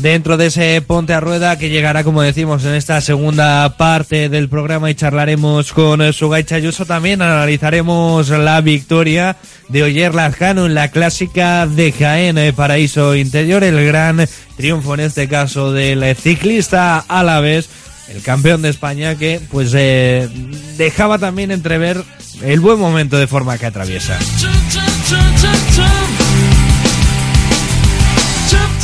[0.00, 4.48] Dentro de ese ponte a rueda que llegará, como decimos, en esta segunda parte del
[4.48, 9.36] programa y charlaremos con Sugay Chayuso, también analizaremos la victoria
[9.68, 14.26] de Oyer Lazcano en la clásica de Jaén, eh, Paraíso Interior, el gran
[14.56, 17.68] triunfo en este caso del ciclista a la vez,
[18.08, 20.30] el campeón de España que pues eh,
[20.78, 22.02] dejaba también entrever
[22.42, 24.18] el buen momento de forma que atraviesa.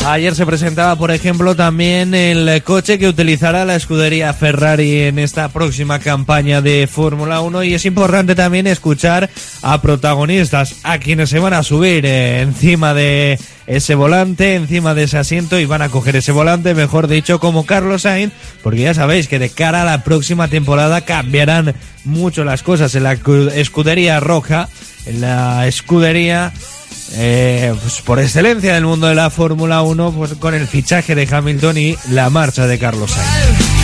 [0.08, 5.48] Ayer se presentaba, por ejemplo, también el coche que utilizará la escudería Ferrari en esta
[5.48, 9.28] próxima campaña de Fórmula 1 y es importante también escuchar
[9.62, 15.02] a protagonistas, a quienes se van a subir eh, encima de ese volante, encima de
[15.02, 18.94] ese asiento y van a coger ese volante, mejor dicho, como Carlos Sainz, porque ya
[18.94, 21.74] sabéis que de cara a la próxima temporada cambiarán
[22.04, 23.14] mucho las cosas en la
[23.56, 24.68] escudería roja,
[25.04, 26.52] en la escudería
[27.12, 31.28] eh, pues por excelencia del mundo de la Fórmula 1, pues con el fichaje de
[31.30, 33.76] Hamilton y la marcha de Carlos Sainz.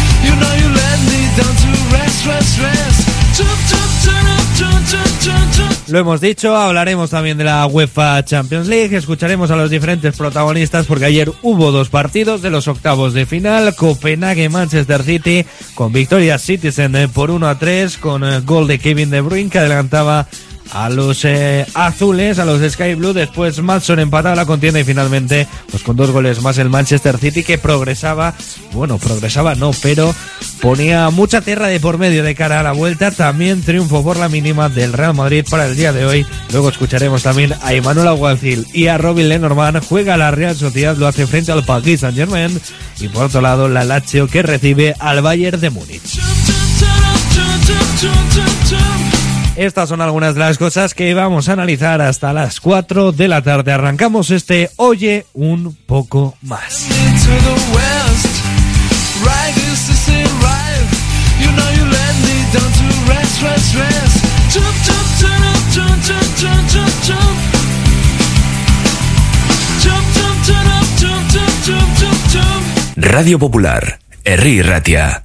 [5.89, 10.87] Lo hemos dicho, hablaremos también de la UEFA Champions League, escucharemos a los diferentes protagonistas
[10.87, 15.45] porque ayer hubo dos partidos de los octavos de final, Copenhague-Manchester City
[15.75, 19.51] con victoria Citizen eh, por 1 a 3 con el gol de Kevin De Bruyne
[19.51, 20.29] que adelantaba
[20.73, 23.13] a los eh, azules, a los Sky Blue.
[23.13, 27.45] Después Madson empataba la contienda y finalmente, pues con dos goles más el Manchester City
[27.45, 28.35] que progresaba,
[28.73, 30.15] bueno, progresaba no, pero
[30.61, 33.11] ponía mucha tierra de por medio de cara a la vuelta.
[33.11, 36.27] También triunfo por la mínima del Real Madrid para el día de hoy.
[36.53, 39.85] Luego escucharemos también a Emanuel Aguacil y a Robin Lenormand.
[39.87, 42.59] Juega la Real Sociedad, lo hace frente al Paris Saint Germain.
[42.99, 46.19] Y por otro lado, la Lazio que recibe al Bayern de Múnich.
[49.57, 53.43] Estas son algunas de las cosas que vamos a analizar hasta las 4 de la
[53.43, 53.73] tarde.
[53.73, 56.89] Arrancamos este Oye un poco más.
[72.97, 75.25] Radio Popular, Herri Ratia.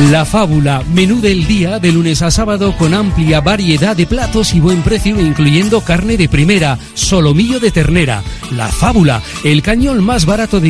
[0.00, 4.60] La Fábula, menú del día de lunes a sábado con amplia variedad de platos y
[4.60, 8.22] buen precio incluyendo carne de primera, solomillo de ternera.
[8.50, 10.60] La Fábula, el cañón más barato de